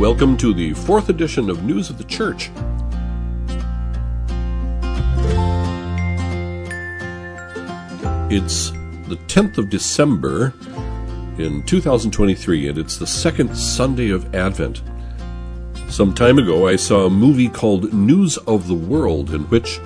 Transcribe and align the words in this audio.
Welcome 0.00 0.38
to 0.38 0.54
the 0.54 0.72
fourth 0.72 1.10
edition 1.10 1.50
of 1.50 1.62
News 1.62 1.90
of 1.90 1.98
the 1.98 2.04
Church. 2.04 2.50
It's 8.30 8.70
the 9.10 9.18
10th 9.26 9.58
of 9.58 9.68
December 9.68 10.54
in 11.36 11.62
2023, 11.66 12.68
and 12.68 12.78
it's 12.78 12.96
the 12.96 13.06
second 13.06 13.54
Sunday 13.54 14.08
of 14.08 14.34
Advent. 14.34 14.80
Some 15.90 16.14
time 16.14 16.38
ago, 16.38 16.66
I 16.66 16.76
saw 16.76 17.04
a 17.04 17.10
movie 17.10 17.50
called 17.50 17.92
News 17.92 18.38
of 18.38 18.68
the 18.68 18.74
World, 18.74 19.34
in 19.34 19.42
which, 19.50 19.80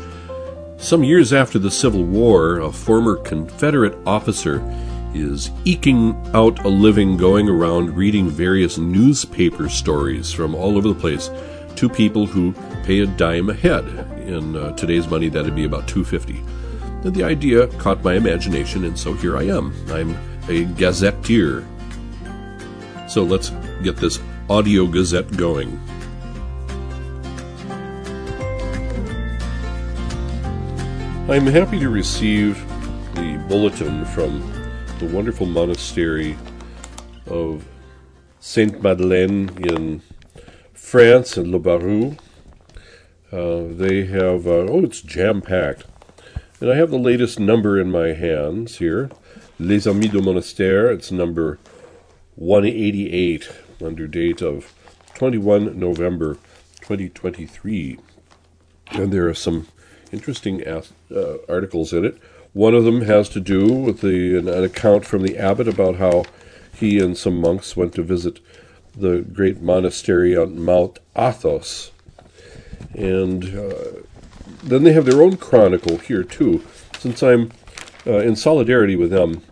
some 0.76 1.02
years 1.02 1.32
after 1.32 1.58
the 1.58 1.72
Civil 1.72 2.04
War, 2.04 2.60
a 2.60 2.70
former 2.70 3.16
Confederate 3.16 3.98
officer 4.06 4.60
is 5.14 5.50
eking 5.64 6.14
out 6.34 6.64
a 6.64 6.68
living 6.68 7.16
going 7.16 7.48
around 7.48 7.96
reading 7.96 8.28
various 8.28 8.76
newspaper 8.76 9.68
stories 9.68 10.32
from 10.32 10.54
all 10.54 10.76
over 10.76 10.88
the 10.88 10.94
place 10.94 11.30
to 11.76 11.88
people 11.88 12.26
who 12.26 12.52
pay 12.84 13.00
a 13.00 13.06
dime 13.06 13.50
a 13.50 13.54
head. 13.54 13.84
In 14.26 14.56
uh, 14.56 14.72
today's 14.76 15.08
money, 15.08 15.28
that'd 15.28 15.54
be 15.54 15.64
about 15.64 15.88
250 15.88 16.42
and 17.04 17.14
the 17.14 17.22
idea 17.22 17.66
caught 17.78 18.02
my 18.02 18.14
imagination, 18.14 18.84
and 18.84 18.98
so 18.98 19.12
here 19.12 19.36
I 19.36 19.44
am. 19.44 19.74
I'm 19.90 20.16
a 20.48 20.64
gazetteer. 20.64 21.66
So 23.08 23.22
let's 23.22 23.50
get 23.82 23.96
this 23.96 24.18
audio 24.48 24.86
gazette 24.86 25.36
going. 25.36 25.78
I'm 31.28 31.46
happy 31.46 31.78
to 31.78 31.90
receive 31.90 32.58
the 33.14 33.42
bulletin 33.48 34.04
from 34.06 34.40
the 35.04 35.14
wonderful 35.14 35.46
monastery 35.46 36.34
of 37.26 37.66
Sainte 38.40 38.80
Madeleine 38.80 39.50
in 39.58 40.00
France 40.72 41.36
in 41.36 41.52
Le 41.52 41.58
Barroux. 41.58 42.16
Uh, 43.30 43.64
they 43.68 44.06
have, 44.06 44.46
uh, 44.46 44.64
oh, 44.66 44.84
it's 44.84 45.02
jam 45.02 45.42
packed. 45.42 45.84
And 46.58 46.70
I 46.70 46.76
have 46.76 46.90
the 46.90 46.98
latest 46.98 47.38
number 47.38 47.78
in 47.78 47.90
my 47.90 48.08
hands 48.14 48.78
here 48.78 49.10
Les 49.58 49.86
Amis 49.86 50.08
du 50.08 50.20
Monastère. 50.20 50.94
It's 50.94 51.12
number 51.12 51.58
188, 52.36 53.50
under 53.84 54.06
date 54.06 54.40
of 54.40 54.72
21 55.14 55.78
November 55.78 56.38
2023. 56.80 57.98
And 58.92 59.12
there 59.12 59.28
are 59.28 59.34
some 59.34 59.66
interesting 60.12 60.66
uh, 60.66 60.82
articles 61.46 61.92
in 61.92 62.06
it. 62.06 62.18
One 62.54 62.74
of 62.74 62.84
them 62.84 63.02
has 63.02 63.28
to 63.30 63.40
do 63.40 63.66
with 63.72 64.00
the, 64.00 64.38
an, 64.38 64.48
an 64.48 64.62
account 64.64 65.04
from 65.04 65.22
the 65.22 65.36
abbot 65.36 65.68
about 65.68 65.96
how 65.96 66.24
he 66.72 67.00
and 67.00 67.18
some 67.18 67.40
monks 67.40 67.76
went 67.76 67.94
to 67.96 68.02
visit 68.02 68.40
the 68.96 69.22
great 69.22 69.60
monastery 69.60 70.36
on 70.36 70.64
Mount 70.64 71.00
Athos. 71.16 71.90
And 72.92 73.44
uh, 73.44 74.02
then 74.62 74.84
they 74.84 74.92
have 74.92 75.04
their 75.04 75.20
own 75.20 75.36
chronicle 75.36 75.98
here 75.98 76.22
too. 76.22 76.64
Since 76.98 77.24
I'm 77.24 77.50
uh, 78.06 78.18
in 78.18 78.36
solidarity 78.36 78.94
with 78.94 79.10
them 79.10 79.42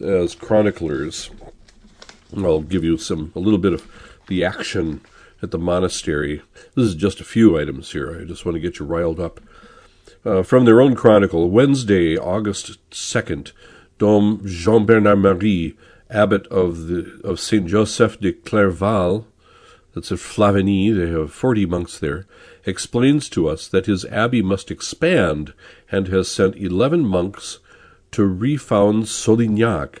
as 0.00 0.34
chroniclers, 0.34 1.30
I'll 2.36 2.60
give 2.60 2.84
you 2.84 2.98
some 2.98 3.32
a 3.34 3.38
little 3.38 3.58
bit 3.58 3.72
of 3.72 3.90
the 4.28 4.44
action 4.44 5.00
at 5.42 5.52
the 5.52 5.58
monastery. 5.58 6.42
This 6.74 6.86
is 6.86 6.94
just 6.94 7.20
a 7.20 7.24
few 7.24 7.58
items 7.58 7.92
here. 7.92 8.20
I 8.20 8.24
just 8.24 8.44
want 8.44 8.56
to 8.56 8.60
get 8.60 8.78
you 8.78 8.84
riled 8.84 9.20
up. 9.20 9.40
Uh, 10.24 10.42
from 10.42 10.64
their 10.64 10.80
own 10.80 10.94
chronicle, 10.94 11.50
Wednesday, 11.50 12.16
August 12.16 12.78
second, 12.94 13.52
Dom 13.98 14.40
Jean 14.46 14.86
Bernard 14.86 15.18
Marie, 15.18 15.76
abbot 16.10 16.46
of 16.46 16.86
the 16.86 17.20
of 17.24 17.40
Saint 17.40 17.66
Joseph 17.66 18.20
de 18.20 18.32
Clairval, 18.32 19.24
that's 19.94 20.12
at 20.12 20.18
Flavigny. 20.18 20.94
They 20.94 21.10
have 21.10 21.32
forty 21.32 21.66
monks 21.66 21.98
there 21.98 22.26
explains 22.64 23.28
to 23.30 23.48
us 23.48 23.66
that 23.68 23.86
his 23.86 24.04
abbey 24.06 24.42
must 24.42 24.70
expand 24.70 25.52
and 25.90 26.08
has 26.08 26.28
sent 26.28 26.56
11 26.56 27.04
monks 27.04 27.58
to 28.12 28.24
refound 28.26 29.04
Solignac, 29.04 29.98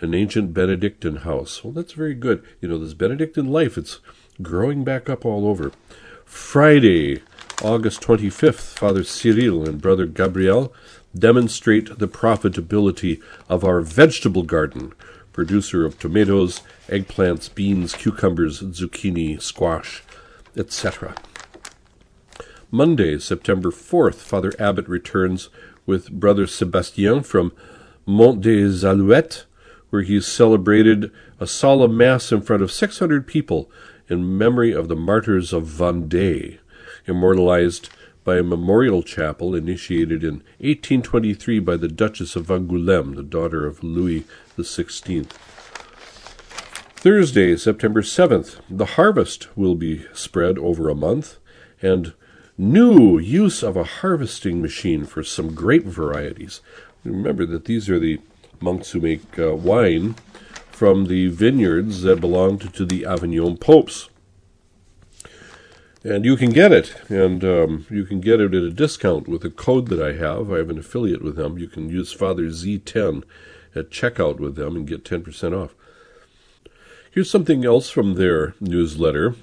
an 0.00 0.14
ancient 0.14 0.52
Benedictine 0.52 1.16
house. 1.16 1.62
Well, 1.62 1.72
that's 1.72 1.92
very 1.92 2.14
good. 2.14 2.42
You 2.60 2.68
know, 2.68 2.78
this 2.78 2.94
Benedictine 2.94 3.46
life, 3.46 3.78
it's 3.78 4.00
growing 4.42 4.82
back 4.82 5.08
up 5.08 5.24
all 5.24 5.46
over. 5.46 5.72
Friday, 6.24 7.22
August 7.62 8.02
25th, 8.02 8.76
Father 8.78 9.04
Cyril 9.04 9.66
and 9.66 9.80
Brother 9.80 10.06
Gabriel 10.06 10.72
demonstrate 11.16 11.98
the 11.98 12.08
profitability 12.08 13.22
of 13.48 13.64
our 13.64 13.80
vegetable 13.80 14.42
garden, 14.42 14.92
producer 15.32 15.84
of 15.84 15.98
tomatoes, 15.98 16.62
eggplants, 16.88 17.54
beans, 17.54 17.94
cucumbers, 17.94 18.60
zucchini, 18.60 19.40
squash, 19.40 20.02
etc. 20.56 21.14
Monday, 22.70 23.18
September 23.18 23.70
4th, 23.70 24.16
Father 24.16 24.52
Abbot 24.58 24.88
returns 24.88 25.48
with 25.86 26.10
Brother 26.10 26.46
Sebastien 26.46 27.22
from 27.22 27.52
Mont 28.04 28.40
des 28.40 28.84
Alouettes, 28.84 29.44
where 29.90 30.02
he 30.02 30.20
celebrated 30.20 31.10
a 31.38 31.46
solemn 31.46 31.96
Mass 31.96 32.32
in 32.32 32.42
front 32.42 32.62
of 32.62 32.72
600 32.72 33.26
people 33.26 33.70
in 34.08 34.36
memory 34.36 34.72
of 34.72 34.88
the 34.88 34.96
martyrs 34.96 35.52
of 35.52 35.64
Vendée, 35.64 36.58
immortalized 37.06 37.88
by 38.24 38.38
a 38.38 38.42
memorial 38.42 39.02
chapel 39.02 39.54
initiated 39.54 40.24
in 40.24 40.36
1823 40.58 41.58
by 41.60 41.76
the 41.76 41.88
Duchess 41.88 42.36
of 42.36 42.46
Angoulême, 42.46 43.14
the 43.14 43.22
daughter 43.22 43.66
of 43.66 43.84
Louis 43.84 44.24
XVI. 44.58 45.26
Thursday, 46.96 47.54
September 47.56 48.00
7th, 48.00 48.60
the 48.70 48.96
harvest 48.96 49.54
will 49.56 49.74
be 49.74 50.06
spread 50.14 50.56
over 50.58 50.88
a 50.88 50.94
month, 50.94 51.36
and 51.82 52.14
new 52.56 53.18
use 53.18 53.62
of 53.62 53.76
a 53.76 53.84
harvesting 53.84 54.62
machine 54.62 55.04
for 55.04 55.22
some 55.22 55.54
grape 55.54 55.84
varieties. 55.84 56.62
Remember 57.04 57.44
that 57.44 57.66
these 57.66 57.90
are 57.90 57.98
the 57.98 58.20
monks 58.58 58.92
who 58.92 59.00
make 59.00 59.38
uh, 59.38 59.54
wine 59.54 60.14
from 60.70 61.06
the 61.06 61.28
vineyards 61.28 62.02
that 62.02 62.22
belonged 62.22 62.72
to 62.72 62.86
the 62.86 63.04
Avignon 63.04 63.58
popes. 63.58 64.08
And 66.04 66.26
you 66.26 66.36
can 66.36 66.50
get 66.50 66.70
it, 66.70 66.94
and 67.08 67.42
um, 67.42 67.86
you 67.88 68.04
can 68.04 68.20
get 68.20 68.38
it 68.38 68.54
at 68.54 68.62
a 68.62 68.70
discount 68.70 69.26
with 69.26 69.42
a 69.42 69.50
code 69.50 69.88
that 69.88 70.02
I 70.02 70.12
have. 70.12 70.52
I 70.52 70.58
have 70.58 70.68
an 70.68 70.78
affiliate 70.78 71.22
with 71.22 71.36
them. 71.36 71.56
You 71.56 71.66
can 71.66 71.88
use 71.88 72.12
Father 72.12 72.44
Z10 72.44 73.24
at 73.74 73.90
checkout 73.90 74.38
with 74.38 74.54
them 74.54 74.76
and 74.76 74.86
get 74.86 75.02
10% 75.02 75.58
off. 75.58 75.74
Here's 77.10 77.30
something 77.30 77.64
else 77.64 77.88
from 77.88 78.14
their 78.14 78.54
newsletter 78.60 79.34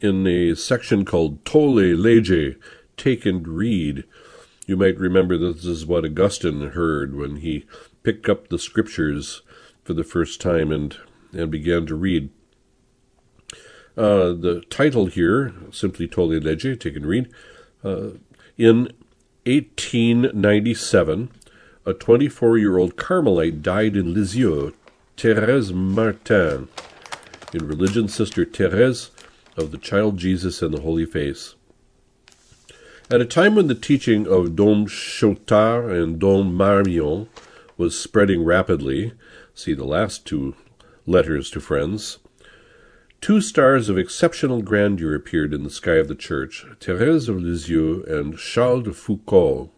in 0.00 0.26
a 0.26 0.56
section 0.56 1.04
called 1.04 1.44
Tolle 1.44 1.94
Lege, 1.94 2.56
Take 2.96 3.24
and 3.24 3.46
Read. 3.46 4.02
You 4.66 4.76
might 4.76 4.98
remember 4.98 5.38
this 5.38 5.64
is 5.64 5.86
what 5.86 6.04
Augustine 6.04 6.70
heard 6.70 7.14
when 7.14 7.36
he 7.36 7.64
picked 8.02 8.28
up 8.28 8.48
the 8.48 8.58
scriptures 8.58 9.42
for 9.84 9.94
the 9.94 10.04
first 10.04 10.40
time 10.40 10.72
and, 10.72 10.96
and 11.32 11.48
began 11.48 11.86
to 11.86 11.94
read. 11.94 12.30
Uh, 13.98 14.32
the 14.32 14.62
title 14.70 15.06
here, 15.06 15.52
simply 15.72 16.06
Tolle 16.06 16.38
Lege, 16.38 16.78
Take 16.78 16.94
and 16.94 17.04
Read. 17.04 17.28
Uh, 17.82 18.10
in 18.56 18.92
1897, 19.44 21.30
a 21.84 21.92
24 21.92 22.58
year 22.58 22.78
old 22.78 22.94
Carmelite 22.94 23.60
died 23.60 23.96
in 23.96 24.14
Lisieux, 24.14 24.72
Thérèse 25.16 25.74
Martin. 25.74 26.68
In 27.52 27.66
religion, 27.66 28.06
Sister 28.06 28.44
Thérèse 28.44 29.10
of 29.56 29.72
the 29.72 29.78
child 29.78 30.16
Jesus 30.16 30.62
and 30.62 30.72
the 30.72 30.82
Holy 30.82 31.04
Face. 31.04 31.56
At 33.10 33.20
a 33.20 33.24
time 33.24 33.56
when 33.56 33.66
the 33.66 33.74
teaching 33.74 34.28
of 34.28 34.54
Dom 34.54 34.86
Chautard 34.86 35.90
and 35.90 36.20
Dom 36.20 36.56
Marmion 36.56 37.26
was 37.76 37.98
spreading 37.98 38.44
rapidly, 38.44 39.12
see 39.56 39.74
the 39.74 39.82
last 39.82 40.24
two 40.24 40.54
letters 41.04 41.50
to 41.50 41.60
friends, 41.60 42.18
two 43.20 43.40
stars 43.40 43.88
of 43.88 43.98
exceptional 43.98 44.62
grandeur 44.62 45.14
appeared 45.14 45.52
in 45.52 45.64
the 45.64 45.70
sky 45.70 45.94
of 45.94 46.08
the 46.08 46.14
church, 46.14 46.64
Thérèse 46.80 47.28
of 47.28 47.42
Lisieux 47.42 48.04
and 48.06 48.38
Charles 48.38 48.84
de 48.84 48.92
Foucauld. 48.92 49.70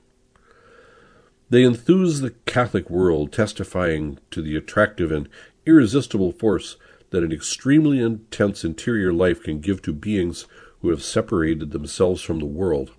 They 1.49 1.65
enthused 1.65 2.23
the 2.23 2.35
Catholic 2.47 2.89
world, 2.89 3.33
testifying 3.33 4.19
to 4.31 4.41
the 4.41 4.57
attractive 4.57 5.11
and 5.11 5.29
irresistible 5.67 6.33
force 6.33 6.77
that 7.11 7.25
an 7.25 7.33
extremely 7.33 8.01
intense 8.01 8.65
interior 8.65 9.13
life 9.13 9.43
can 9.43 9.61
give 9.61 9.83
to 9.83 9.93
beings 9.93 10.47
who 10.81 10.91
have 10.91 11.03
separated 11.03 11.73
themselves 11.73 12.23
from 12.23 12.39
the 12.39 12.47
world. 12.47 12.93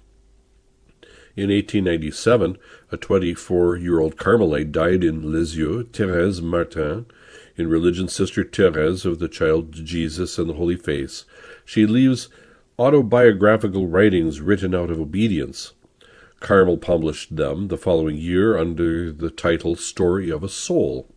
In 1.35 1.49
1897, 1.49 2.57
a 2.91 2.97
24 2.97 3.77
year 3.77 3.99
old 3.99 4.17
Carmelite 4.17 4.71
died 4.71 5.03
in 5.03 5.31
Lisieux, 5.31 5.85
Thérèse 5.85 6.41
Martin. 6.41 7.05
In 7.61 7.69
religion, 7.69 8.07
Sister 8.07 8.43
Thérèse 8.43 9.05
of 9.05 9.19
the 9.19 9.27
Child 9.27 9.73
Jesus 9.73 10.39
and 10.39 10.49
the 10.49 10.55
Holy 10.55 10.75
Face. 10.75 11.25
She 11.63 11.85
leaves 11.85 12.27
autobiographical 12.79 13.85
writings 13.85 14.41
written 14.41 14.73
out 14.73 14.89
of 14.89 14.99
obedience. 14.99 15.73
Carmel 16.39 16.77
published 16.77 17.35
them 17.35 17.67
the 17.67 17.77
following 17.77 18.17
year 18.17 18.57
under 18.57 19.11
the 19.11 19.29
title 19.29 19.75
Story 19.75 20.31
of 20.31 20.43
a 20.43 20.49
Soul. 20.49 21.07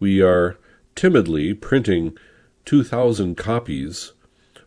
We 0.00 0.22
are 0.22 0.56
timidly 0.94 1.52
printing 1.52 2.16
2,000 2.64 3.36
copies, 3.36 4.14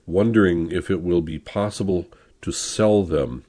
wondering 0.06 0.72
if 0.72 0.92
it 0.92 1.02
will 1.02 1.22
be 1.22 1.40
possible 1.40 2.06
to 2.44 2.52
sell 2.52 3.02
them. 3.02 3.44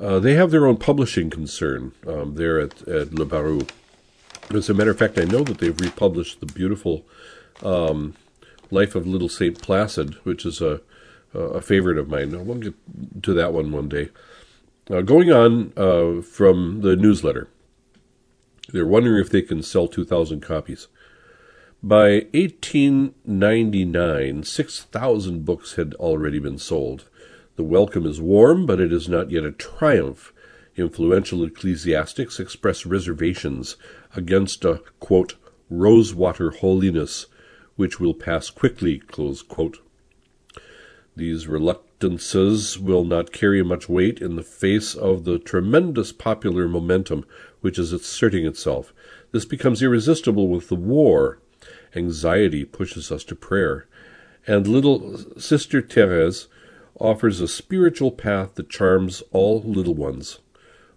Uh, 0.00 0.18
they 0.18 0.32
have 0.32 0.50
their 0.50 0.64
own 0.64 0.78
publishing 0.78 1.28
concern 1.28 1.92
um, 2.06 2.36
there 2.36 2.58
at, 2.58 2.88
at 2.88 3.12
Le 3.12 3.26
Barroux. 3.26 3.66
As 4.52 4.68
a 4.68 4.74
matter 4.74 4.90
of 4.90 4.98
fact, 4.98 5.18
I 5.18 5.24
know 5.24 5.42
that 5.44 5.58
they've 5.58 5.80
republished 5.80 6.40
the 6.40 6.46
beautiful 6.46 7.06
um, 7.62 8.14
Life 8.70 8.94
of 8.94 9.06
Little 9.06 9.28
Saint 9.28 9.60
Placid, 9.60 10.14
which 10.24 10.44
is 10.44 10.60
a, 10.60 10.80
a 11.32 11.60
favorite 11.60 11.98
of 11.98 12.08
mine. 12.08 12.46
We'll 12.46 12.58
get 12.58 12.74
to 13.22 13.34
that 13.34 13.52
one 13.52 13.72
one 13.72 13.88
day. 13.88 14.10
Uh, 14.90 15.00
going 15.00 15.32
on 15.32 15.72
uh, 15.76 16.22
from 16.22 16.82
the 16.82 16.94
newsletter, 16.94 17.48
they're 18.68 18.86
wondering 18.86 19.20
if 19.20 19.30
they 19.30 19.42
can 19.42 19.62
sell 19.62 19.88
2,000 19.88 20.40
copies. 20.40 20.88
By 21.82 22.26
1899, 22.32 24.42
6,000 24.42 25.44
books 25.44 25.74
had 25.74 25.94
already 25.94 26.38
been 26.38 26.58
sold. 26.58 27.08
The 27.56 27.62
welcome 27.62 28.06
is 28.06 28.20
warm, 28.20 28.66
but 28.66 28.80
it 28.80 28.92
is 28.92 29.08
not 29.08 29.30
yet 29.30 29.44
a 29.44 29.52
triumph. 29.52 30.32
Influential 30.76 31.44
ecclesiastics 31.44 32.40
express 32.40 32.84
reservations 32.84 33.76
against 34.14 34.64
a, 34.64 34.82
quote, 35.00 35.36
rosewater 35.70 36.50
holiness, 36.50 37.26
which 37.76 37.98
will 37.98 38.14
pass 38.14 38.50
quickly, 38.50 39.02
These 41.16 41.46
reluctances 41.46 42.78
will 42.78 43.04
not 43.04 43.32
carry 43.32 43.62
much 43.62 43.88
weight 43.88 44.20
in 44.20 44.36
the 44.36 44.42
face 44.42 44.94
of 44.94 45.24
the 45.24 45.38
tremendous 45.38 46.12
popular 46.12 46.68
momentum 46.68 47.24
which 47.60 47.78
is 47.78 47.92
asserting 47.92 48.46
itself. 48.46 48.92
This 49.32 49.44
becomes 49.44 49.82
irresistible 49.82 50.48
with 50.48 50.68
the 50.68 50.76
war 50.76 51.38
Anxiety 51.96 52.64
pushes 52.64 53.12
us 53.12 53.24
to 53.24 53.36
prayer. 53.36 53.86
And 54.46 54.66
little 54.66 55.18
Sister 55.38 55.80
Therese 55.80 56.48
offers 56.98 57.40
a 57.40 57.48
spiritual 57.48 58.10
path 58.10 58.54
that 58.54 58.68
charms 58.68 59.22
all 59.32 59.62
little 59.62 59.94
ones. 59.94 60.40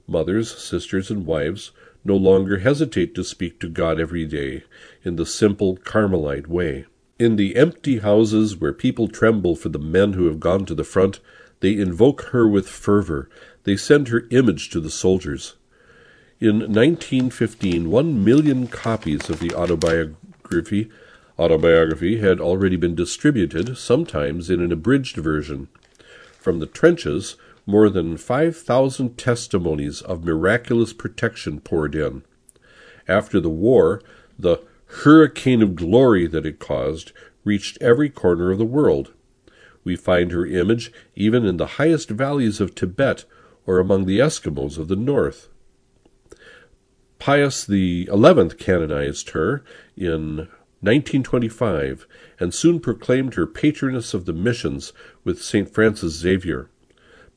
Mothers, 0.07 0.57
sisters, 0.57 1.11
and 1.11 1.25
wives 1.25 1.71
no 2.07 2.15
longer 2.15 2.59
hesitate 2.59 3.13
to 3.15 3.23
speak 3.23 3.59
to 3.59 3.69
God 3.69 3.99
every 3.99 4.25
day 4.25 4.63
in 5.03 5.17
the 5.17 5.25
simple 5.25 5.77
Carmelite 5.77 6.47
way. 6.47 6.85
In 7.19 7.35
the 7.35 7.55
empty 7.55 7.99
houses 7.99 8.57
where 8.57 8.73
people 8.73 9.07
tremble 9.07 9.55
for 9.55 9.69
the 9.69 9.79
men 9.79 10.13
who 10.13 10.25
have 10.25 10.39
gone 10.39 10.65
to 10.65 10.75
the 10.75 10.83
front, 10.83 11.19
they 11.59 11.77
invoke 11.77 12.29
her 12.31 12.47
with 12.47 12.67
fervor. 12.67 13.29
They 13.63 13.77
send 13.77 14.07
her 14.07 14.27
image 14.31 14.69
to 14.71 14.79
the 14.79 14.89
soldiers. 14.89 15.55
In 16.39 16.59
1915, 16.59 17.89
one 17.89 18.23
million 18.23 18.67
copies 18.67 19.29
of 19.29 19.39
the 19.39 19.53
autobiography 19.53 20.15
autobiography, 20.47 20.89
autobiography 21.37 22.19
had 22.19 22.39
already 22.39 22.75
been 22.75 22.95
distributed, 22.95 23.77
sometimes 23.77 24.49
in 24.49 24.61
an 24.61 24.71
abridged 24.71 25.17
version. 25.17 25.67
From 26.39 26.59
the 26.59 26.65
trenches, 26.65 27.35
more 27.67 27.89
than 27.89 28.15
5,000 28.15 29.17
testimonies 29.17 30.01
of 30.01 30.23
miraculous 30.23 30.93
protection 30.93 31.59
poured 31.59 31.93
in. 31.93 32.23
After 33.07 33.41
the 33.41 33.49
war, 33.49 34.01
the 34.39 34.63
hurricane 35.03 35.61
of 35.61 35.75
glory 35.75 36.27
that 36.27 36.45
it 36.45 36.59
caused 36.59 37.11
reached 37.43 37.77
every 37.81 38.09
corner 38.09 38.51
of 38.51 38.57
the 38.57 38.65
world. 38.65 39.13
We 39.83 39.97
find 39.97 40.31
her 40.31 40.45
image 40.45 40.91
even 41.13 41.45
in 41.45 41.57
the 41.57 41.75
highest 41.77 42.09
valleys 42.09 42.61
of 42.61 42.73
Tibet 42.73 43.25
or 43.65 43.79
among 43.79 44.05
the 44.05 44.19
Eskimos 44.19 44.77
of 44.77 44.87
the 44.87 44.95
north. 44.95 45.49
Pius 47.19 47.65
XI 47.65 48.07
canonized 48.57 49.31
her 49.31 49.63
in 49.97 50.47
1925 50.79 52.07
and 52.39 52.53
soon 52.53 52.79
proclaimed 52.79 53.33
her 53.33 53.47
patroness 53.47 54.13
of 54.13 54.25
the 54.25 54.33
missions 54.33 54.93
with 55.25 55.41
St. 55.41 55.69
Francis 55.73 56.13
Xavier. 56.13 56.69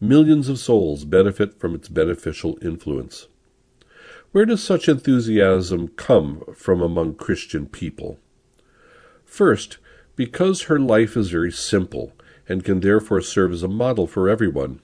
Millions 0.02 0.48
of 0.48 0.58
souls 0.58 1.04
benefit 1.04 1.60
from 1.60 1.74
its 1.74 1.86
beneficial 1.86 2.58
influence. 2.62 3.28
Where 4.32 4.46
does 4.46 4.62
such 4.62 4.88
enthusiasm 4.88 5.88
come 5.88 6.42
from 6.54 6.80
among 6.80 7.16
Christian 7.16 7.66
people? 7.66 8.18
First, 9.26 9.76
because 10.16 10.62
her 10.62 10.78
life 10.78 11.18
is 11.18 11.30
very 11.30 11.52
simple 11.52 12.14
and 12.48 12.64
can 12.64 12.80
therefore 12.80 13.20
serve 13.20 13.52
as 13.52 13.62
a 13.62 13.68
model 13.68 14.06
for 14.06 14.26
everyone. 14.26 14.80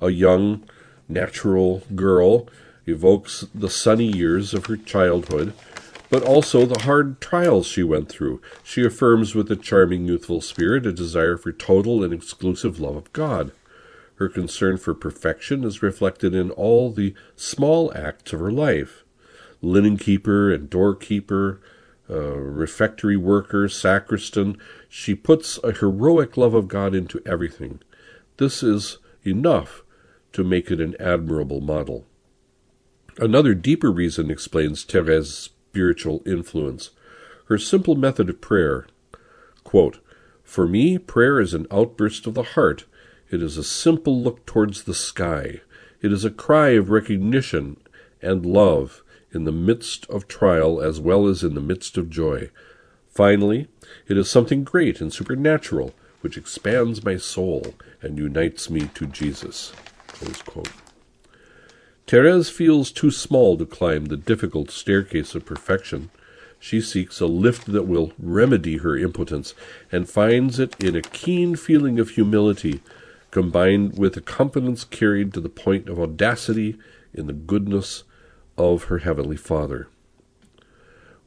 A 0.00 0.10
young, 0.10 0.62
natural 1.08 1.82
girl 1.96 2.46
evokes 2.86 3.46
the 3.52 3.68
sunny 3.68 4.06
years 4.06 4.54
of 4.54 4.66
her 4.66 4.76
childhood, 4.76 5.54
but 6.08 6.22
also 6.22 6.66
the 6.66 6.82
hard 6.82 7.20
trials 7.20 7.66
she 7.66 7.82
went 7.82 8.08
through. 8.08 8.40
She 8.62 8.84
affirms 8.84 9.34
with 9.34 9.50
a 9.50 9.56
charming 9.56 10.04
youthful 10.04 10.40
spirit 10.40 10.86
a 10.86 10.92
desire 10.92 11.36
for 11.36 11.50
total 11.50 12.04
and 12.04 12.14
exclusive 12.14 12.78
love 12.78 12.94
of 12.94 13.12
God. 13.12 13.50
Her 14.20 14.28
concern 14.28 14.76
for 14.76 14.92
perfection 14.92 15.64
is 15.64 15.82
reflected 15.82 16.34
in 16.34 16.50
all 16.50 16.92
the 16.92 17.14
small 17.36 17.90
acts 17.96 18.34
of 18.34 18.40
her 18.40 18.52
life 18.52 19.02
linen 19.62 19.96
keeper 19.96 20.52
and 20.52 20.68
doorkeeper, 20.68 21.58
uh, 22.08 22.36
refectory 22.36 23.16
worker, 23.16 23.66
sacristan. 23.66 24.58
She 24.90 25.14
puts 25.14 25.58
a 25.64 25.72
heroic 25.72 26.36
love 26.36 26.52
of 26.52 26.68
God 26.68 26.94
into 26.94 27.22
everything. 27.24 27.80
This 28.36 28.62
is 28.62 28.98
enough 29.24 29.84
to 30.34 30.44
make 30.44 30.70
it 30.70 30.82
an 30.82 30.96
admirable 31.00 31.62
model. 31.62 32.04
Another 33.16 33.54
deeper 33.54 33.90
reason 33.90 34.30
explains 34.30 34.84
Therese's 34.84 35.34
spiritual 35.34 36.22
influence. 36.26 36.90
Her 37.46 37.56
simple 37.56 37.94
method 37.94 38.28
of 38.28 38.42
prayer. 38.42 38.86
Quote, 39.64 39.98
For 40.42 40.68
me, 40.68 40.98
prayer 40.98 41.40
is 41.40 41.54
an 41.54 41.66
outburst 41.70 42.26
of 42.26 42.34
the 42.34 42.42
heart. 42.42 42.84
It 43.30 43.42
is 43.42 43.56
a 43.56 43.64
simple 43.64 44.20
look 44.20 44.44
towards 44.44 44.82
the 44.82 44.94
sky. 44.94 45.60
It 46.02 46.12
is 46.12 46.24
a 46.24 46.30
cry 46.30 46.70
of 46.70 46.90
recognition 46.90 47.76
and 48.20 48.44
love 48.44 49.02
in 49.32 49.44
the 49.44 49.52
midst 49.52 50.04
of 50.06 50.26
trial 50.26 50.80
as 50.80 50.98
well 50.98 51.28
as 51.28 51.44
in 51.44 51.54
the 51.54 51.60
midst 51.60 51.96
of 51.96 52.10
joy. 52.10 52.50
Finally, 53.08 53.68
it 54.08 54.16
is 54.16 54.28
something 54.28 54.64
great 54.64 55.00
and 55.00 55.12
supernatural 55.12 55.94
which 56.20 56.36
expands 56.36 57.04
my 57.04 57.16
soul 57.16 57.74
and 58.02 58.18
unites 58.18 58.68
me 58.68 58.90
to 58.94 59.06
Jesus. 59.06 59.72
Therese 62.06 62.50
feels 62.50 62.90
too 62.90 63.10
small 63.10 63.56
to 63.56 63.64
climb 63.64 64.06
the 64.06 64.16
difficult 64.16 64.70
staircase 64.70 65.34
of 65.34 65.46
perfection. 65.46 66.10
She 66.58 66.80
seeks 66.80 67.20
a 67.20 67.26
lift 67.26 67.66
that 67.72 67.84
will 67.84 68.12
remedy 68.18 68.78
her 68.78 68.98
impotence, 68.98 69.54
and 69.90 70.10
finds 70.10 70.58
it 70.58 70.74
in 70.82 70.94
a 70.94 71.02
keen 71.02 71.56
feeling 71.56 71.98
of 71.98 72.10
humility, 72.10 72.80
combined 73.30 73.98
with 73.98 74.16
a 74.16 74.20
confidence 74.20 74.84
carried 74.84 75.32
to 75.34 75.40
the 75.40 75.48
point 75.48 75.88
of 75.88 76.00
audacity 76.00 76.76
in 77.14 77.26
the 77.26 77.32
goodness 77.32 78.04
of 78.58 78.84
her 78.84 78.98
Heavenly 78.98 79.36
Father. 79.36 79.88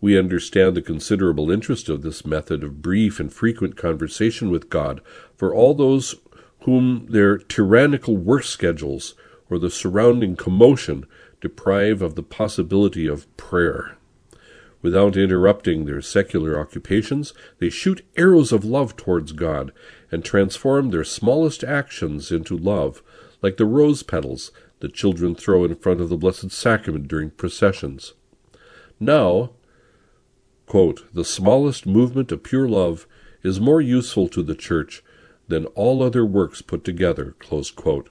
We 0.02 0.20
understand 0.20 0.76
the 0.76 0.82
considerable 0.82 1.50
interest 1.50 1.88
of 1.88 2.02
this 2.02 2.26
method 2.26 2.64
of 2.64 2.82
brief 2.82 3.20
and 3.20 3.32
frequent 3.32 3.78
conversation 3.78 4.50
with 4.50 4.70
God 4.70 5.02
for 5.38 5.56
all 5.56 5.74
those 5.74 6.16
whom 6.62 7.08
their 7.10 7.38
tyrannical 7.38 8.18
work 8.18 8.44
schedules 8.44 9.16
or 9.50 9.58
the 9.58 9.70
surrounding 9.70 10.36
commotion 10.36 11.06
deprive 11.40 12.02
of 12.02 12.16
the 12.16 12.24
possibility 12.24 13.08
of 13.08 13.36
prayer. 13.38 13.98
Without 14.84 15.18
interrupting 15.18 15.86
their 15.86 16.02
secular 16.02 16.60
occupations, 16.60 17.34
they 17.58 17.72
shoot 17.72 18.06
arrows 18.16 18.52
of 18.52 18.64
love 18.64 18.96
towards 18.96 19.32
God 19.32 19.72
and 20.12 20.24
transform 20.24 20.92
their 20.92 21.04
smallest 21.04 21.64
actions 21.64 22.32
into 22.32 22.56
love, 22.56 23.02
like 23.42 23.58
the 23.58 23.66
rose 23.66 24.04
petals 24.04 24.52
the 24.80 24.90
children 24.90 25.34
throw 25.34 25.64
in 25.64 25.74
front 25.74 26.02
of 26.02 26.10
the 26.10 26.18
Blessed 26.18 26.52
Sacrament 26.52 27.08
during 27.08 27.32
processions. 27.32 28.14
Now, 29.00 29.54
quote, 30.68 31.12
the 31.12 31.26
smallest 31.26 31.88
movement 31.88 32.32
of 32.32 32.44
pure 32.44 32.70
love 32.70 33.08
is 33.42 33.60
more 33.60 33.82
useful 33.82 34.28
to 34.28 34.44
the 34.44 34.54
Church 34.54 35.04
than 35.48 35.66
all 35.68 36.04
other 36.04 36.24
works 36.24 36.62
put 36.62 36.84
together, 36.84 37.36
close 37.40 37.72
quote 37.72 38.10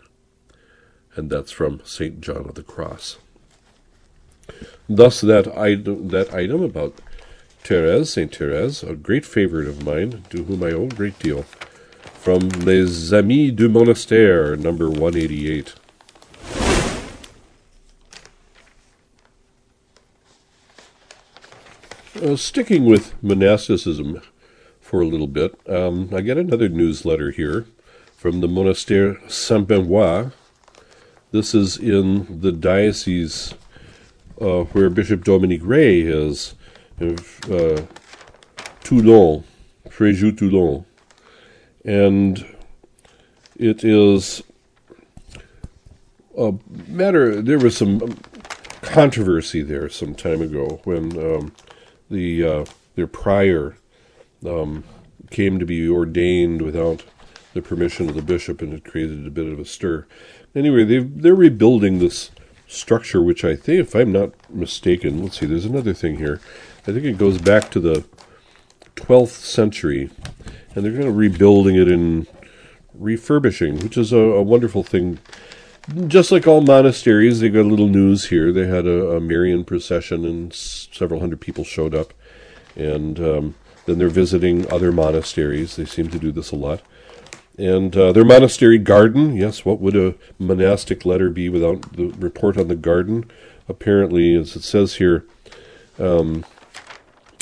and 1.17 1.31
that's 1.31 1.53
from 1.53 1.81
St. 1.85 2.21
John 2.21 2.49
of 2.49 2.55
the 2.55 2.63
Cross. 2.63 3.19
Thus, 4.89 5.21
that 5.21 5.57
item, 5.57 6.09
that 6.09 6.33
item 6.35 6.63
about 6.63 6.95
Therese, 7.63 8.11
Saint 8.11 8.35
Therese, 8.35 8.83
a 8.83 8.95
great 8.95 9.25
favorite 9.25 9.69
of 9.69 9.85
mine, 9.85 10.25
to 10.31 10.45
whom 10.45 10.63
I 10.63 10.73
owe 10.73 10.85
a 10.85 10.89
great 10.89 11.19
deal, 11.19 11.43
from 12.21 12.49
Les 12.49 13.13
Amis 13.13 13.53
du 13.53 13.69
Monastère, 13.69 14.59
number 14.59 14.89
188. 14.91 15.75
Uh, 22.23 22.37
sticking 22.37 22.85
with 22.85 23.15
monasticism 23.23 24.21
for 24.81 25.01
a 25.01 25.07
little 25.07 25.27
bit, 25.27 25.59
um, 25.69 26.11
I 26.13 26.21
get 26.21 26.37
another 26.37 26.69
newsletter 26.69 27.31
here 27.31 27.67
from 28.17 28.41
the 28.41 28.49
Monastère 28.49 29.31
Saint 29.31 29.67
Benoit 29.67 30.33
this 31.33 31.55
is 31.55 31.79
in 31.79 32.41
the 32.43 32.53
diocese 32.53 33.55
uh, 34.43 34.65
where 34.73 34.91
Bishop 34.91 35.25
Dominique 35.25 35.63
Rey 35.65 36.01
is, 36.01 36.55
uh, 37.01 37.83
Toulon, 38.83 39.45
Fréjus 39.89 40.37
Toulon. 40.37 40.85
And 41.85 42.45
it 43.57 43.85
is 43.85 44.43
a 46.37 46.55
matter, 46.89 47.41
there 47.41 47.59
was 47.59 47.77
some 47.77 48.19
controversy 48.81 49.63
there 49.63 49.89
some 49.89 50.15
time 50.15 50.43
ago 50.43 50.81
when 50.85 51.17
um, 51.19 51.53
the 52.11 52.45
uh, 52.45 52.65
their 52.95 53.07
prior 53.07 53.77
um, 54.47 54.85
came 55.31 55.59
to 55.59 55.67
be 55.67 55.89
ordained 55.89 56.63
without 56.63 57.05
the 57.55 57.63
permission 57.63 58.09
of 58.09 58.15
the 58.15 58.23
bishop, 58.23 58.61
and 58.63 58.73
it 58.73 58.85
created 58.85 59.27
a 59.27 59.31
bit 59.31 59.47
of 59.47 59.59
a 59.59 59.65
stir. 59.65 60.07
Anyway, 60.55 60.85
they 60.85 60.99
they're 60.99 61.35
rebuilding 61.35 61.99
this 61.99 62.31
structure, 62.73 63.23
which 63.23 63.45
I 63.45 63.55
think, 63.57 63.81
if 63.81 63.95
I'm 63.95 64.13
not 64.13 64.33
mistaken, 64.51 65.23
let's 65.23 65.39
see, 65.39 65.47
there's 65.47 65.65
another 65.65 65.93
thing 65.93 66.17
here. 66.17 66.41
I 66.83 66.93
think 66.93 67.05
it 67.05 67.19
goes 67.19 67.39
back 67.39 67.71
to 67.71 67.81
the 67.81 68.05
12th 68.97 69.41
century, 69.41 70.11
and 70.75 70.85
they're 70.85 70.93
kind 70.93 71.09
of 71.09 71.17
rebuilding 71.17 71.77
it 71.77 71.89
and 71.89 72.27
refurbishing, 72.95 73.79
which 73.81 73.97
is 73.97 74.13
a, 74.13 74.19
a 74.19 74.43
wonderful 74.43 74.83
thing. 74.83 75.19
Just 76.07 76.31
like 76.31 76.47
all 76.47 76.61
monasteries, 76.61 77.41
they 77.41 77.49
got 77.49 77.63
a 77.63 77.69
little 77.69 77.89
news 77.89 78.27
here. 78.29 78.53
They 78.53 78.67
had 78.67 78.87
a, 78.87 79.17
a 79.17 79.21
Marian 79.21 79.65
procession, 79.65 80.25
and 80.25 80.53
several 80.53 81.21
hundred 81.21 81.41
people 81.41 81.65
showed 81.65 81.95
up. 81.95 82.15
And 82.77 83.19
um, 83.19 83.55
then 83.87 83.99
they're 83.99 84.09
visiting 84.09 84.71
other 84.73 84.93
monasteries. 84.93 85.77
They 85.77 85.85
seem 85.85 86.09
to 86.09 86.19
do 86.19 86.33
this 86.33 86.53
a 86.53 86.57
lot. 86.57 86.83
And 87.59 87.95
uh, 87.97 88.13
their 88.13 88.25
monastery 88.25 88.79
garden, 88.79 89.37
yes, 89.37 89.65
what 89.65 89.81
would 89.81 89.95
a 89.95 90.15
monastic 90.39 91.05
letter 91.05 91.29
be 91.29 91.49
without 91.49 91.97
the 91.97 92.07
report 92.07 92.57
on 92.57 92.69
the 92.69 92.77
garden? 92.77 93.31
Apparently, 93.69 94.35
as 94.35 94.57
it 94.57 94.63
says 94.63 94.97
here, 94.97 95.27
um, 95.99 96.45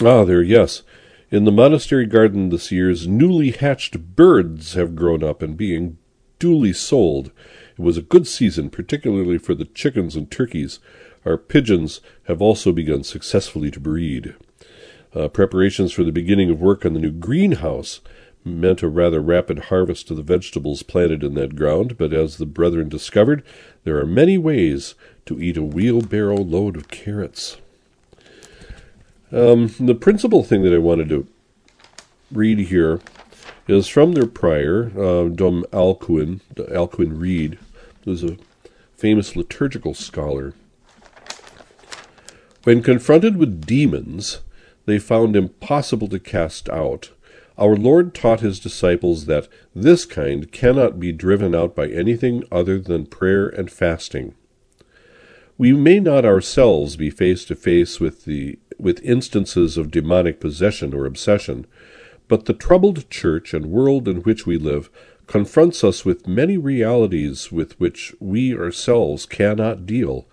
ah, 0.03 0.25
there, 0.25 0.43
yes. 0.43 0.83
In 1.31 1.45
the 1.45 1.53
monastery 1.53 2.07
garden 2.07 2.49
this 2.49 2.73
year's 2.73 3.07
newly 3.07 3.53
hatched 3.53 4.17
birds 4.17 4.75
have 4.75 4.97
grown 4.97 5.23
up 5.23 5.43
and 5.43 5.57
being 5.57 5.97
duly 6.41 6.73
sold. 6.73 7.31
It 7.79 7.83
was 7.83 7.97
a 7.97 8.03
good 8.03 8.27
season, 8.27 8.69
particularly 8.69 9.39
for 9.39 9.55
the 9.55 9.65
chickens 9.65 10.17
and 10.17 10.29
turkeys. 10.29 10.81
Our 11.25 11.37
pigeons 11.37 12.01
have 12.25 12.43
also 12.43 12.73
begun 12.73 13.05
successfully 13.05 13.71
to 13.71 13.79
breed. 13.79 14.35
Uh, 15.15 15.29
preparations 15.29 15.93
for 15.93 16.03
the 16.03 16.13
beginning 16.13 16.51
of 16.51 16.61
work 16.61 16.85
on 16.85 16.95
the 16.95 17.01
new 17.01 17.13
greenhouse 17.13 18.01
meant 18.45 18.83
a 18.83 18.89
rather 18.89 19.21
rapid 19.21 19.65
harvest 19.65 20.11
of 20.11 20.17
the 20.17 20.23
vegetables 20.23 20.83
planted 20.83 21.23
in 21.23 21.35
that 21.35 21.57
ground, 21.57 21.99
but 21.99 22.13
as 22.13 22.37
the 22.37 22.47
brethren 22.47 22.89
discovered, 22.89 23.45
there 23.85 23.99
are 23.99 24.07
many 24.07 24.39
ways 24.39 24.95
to 25.27 25.41
eat 25.41 25.57
a 25.57 25.63
wheelbarrow 25.63 26.37
load 26.37 26.77
of 26.77 26.89
carrots. 26.89 27.59
Um, 29.33 29.73
the 29.79 29.95
principal 29.95 30.43
thing 30.43 30.63
that 30.63 30.75
I 30.75 30.79
wanted 30.79 31.09
to 31.11 31.27
read 32.33 32.59
here 32.59 33.01
is 33.69 33.87
from 33.87 34.13
their 34.13 34.27
prior, 34.27 34.91
uh, 34.97 35.29
Dom 35.29 35.65
Alcuin, 35.73 36.41
Alcuin 36.57 37.21
Reid, 37.21 37.59
who's 38.05 38.25
a 38.25 38.39
famous 38.97 39.37
liturgical 39.37 39.95
scholar. 39.95 40.55
When 42.65 42.83
confronted 42.83 43.37
with 43.37 43.65
demons, 43.65 44.41
they 44.87 44.99
found 44.99 45.37
impossible 45.37 46.09
to 46.09 46.19
cast 46.19 46.69
out. 46.69 47.11
Our 47.61 47.77
Lord 47.77 48.15
taught 48.15 48.41
his 48.41 48.59
disciples 48.59 49.27
that 49.27 49.47
this 49.75 50.07
kind 50.07 50.51
cannot 50.51 50.99
be 50.99 51.13
driven 51.13 51.55
out 51.55 51.77
by 51.77 51.89
anything 51.89 52.43
other 52.51 52.79
than 52.79 53.05
prayer 53.05 53.49
and 53.49 53.71
fasting. 53.71 54.35
We 55.59 55.75
may 55.75 56.01
not 56.01 56.25
ourselves 56.25 56.97
be 56.97 57.11
face 57.11 57.45
to 57.45 57.55
face 57.55 58.01
with 58.01 58.25
the 58.25 58.59
with 58.79 59.03
instances 59.03 59.77
of 59.77 59.91
demonic 59.91 60.41
possession 60.41 60.95
or 60.95 61.05
obsession, 61.05 61.67
but 62.29 62.47
the 62.47 62.55
troubled 62.55 63.11
church 63.11 63.53
and 63.53 63.67
world 63.67 64.09
in 64.09 64.23
which 64.23 64.47
we 64.47 64.57
live 64.57 64.89
confronts 65.27 65.85
us 65.85 66.03
with 66.03 66.27
many 66.27 66.57
realities 66.57 67.53
with 67.53 67.79
which 67.79 68.15
we 68.19 68.57
ourselves 68.57 69.27
cannot 69.27 69.85
deal, 69.85 70.27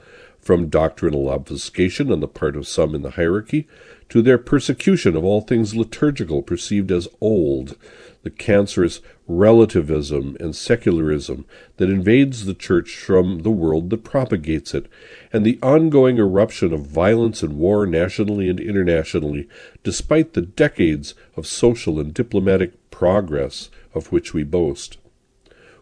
from 0.48 0.70
doctrinal 0.70 1.28
obfuscation 1.28 2.10
on 2.10 2.22
the 2.22 2.28
part 2.28 2.56
of 2.56 2.66
some 2.66 2.96
in 2.96 3.02
the 3.02 3.12
hierarchy 3.12 3.68
to 4.08 4.22
their 4.22 4.38
persecution 4.38 5.14
of 5.14 5.26
all 5.26 5.42
things 5.42 5.76
liturgical 5.76 6.42
perceived 6.42 6.90
as 6.90 7.06
old, 7.20 7.76
the 8.24 8.30
cancerous 8.30 9.02
relativism 9.28 10.38
and 10.40 10.56
secularism 10.56 11.44
that 11.76 11.90
invades 11.90 12.46
the 12.46 12.54
church 12.54 12.96
from 12.96 13.40
the 13.40 13.52
world 13.52 13.90
that 13.90 14.06
propagates 14.06 14.74
it, 14.74 14.86
and 15.34 15.46
the 15.46 15.60
ongoing 15.62 16.18
eruption 16.18 16.72
of 16.72 16.88
violence 16.88 17.44
and 17.44 17.58
war 17.58 17.86
nationally 17.86 18.48
and 18.48 18.62
internationally, 18.62 19.50
despite 19.84 20.32
the 20.32 20.42
decades 20.42 21.14
of 21.36 21.46
social 21.46 22.00
and 22.00 22.14
diplomatic 22.14 22.72
progress 22.90 23.70
of 23.94 24.14
which 24.14 24.34
we 24.34 24.46
boast. 24.46 24.98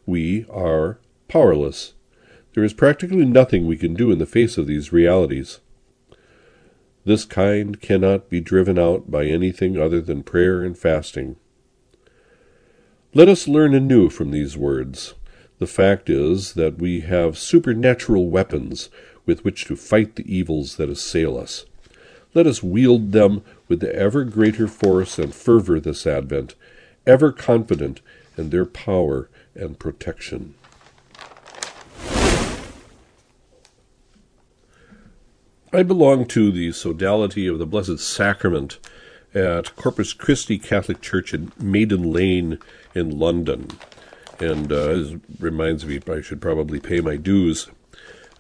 We 0.08 0.48
are 0.50 0.98
powerless. 1.28 1.94
There 2.56 2.64
is 2.64 2.74
practically 2.74 3.26
nothing 3.26 3.68
we 3.68 3.76
can 3.76 3.94
do 3.96 4.12
in 4.12 4.18
the 4.18 4.26
face 4.26 4.58
of 4.58 4.66
these 4.66 4.94
realities. 4.94 5.60
This 7.04 7.26
kind 7.26 7.82
cannot 7.82 8.30
be 8.30 8.40
driven 8.40 8.80
out 8.80 9.12
by 9.12 9.26
anything 9.26 9.78
other 9.78 10.00
than 10.00 10.24
prayer 10.24 10.64
and 10.64 10.78
fasting. 10.78 11.36
Let 13.14 13.28
us 13.28 13.50
learn 13.50 13.76
anew 13.76 14.10
from 14.10 14.32
these 14.32 14.56
words. 14.56 15.16
The 15.60 15.68
fact 15.68 16.10
is 16.10 16.54
that 16.54 16.78
we 16.78 17.02
have 17.02 17.38
supernatural 17.38 18.30
weapons 18.30 18.88
with 19.26 19.44
which 19.44 19.66
to 19.66 19.76
fight 19.76 20.16
the 20.16 20.34
evils 20.34 20.78
that 20.78 20.90
assail 20.90 21.38
us. 21.38 21.66
Let 22.34 22.48
us 22.48 22.64
wield 22.64 23.12
them 23.12 23.44
with 23.68 23.82
the 23.82 23.94
ever 23.94 24.24
greater 24.24 24.70
force 24.70 25.20
and 25.20 25.36
fervor 25.36 25.82
this 25.82 26.08
Advent, 26.08 26.56
ever 27.06 27.34
confident 27.34 28.00
in 28.38 28.50
their 28.50 28.66
power 28.66 29.30
and 29.56 29.78
protection. 29.78 30.56
I 35.76 35.84
belong 35.84 36.26
to 36.28 36.54
the 36.54 36.70
Sodality 36.72 37.52
of 37.52 37.60
the 37.60 37.66
Blessed 37.66 38.00
Sacrament 38.00 38.80
at 39.34 39.76
Corpus 39.76 40.14
Christi 40.14 40.58
Catholic 40.58 41.02
Church 41.02 41.34
in 41.34 41.52
Maiden 41.60 42.14
Lane 42.14 42.60
in 42.94 43.20
London. 43.20 43.68
And 44.40 44.72
uh, 44.72 45.18
reminds 45.38 45.86
me 45.86 46.00
I 46.10 46.22
should 46.22 46.42
probably 46.42 46.80
pay 46.80 47.02
my 47.02 47.18
dues. 47.18 47.70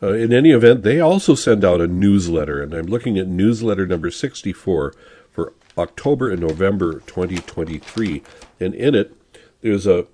Uh, 0.01 0.13
in 0.13 0.32
any 0.32 0.51
event, 0.51 0.84
they 0.84 1.01
also 1.01 1.36
send 1.36 1.65
out 1.65 1.82
a 1.82 1.88
newsletter, 1.88 2.63
and 2.63 2.74
I'm 2.74 2.86
looking 2.86 3.18
at 3.18 3.27
newsletter 3.27 3.86
number 3.86 4.12
64 4.12 4.94
for 5.34 5.54
October 5.77 6.32
and 6.32 6.39
November 6.39 7.01
2023. 7.01 8.24
And 8.62 8.74
in 8.74 8.96
it, 8.96 9.13
there's 9.60 9.86
a 9.86 10.08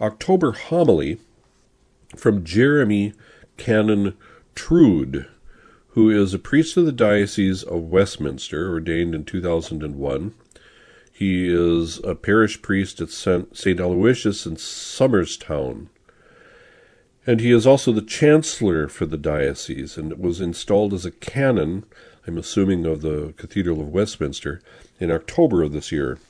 October 0.00 0.52
homily 0.52 1.18
from 2.14 2.44
Jeremy 2.44 3.14
Canon 3.56 4.16
Trood 4.54 5.26
who 5.98 6.10
is 6.10 6.32
a 6.32 6.38
priest 6.38 6.76
of 6.76 6.86
the 6.86 6.92
Diocese 6.92 7.64
of 7.64 7.90
Westminster, 7.90 8.70
ordained 8.70 9.16
in 9.16 9.24
2001. 9.24 10.32
He 11.12 11.48
is 11.48 11.98
a 12.04 12.14
parish 12.14 12.62
priest 12.62 13.00
at 13.00 13.10
St. 13.10 13.80
Aloysius 13.80 14.46
in 14.46 14.54
Somerstown. 14.54 15.88
And 17.26 17.40
he 17.40 17.50
is 17.50 17.66
also 17.66 17.90
the 17.90 18.00
chancellor 18.00 18.86
for 18.86 19.06
the 19.06 19.16
diocese 19.16 19.96
and 19.96 20.16
was 20.16 20.40
installed 20.40 20.94
as 20.94 21.04
a 21.04 21.10
canon, 21.10 21.84
I'm 22.28 22.38
assuming, 22.38 22.86
of 22.86 23.02
the 23.02 23.34
Cathedral 23.36 23.80
of 23.80 23.88
Westminster 23.88 24.62
in 25.00 25.10
October 25.10 25.64
of 25.64 25.72
this 25.72 25.90
year. 25.90 26.20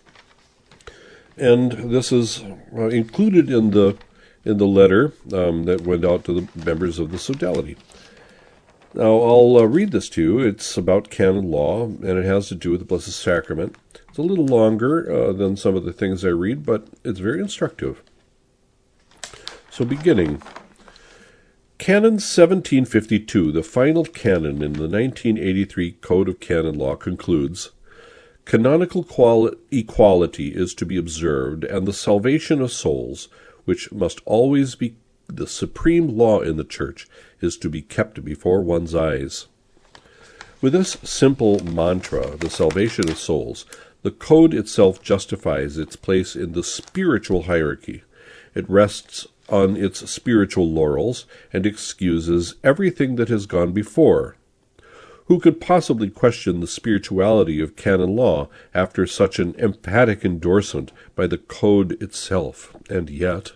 And 1.36 1.72
this 1.72 2.10
is 2.10 2.42
uh, 2.74 2.88
included 2.88 3.50
in 3.50 3.72
the 3.72 3.98
in 4.46 4.56
the 4.56 4.66
letter 4.66 5.12
um, 5.34 5.64
that 5.64 5.82
went 5.82 6.06
out 6.06 6.24
to 6.24 6.32
the 6.32 6.64
members 6.64 6.98
of 6.98 7.10
the 7.10 7.18
sodality. 7.18 7.76
Now, 8.94 9.20
I'll 9.20 9.58
uh, 9.58 9.64
read 9.64 9.92
this 9.92 10.08
to 10.10 10.22
you. 10.22 10.38
It's 10.38 10.76
about 10.76 11.10
canon 11.10 11.50
law, 11.50 11.84
and 11.84 12.04
it 12.04 12.24
has 12.24 12.48
to 12.48 12.54
do 12.54 12.70
with 12.70 12.80
the 12.80 12.86
Blessed 12.86 13.12
Sacrament. 13.12 13.76
It's 14.08 14.18
a 14.18 14.22
little 14.22 14.46
longer 14.46 15.10
uh, 15.12 15.32
than 15.32 15.56
some 15.56 15.76
of 15.76 15.84
the 15.84 15.92
things 15.92 16.24
I 16.24 16.28
read, 16.28 16.64
but 16.64 16.88
it's 17.04 17.20
very 17.20 17.40
instructive. 17.40 18.02
So, 19.70 19.84
beginning. 19.84 20.42
Canon 21.76 22.14
1752, 22.14 23.52
the 23.52 23.62
final 23.62 24.04
canon 24.04 24.62
in 24.62 24.72
the 24.72 24.88
1983 24.88 25.92
Code 25.92 26.28
of 26.28 26.40
Canon 26.40 26.76
Law, 26.78 26.96
concludes 26.96 27.70
Canonical 28.46 29.04
quali- 29.04 29.56
equality 29.70 30.48
is 30.48 30.72
to 30.74 30.86
be 30.86 30.96
observed, 30.96 31.64
and 31.64 31.86
the 31.86 31.92
salvation 31.92 32.62
of 32.62 32.72
souls, 32.72 33.28
which 33.66 33.92
must 33.92 34.22
always 34.24 34.74
be 34.74 34.96
the 35.28 35.46
supreme 35.46 36.08
law 36.16 36.40
in 36.40 36.56
the 36.56 36.64
Church, 36.64 37.06
is 37.40 37.56
to 37.58 37.68
be 37.68 37.82
kept 37.82 38.24
before 38.24 38.60
one's 38.60 38.94
eyes. 38.94 39.46
With 40.60 40.72
this 40.72 40.96
simple 41.04 41.62
mantra, 41.64 42.36
the 42.36 42.50
salvation 42.50 43.08
of 43.08 43.18
souls, 43.18 43.64
the 44.02 44.10
code 44.10 44.54
itself 44.54 45.02
justifies 45.02 45.78
its 45.78 45.94
place 45.94 46.34
in 46.34 46.52
the 46.52 46.64
spiritual 46.64 47.44
hierarchy. 47.44 48.02
It 48.54 48.68
rests 48.68 49.28
on 49.48 49.76
its 49.76 50.08
spiritual 50.10 50.68
laurels 50.68 51.26
and 51.52 51.64
excuses 51.64 52.56
everything 52.64 53.16
that 53.16 53.28
has 53.28 53.46
gone 53.46 53.72
before. 53.72 54.36
Who 55.26 55.38
could 55.38 55.60
possibly 55.60 56.08
question 56.08 56.60
the 56.60 56.66
spirituality 56.66 57.60
of 57.60 57.76
canon 57.76 58.16
law 58.16 58.48
after 58.74 59.06
such 59.06 59.38
an 59.38 59.54
emphatic 59.58 60.24
endorsement 60.24 60.90
by 61.14 61.26
the 61.26 61.38
Code 61.38 62.00
itself? 62.02 62.74
And 62.88 63.10
yet, 63.10 63.52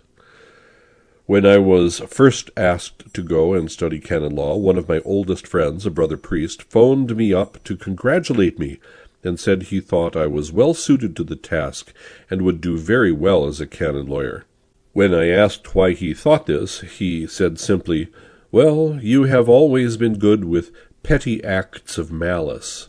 when 1.26 1.46
I 1.46 1.58
was 1.58 2.00
first 2.00 2.50
asked 2.56 3.14
to 3.14 3.22
go 3.22 3.54
and 3.54 3.70
study 3.70 4.00
canon 4.00 4.34
law, 4.34 4.56
one 4.56 4.76
of 4.76 4.88
my 4.88 5.00
oldest 5.04 5.46
friends, 5.46 5.86
a 5.86 5.90
brother 5.90 6.16
priest, 6.16 6.64
phoned 6.64 7.16
me 7.16 7.32
up 7.32 7.62
to 7.64 7.76
congratulate 7.76 8.58
me 8.58 8.80
and 9.22 9.38
said 9.38 9.64
he 9.64 9.80
thought 9.80 10.16
I 10.16 10.26
was 10.26 10.52
well 10.52 10.74
suited 10.74 11.14
to 11.16 11.24
the 11.24 11.36
task 11.36 11.92
and 12.28 12.42
would 12.42 12.60
do 12.60 12.76
very 12.76 13.12
well 13.12 13.46
as 13.46 13.60
a 13.60 13.66
canon 13.66 14.06
lawyer. 14.06 14.44
When 14.92 15.14
I 15.14 15.28
asked 15.28 15.74
why 15.74 15.92
he 15.92 16.12
thought 16.12 16.46
this, 16.46 16.80
he 16.80 17.26
said 17.26 17.58
simply, 17.58 18.08
Well, 18.50 18.98
you 19.00 19.24
have 19.24 19.48
always 19.48 19.96
been 19.96 20.18
good 20.18 20.44
with 20.44 20.72
petty 21.02 21.42
acts 21.44 21.98
of 21.98 22.10
malice. 22.10 22.88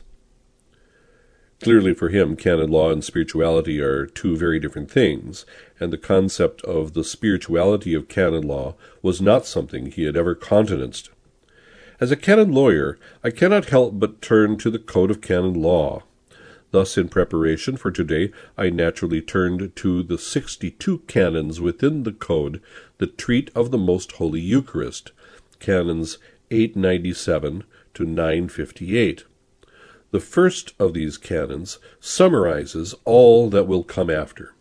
Clearly, 1.62 1.94
for 1.94 2.10
him, 2.10 2.36
canon 2.36 2.70
law 2.70 2.92
and 2.92 3.02
spirituality 3.04 3.80
are 3.80 4.06
two 4.06 4.36
very 4.36 4.60
different 4.60 4.92
things, 4.92 5.46
and 5.84 5.92
the 5.92 5.98
concept 5.98 6.62
of 6.62 6.94
the 6.94 7.04
spirituality 7.04 7.94
of 7.94 8.08
canon 8.08 8.48
law 8.48 8.74
was 9.02 9.22
not 9.22 9.46
something 9.46 9.92
he 9.92 10.06
had 10.06 10.16
ever 10.16 10.34
countenanced. 10.34 11.10
As 12.00 12.10
a 12.10 12.16
canon 12.16 12.54
lawyer, 12.54 12.98
I 13.22 13.32
cannot 13.32 13.66
help 13.66 14.00
but 14.00 14.22
turn 14.22 14.58
to 14.60 14.72
the 14.72 14.80
Code 14.80 15.12
of 15.12 15.20
Canon 15.20 15.54
Law. 15.54 16.04
Thus, 16.72 16.98
in 16.98 17.10
preparation 17.10 17.75
for 17.75 17.92
today, 17.92 18.32
I 18.58 18.70
naturally 18.70 19.22
turned 19.22 19.75
to 19.75 20.04
the 20.04 20.18
sixty-two 20.18 21.00
canons 21.00 21.60
within 21.60 22.04
the 22.04 22.13
Code 22.13 22.62
that 22.98 23.18
treat 23.18 23.52
of 23.54 23.72
the 23.72 23.78
Most 23.78 24.13
Holy 24.13 24.42
Eucharist, 24.42 25.12
canons 25.60 26.18
897 26.50 27.66
to 27.94 28.06
958. 28.06 29.25
The 30.12 30.20
first 30.20 30.74
of 30.80 30.94
these 30.94 31.18
canons 31.18 31.78
summarizes 32.00 32.96
all 33.04 33.50
that 33.50 33.68
will 33.68 33.84
come 33.84 34.10
after. 34.10 34.54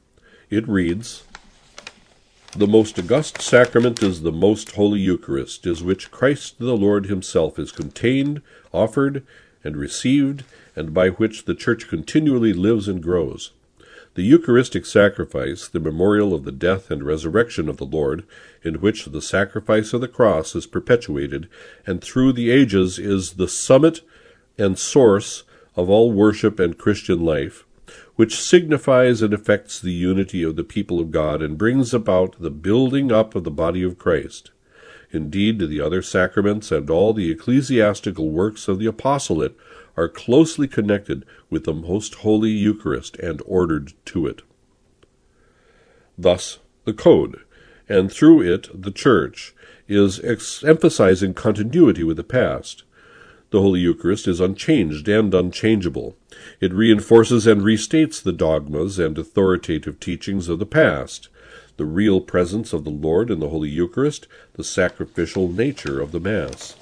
It 0.53 0.69
reads, 0.69 1.25
The 2.55 2.67
most 2.67 2.99
august 2.99 3.41
sacrament 3.41 4.03
is 4.03 4.21
the 4.21 4.31
most 4.31 4.73
holy 4.73 5.01
Eucharist, 5.01 5.67
is 5.67 5.83
which 5.83 6.11
Christ 6.11 6.59
the 6.59 6.77
Lord 6.77 7.07
himself 7.07 7.59
is 7.59 7.73
contained, 7.73 8.43
offered, 8.71 9.23
and 9.65 9.79
received, 9.79 10.45
and 10.77 10.93
by 10.93 11.09
which 11.09 11.47
the 11.47 11.55
Church 11.55 11.89
continually 11.89 12.53
lives 12.53 12.87
and 12.87 13.03
grows. 13.03 13.53
The 14.13 14.25
Eucharistic 14.25 14.85
sacrifice, 14.85 15.69
the 15.69 15.81
memorial 15.81 16.35
of 16.35 16.45
the 16.45 16.53
death 16.53 16.91
and 16.91 17.03
resurrection 17.03 17.67
of 17.71 17.79
the 17.79 17.87
Lord, 17.87 18.23
in 18.63 18.75
which 18.83 19.07
the 19.07 19.23
sacrifice 19.23 19.95
of 19.95 20.03
the 20.03 20.07
cross 20.07 20.55
is 20.55 20.67
perpetuated, 20.67 21.49
and 21.87 22.03
through 22.03 22.35
the 22.35 22.51
ages 22.51 22.99
is 22.99 23.37
the 23.37 23.49
summit 23.49 24.03
and 24.59 24.79
source 24.79 25.45
of 25.77 25.89
all 25.89 26.13
worship 26.13 26.61
and 26.61 26.77
Christian 26.77 27.25
life, 27.25 27.65
which 28.23 28.41
signifies 28.41 29.21
and 29.21 29.35
effects 29.35 29.81
the 29.81 29.91
unity 29.91 30.45
of 30.45 30.55
the 30.55 30.63
people 30.63 31.01
of 31.01 31.11
God 31.11 31.43
and 31.43 31.59
brings 31.59 31.93
about 31.93 32.41
the 32.41 32.53
building 32.53 33.11
up 33.11 33.35
of 33.35 33.43
the 33.43 33.51
body 33.51 33.83
of 33.83 33.99
Christ. 33.99 34.53
Indeed, 35.11 35.59
the 35.59 35.81
other 35.81 36.03
sacraments 36.03 36.71
and 36.71 36.89
all 36.89 37.13
the 37.13 37.33
ecclesiastical 37.33 38.31
works 38.31 38.69
of 38.69 38.79
the 38.79 38.87
apostolate 38.87 39.57
are 39.97 40.09
closely 40.09 40.69
connected 40.69 41.25
with 41.51 41.65
the 41.65 41.75
most 41.75 42.15
holy 42.15 42.51
Eucharist 42.51 43.17
and 43.17 43.43
ordered 43.45 43.93
to 44.05 44.29
it. 44.29 44.43
Thus, 46.17 46.61
the 46.85 46.93
Code, 46.93 47.41
and 47.89 48.09
through 48.09 48.43
it 48.43 48.69
the 48.73 48.93
Church, 48.93 49.53
is 49.89 50.21
ex- 50.23 50.63
emphasizing 50.63 51.35
continuity 51.35 52.05
with 52.05 52.19
the 52.19 52.23
past. 52.23 52.85
The 53.53 53.61
Holy 53.61 53.81
Eucharist 53.81 54.27
is 54.29 54.41
unchanged 54.41 55.07
and 55.09 55.35
unchangeable. 55.35 56.17
It 56.59 56.73
reinforces 56.73 57.47
and 57.47 57.61
restates 57.61 58.23
the 58.23 58.33
dogmas 58.33 58.99
and 58.99 59.19
authoritative 59.19 60.01
teachings 60.01 60.49
of 60.49 60.59
the 60.59 60.65
past, 60.65 61.29
the 61.77 61.85
real 61.85 62.23
presence 62.23 62.73
of 62.73 62.85
the 62.85 62.91
Lord 62.91 63.31
in 63.31 63.41
the 63.41 63.51
Holy 63.51 63.69
Eucharist, 63.69 64.27
the 64.55 64.65
sacrificial 64.65 65.53
nature 65.53 66.01
of 66.01 66.13
the 66.13 66.19
Mass. 66.19 66.77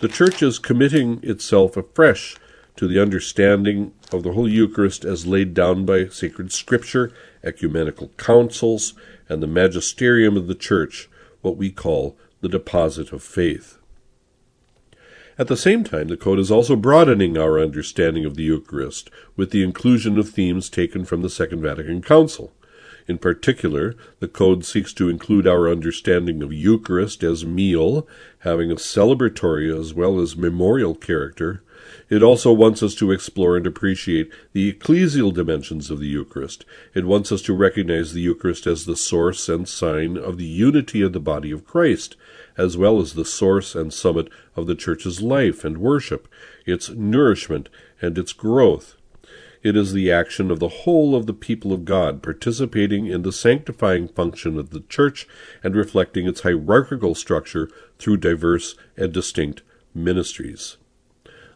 The 0.00 0.06
Church 0.06 0.40
is 0.40 0.60
committing 0.60 1.18
itself 1.24 1.76
afresh 1.76 2.36
to 2.76 2.86
the 2.86 3.00
understanding 3.02 3.92
of 4.12 4.22
the 4.22 4.34
Holy 4.34 4.52
Eucharist 4.52 5.04
as 5.04 5.26
laid 5.26 5.52
down 5.52 5.84
by 5.84 6.06
sacred 6.06 6.52
Scripture, 6.52 7.12
ecumenical 7.42 8.12
councils, 8.18 8.94
and 9.28 9.42
the 9.42 9.48
magisterium 9.48 10.36
of 10.36 10.46
the 10.46 10.54
Church, 10.54 11.08
what 11.40 11.56
we 11.56 11.72
call 11.72 12.16
the 12.40 12.48
deposit 12.48 13.12
of 13.12 13.20
faith. 13.20 13.78
At 15.38 15.48
the 15.48 15.56
same 15.56 15.82
time, 15.82 16.08
the 16.08 16.16
Code 16.16 16.38
is 16.38 16.50
also 16.50 16.76
broadening 16.76 17.38
our 17.38 17.58
understanding 17.58 18.26
of 18.26 18.36
the 18.36 18.42
Eucharist 18.42 19.08
with 19.34 19.50
the 19.50 19.62
inclusion 19.62 20.18
of 20.18 20.28
themes 20.28 20.68
taken 20.68 21.04
from 21.06 21.22
the 21.22 21.30
Second 21.30 21.62
Vatican 21.62 22.02
Council. 22.02 22.52
In 23.08 23.18
particular, 23.18 23.96
the 24.20 24.28
Code 24.28 24.64
seeks 24.64 24.92
to 24.92 25.08
include 25.08 25.46
our 25.46 25.68
understanding 25.68 26.42
of 26.42 26.52
Eucharist 26.52 27.24
as 27.24 27.46
meal, 27.46 28.06
having 28.40 28.70
a 28.70 28.76
celebratory 28.76 29.76
as 29.76 29.94
well 29.94 30.20
as 30.20 30.36
memorial 30.36 30.94
character. 30.94 31.62
It 32.08 32.22
also 32.22 32.52
wants 32.52 32.82
us 32.82 32.94
to 32.96 33.10
explore 33.10 33.56
and 33.56 33.66
appreciate 33.66 34.30
the 34.52 34.72
ecclesial 34.72 35.32
dimensions 35.32 35.90
of 35.90 35.98
the 35.98 36.06
Eucharist. 36.06 36.64
It 36.94 37.06
wants 37.06 37.32
us 37.32 37.42
to 37.42 37.54
recognize 37.54 38.12
the 38.12 38.20
Eucharist 38.20 38.66
as 38.66 38.84
the 38.84 38.96
source 38.96 39.48
and 39.48 39.66
sign 39.66 40.16
of 40.16 40.36
the 40.36 40.44
unity 40.44 41.00
of 41.00 41.12
the 41.12 41.20
body 41.20 41.50
of 41.50 41.66
Christ, 41.66 42.16
as 42.56 42.76
well 42.76 43.00
as 43.00 43.14
the 43.14 43.24
source 43.24 43.74
and 43.74 43.92
summit 43.92 44.28
of 44.56 44.66
the 44.66 44.74
Church's 44.74 45.22
life 45.22 45.64
and 45.64 45.78
worship, 45.78 46.28
its 46.66 46.90
nourishment 46.90 47.68
and 48.00 48.18
its 48.18 48.32
growth. 48.32 48.96
It 49.62 49.76
is 49.76 49.92
the 49.92 50.10
action 50.10 50.50
of 50.50 50.58
the 50.58 50.68
whole 50.68 51.14
of 51.14 51.26
the 51.26 51.32
people 51.32 51.72
of 51.72 51.84
God 51.84 52.22
participating 52.22 53.06
in 53.06 53.22
the 53.22 53.32
sanctifying 53.32 54.08
function 54.08 54.58
of 54.58 54.70
the 54.70 54.80
Church 54.88 55.28
and 55.62 55.76
reflecting 55.76 56.26
its 56.26 56.40
hierarchical 56.40 57.14
structure 57.14 57.70
through 57.98 58.16
diverse 58.16 58.74
and 58.96 59.12
distinct 59.12 59.62
ministries. 59.94 60.78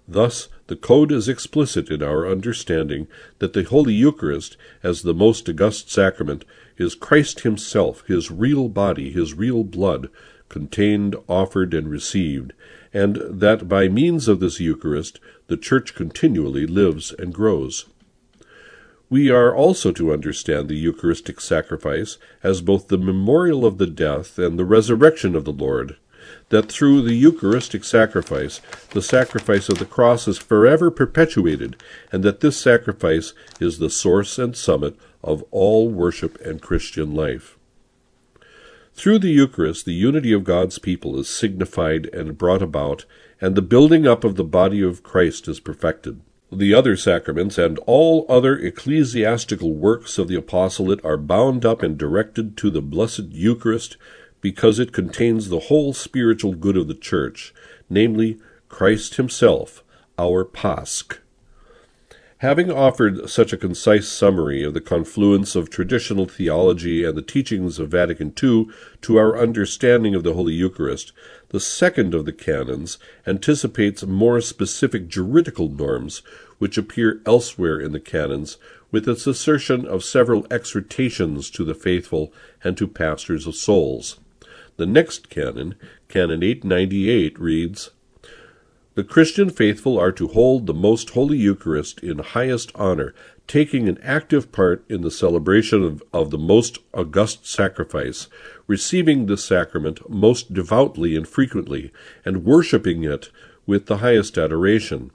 Thus, 0.08 0.48
the 0.68 0.76
Code 0.76 1.10
is 1.10 1.28
explicit 1.28 1.90
in 1.90 2.00
our 2.00 2.28
understanding 2.28 3.08
that 3.40 3.54
the 3.54 3.64
Holy 3.64 3.94
Eucharist, 3.94 4.56
as 4.84 5.02
the 5.02 5.14
most 5.14 5.48
august 5.48 5.90
sacrament, 5.90 6.44
is 6.76 6.94
Christ 6.94 7.40
Himself, 7.40 8.04
His 8.06 8.30
real 8.30 8.68
body, 8.68 9.10
His 9.10 9.34
real 9.34 9.64
blood, 9.64 10.08
contained, 10.48 11.16
offered, 11.28 11.74
and 11.74 11.88
received, 11.88 12.52
and 12.92 13.16
that 13.28 13.68
by 13.68 13.88
means 13.88 14.28
of 14.28 14.40
this 14.40 14.60
Eucharist 14.60 15.20
the 15.48 15.56
Church 15.56 15.94
continually 15.94 16.66
lives 16.66 17.12
and 17.18 17.32
grows. 17.32 17.86
We 19.08 19.30
are 19.30 19.54
also 19.54 19.92
to 19.92 20.12
understand 20.12 20.68
the 20.68 20.74
Eucharistic 20.74 21.40
sacrifice 21.40 22.18
as 22.42 22.60
both 22.60 22.88
the 22.88 22.98
memorial 22.98 23.64
of 23.64 23.78
the 23.78 23.86
death 23.86 24.38
and 24.38 24.58
the 24.58 24.64
resurrection 24.64 25.36
of 25.36 25.44
the 25.44 25.52
Lord, 25.52 25.96
that 26.48 26.68
through 26.68 27.02
the 27.02 27.14
Eucharistic 27.14 27.84
sacrifice 27.84 28.60
the 28.90 29.02
sacrifice 29.02 29.68
of 29.68 29.78
the 29.78 29.84
cross 29.84 30.26
is 30.26 30.38
forever 30.38 30.90
perpetuated, 30.90 31.76
and 32.10 32.24
that 32.24 32.40
this 32.40 32.56
sacrifice 32.56 33.32
is 33.60 33.78
the 33.78 33.90
source 33.90 34.38
and 34.38 34.56
summit 34.56 34.96
of 35.22 35.44
all 35.52 35.88
worship 35.88 36.40
and 36.40 36.60
Christian 36.60 37.14
life. 37.14 37.55
Through 38.96 39.18
the 39.18 39.28
Eucharist, 39.28 39.84
the 39.84 39.92
unity 39.92 40.32
of 40.32 40.42
God's 40.42 40.78
people 40.78 41.20
is 41.20 41.28
signified 41.28 42.06
and 42.14 42.38
brought 42.38 42.62
about, 42.62 43.04
and 43.42 43.54
the 43.54 43.60
building 43.60 44.06
up 44.06 44.24
of 44.24 44.36
the 44.36 44.42
body 44.42 44.80
of 44.80 45.02
Christ 45.02 45.48
is 45.48 45.60
perfected. 45.60 46.22
The 46.50 46.72
other 46.72 46.96
sacraments 46.96 47.58
and 47.58 47.78
all 47.80 48.24
other 48.26 48.56
ecclesiastical 48.56 49.74
works 49.74 50.16
of 50.16 50.28
the 50.28 50.36
apostolate 50.36 51.04
are 51.04 51.18
bound 51.18 51.66
up 51.66 51.82
and 51.82 51.98
directed 51.98 52.56
to 52.56 52.70
the 52.70 52.80
Blessed 52.80 53.32
Eucharist 53.32 53.98
because 54.40 54.78
it 54.78 54.92
contains 54.92 55.50
the 55.50 55.68
whole 55.68 55.92
spiritual 55.92 56.54
good 56.54 56.78
of 56.78 56.88
the 56.88 56.94
Church, 56.94 57.52
namely 57.90 58.38
Christ 58.70 59.16
Himself, 59.16 59.84
our 60.18 60.42
Pasch. 60.42 61.18
Having 62.40 62.70
offered 62.70 63.30
such 63.30 63.54
a 63.54 63.56
concise 63.56 64.06
summary 64.06 64.62
of 64.62 64.74
the 64.74 64.80
confluence 64.82 65.56
of 65.56 65.70
traditional 65.70 66.26
theology 66.26 67.02
and 67.02 67.16
the 67.16 67.22
teachings 67.22 67.78
of 67.78 67.88
Vatican 67.88 68.30
II 68.42 68.66
to 69.00 69.16
our 69.16 69.38
understanding 69.38 70.14
of 70.14 70.22
the 70.22 70.34
Holy 70.34 70.52
Eucharist, 70.52 71.12
the 71.48 71.60
second 71.60 72.12
of 72.14 72.26
the 72.26 72.34
canons 72.34 72.98
anticipates 73.26 74.04
more 74.04 74.42
specific 74.42 75.08
juridical 75.08 75.70
norms 75.70 76.20
which 76.58 76.76
appear 76.76 77.22
elsewhere 77.24 77.80
in 77.80 77.92
the 77.92 78.00
canons, 78.00 78.58
with 78.90 79.08
its 79.08 79.26
assertion 79.26 79.86
of 79.86 80.04
several 80.04 80.46
exhortations 80.50 81.48
to 81.48 81.64
the 81.64 81.74
faithful 81.74 82.34
and 82.62 82.76
to 82.76 82.86
pastors 82.86 83.46
of 83.46 83.54
souls. 83.54 84.20
The 84.76 84.84
next 84.84 85.30
canon, 85.30 85.74
Canon 86.08 86.42
898, 86.42 87.40
reads 87.40 87.92
the 88.96 89.04
Christian 89.04 89.50
faithful 89.50 89.98
are 89.98 90.10
to 90.10 90.26
hold 90.28 90.64
the 90.64 90.72
most 90.72 91.10
holy 91.10 91.36
Eucharist 91.36 92.00
in 92.00 92.18
highest 92.18 92.72
honor, 92.74 93.14
taking 93.46 93.90
an 93.90 93.98
active 94.02 94.50
part 94.52 94.82
in 94.88 95.02
the 95.02 95.10
celebration 95.10 95.84
of, 95.84 96.02
of, 96.14 96.30
the 96.30 96.38
most 96.38 96.78
august 96.94 97.46
sacrifice, 97.46 98.28
receiving 98.66 99.26
this 99.26 99.44
sacrament 99.44 100.08
most 100.08 100.54
devoutly 100.54 101.14
and 101.14 101.28
frequently, 101.28 101.92
and 102.24 102.46
worshipping 102.46 103.04
it 103.04 103.28
with 103.66 103.84
the 103.84 103.98
highest 103.98 104.38
adoration. 104.38 105.10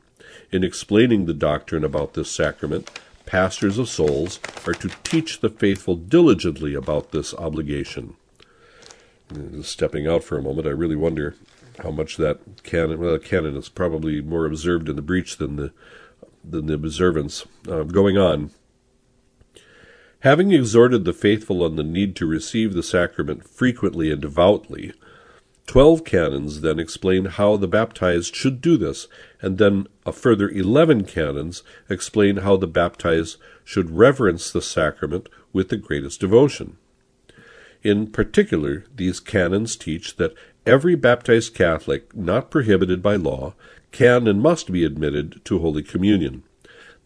In 0.52 0.64
explaining 0.64 1.26
the 1.26 1.34
doctrine 1.34 1.84
about 1.84 2.14
this 2.14 2.30
sacrament, 2.30 2.88
pastors 3.26 3.80
of 3.80 3.90
souls 3.90 4.40
are 4.68 4.74
to 4.74 4.92
teach 5.04 5.40
the 5.40 5.50
faithful 5.50 5.96
diligently 5.96 6.76
about 6.76 7.12
this 7.12 7.34
obligation. 7.34 8.16
Stepping 9.64 10.08
out 10.08 10.24
for 10.24 10.38
a 10.38 10.44
moment, 10.44 10.68
I 10.68 10.72
really 10.72 10.96
wonder 10.96 11.36
how 11.80 11.92
much 11.92 12.18
that 12.18 12.64
canon, 12.64 13.00
well, 13.00 13.18
canon 13.18 13.56
is 13.56 13.70
probably 13.70 14.22
more 14.22 14.46
observed 14.46 14.90
in 14.90 14.96
the 14.96 15.02
breach 15.02 15.38
than 15.38 15.56
the 15.56 15.72
than 16.44 16.66
the 16.66 16.74
observance. 16.74 17.46
Uh, 17.68 17.84
going 17.84 18.18
on, 18.18 18.52
having 20.22 20.52
exhorted 20.52 21.06
the 21.06 21.14
faithful 21.14 21.64
on 21.64 21.76
the 21.76 21.84
need 21.84 22.16
to 22.16 22.26
receive 22.26 22.74
the 22.74 22.84
sacrament 22.84 23.48
frequently 23.48 24.12
and 24.12 24.22
devoutly, 24.22 24.94
Twelve 25.68 26.04
canons 26.04 26.62
then 26.62 26.80
explain 26.80 27.26
how 27.26 27.56
the 27.56 27.68
baptized 27.68 28.36
should 28.36 28.60
do 28.60 28.76
this, 28.76 29.08
and 29.42 29.58
then 29.58 29.88
a 30.06 30.12
further 30.12 30.50
eleven 30.50 31.06
canons 31.06 31.64
explain 31.90 32.38
how 32.38 32.58
the 32.58 32.68
baptized 32.68 33.38
should 33.64 33.92
reverence 33.92 34.52
the 34.52 34.62
sacrament 34.62 35.30
with 35.54 35.70
the 35.70 35.78
greatest 35.78 36.20
devotion. 36.20 36.78
In 37.84 38.08
particular, 38.08 38.84
these 38.94 39.22
canons 39.22 39.76
teach 39.78 40.18
that 40.18 40.36
every 40.66 40.96
baptized 40.96 41.54
Catholic, 41.54 42.16
not 42.16 42.52
prohibited 42.52 43.02
by 43.02 43.16
law, 43.16 43.54
can 43.92 44.28
and 44.28 44.42
must 44.42 44.72
be 44.72 44.84
admitted 44.84 45.44
to 45.46 45.60
Holy 45.60 45.84
Communion, 45.84 46.44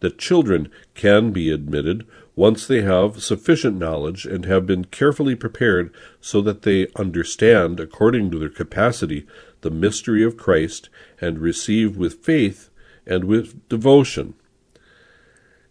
that 0.00 0.18
children 0.18 0.70
can 0.94 1.32
be 1.32 1.50
admitted 1.50 2.06
once 2.34 2.66
they 2.66 2.82
have 2.82 3.22
sufficient 3.22 3.78
knowledge 3.78 4.26
and 4.26 4.44
have 4.44 4.66
been 4.66 4.84
carefully 4.84 5.34
prepared 5.34 5.92
so 6.20 6.42
that 6.42 6.62
they 6.62 6.86
understand, 6.96 7.80
according 7.80 8.30
to 8.30 8.38
their 8.38 8.50
capacity, 8.50 9.26
the 9.62 9.70
mystery 9.70 10.22
of 10.22 10.36
Christ 10.36 10.90
and 11.20 11.38
receive 11.38 11.96
with 11.96 12.22
faith 12.22 12.68
and 13.06 13.24
with 13.24 13.66
devotion. 13.70 14.34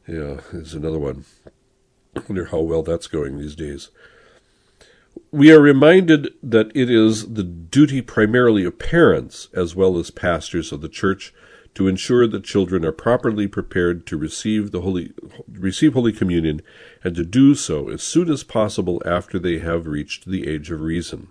Yeah, 0.08 0.41
there's 0.52 0.74
another 0.74 1.00
one. 1.00 1.26
I 2.15 2.21
wonder 2.28 2.45
how 2.45 2.60
well 2.60 2.82
that's 2.82 3.08
going 3.08 3.38
these 3.38 3.56
days. 3.56 3.89
We 5.32 5.51
are 5.51 5.60
reminded 5.60 6.34
that 6.41 6.71
it 6.75 6.89
is 6.89 7.34
the 7.34 7.43
duty 7.43 8.01
primarily 8.01 8.63
of 8.63 8.80
parents 8.80 9.49
as 9.54 9.75
well 9.75 9.97
as 9.97 10.10
pastors 10.12 10.71
of 10.71 10.82
the 10.82 10.89
church 10.89 11.34
to 11.75 11.88
ensure 11.88 12.25
that 12.25 12.43
children 12.43 12.86
are 12.86 12.93
properly 12.93 13.47
prepared 13.47 14.06
to 14.08 14.17
receive 14.17 14.71
the 14.71 14.82
holy 14.82 15.12
receive 15.51 15.93
holy 15.93 16.13
communion 16.13 16.62
and 17.04 17.15
to 17.15 17.25
do 17.25 17.54
so 17.54 17.89
as 17.89 18.01
soon 18.01 18.30
as 18.30 18.43
possible 18.43 19.01
after 19.06 19.38
they 19.38 19.60
have 19.60 19.88
reached 19.88 20.25
the 20.25 20.47
age 20.47 20.71
of 20.71 20.82
reason. 20.82 21.28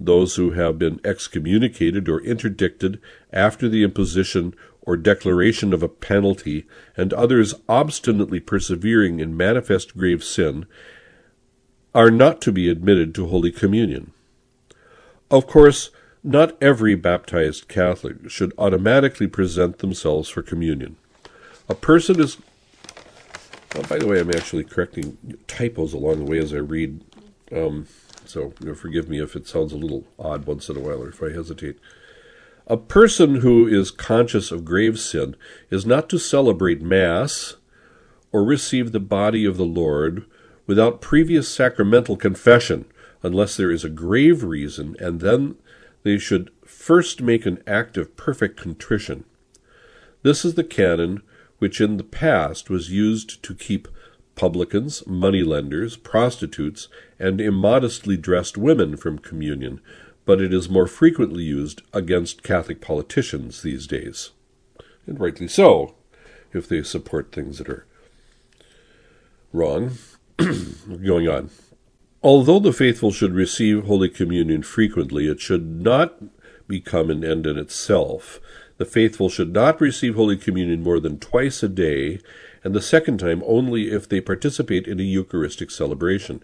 Those 0.00 0.36
who 0.36 0.52
have 0.52 0.78
been 0.78 1.00
excommunicated 1.04 2.08
or 2.08 2.20
interdicted 2.20 3.00
after 3.32 3.68
the 3.68 3.82
imposition 3.82 4.54
or 4.88 4.96
declaration 4.96 5.74
of 5.74 5.82
a 5.82 5.88
penalty, 5.88 6.64
and 6.96 7.12
others 7.12 7.54
obstinately 7.68 8.40
persevering 8.40 9.20
in 9.20 9.36
manifest 9.36 9.94
grave 9.98 10.24
sin, 10.24 10.64
are 11.94 12.10
not 12.10 12.40
to 12.42 12.52
be 12.52 12.68
admitted 12.68 13.14
to 13.14 13.26
Holy 13.26 13.50
Communion. 13.50 14.12
Of 15.30 15.46
course, 15.46 15.90
not 16.22 16.56
every 16.60 16.94
baptized 16.94 17.68
Catholic 17.68 18.28
should 18.28 18.52
automatically 18.58 19.26
present 19.26 19.78
themselves 19.78 20.28
for 20.28 20.42
communion. 20.42 20.96
A 21.68 21.74
person 21.74 22.20
is. 22.20 22.38
Oh, 23.74 23.82
by 23.82 23.98
the 23.98 24.06
way, 24.06 24.20
I'm 24.20 24.30
actually 24.30 24.64
correcting 24.64 25.18
typos 25.46 25.92
along 25.92 26.18
the 26.18 26.30
way 26.30 26.38
as 26.38 26.54
I 26.54 26.58
read, 26.58 27.04
um, 27.52 27.86
so 28.24 28.54
you 28.60 28.68
know, 28.68 28.74
forgive 28.74 29.08
me 29.08 29.20
if 29.20 29.36
it 29.36 29.46
sounds 29.46 29.72
a 29.72 29.76
little 29.76 30.04
odd 30.18 30.46
once 30.46 30.68
in 30.68 30.76
a 30.76 30.80
while 30.80 31.02
or 31.02 31.10
if 31.10 31.22
I 31.22 31.30
hesitate. 31.30 31.78
A 32.66 32.76
person 32.76 33.36
who 33.36 33.66
is 33.66 33.90
conscious 33.90 34.50
of 34.50 34.64
grave 34.64 34.98
sin 34.98 35.36
is 35.70 35.86
not 35.86 36.08
to 36.10 36.18
celebrate 36.18 36.82
Mass 36.82 37.56
or 38.32 38.44
receive 38.44 38.92
the 38.92 39.00
body 39.00 39.44
of 39.44 39.56
the 39.56 39.64
Lord 39.64 40.24
without 40.68 41.00
previous 41.00 41.48
sacramental 41.48 42.16
confession, 42.16 42.84
unless 43.24 43.56
there 43.56 43.72
is 43.72 43.82
a 43.82 43.90
grave 43.90 44.44
reason, 44.44 44.94
and 45.00 45.20
then 45.20 45.56
they 46.04 46.18
should 46.18 46.50
first 46.64 47.20
make 47.20 47.44
an 47.46 47.60
act 47.66 47.96
of 47.96 48.16
perfect 48.16 48.60
contrition. 48.60 49.24
This 50.22 50.44
is 50.44 50.54
the 50.54 50.62
canon 50.62 51.22
which 51.58 51.80
in 51.80 51.96
the 51.96 52.04
past 52.04 52.70
was 52.70 52.92
used 52.92 53.42
to 53.42 53.54
keep 53.54 53.88
publicans, 54.36 55.04
moneylenders, 55.06 55.96
prostitutes, 55.96 56.86
and 57.18 57.40
immodestly 57.40 58.16
dressed 58.16 58.56
women 58.56 58.96
from 58.96 59.18
communion, 59.18 59.80
but 60.24 60.40
it 60.40 60.52
is 60.52 60.68
more 60.68 60.86
frequently 60.86 61.42
used 61.42 61.82
against 61.92 62.44
Catholic 62.44 62.80
politicians 62.80 63.62
these 63.62 63.86
days. 63.86 64.30
And 65.06 65.18
rightly 65.18 65.48
so, 65.48 65.94
if 66.52 66.68
they 66.68 66.82
support 66.82 67.32
things 67.32 67.58
that 67.58 67.68
are 67.70 67.86
wrong. 69.52 69.92
Going 71.04 71.28
on. 71.28 71.50
Although 72.22 72.58
the 72.58 72.72
faithful 72.72 73.12
should 73.12 73.34
receive 73.34 73.84
Holy 73.84 74.08
Communion 74.08 74.62
frequently, 74.62 75.28
it 75.28 75.40
should 75.40 75.66
not 75.66 76.22
become 76.66 77.10
an 77.10 77.24
end 77.24 77.46
in 77.46 77.58
itself. 77.58 78.40
The 78.76 78.84
faithful 78.84 79.28
should 79.28 79.52
not 79.52 79.80
receive 79.80 80.14
Holy 80.14 80.36
Communion 80.36 80.82
more 80.82 81.00
than 81.00 81.18
twice 81.18 81.62
a 81.62 81.68
day, 81.68 82.20
and 82.62 82.74
the 82.74 82.82
second 82.82 83.18
time 83.18 83.42
only 83.46 83.90
if 83.90 84.08
they 84.08 84.20
participate 84.20 84.86
in 84.86 85.00
a 85.00 85.04
Eucharistic 85.04 85.70
celebration. 85.70 86.42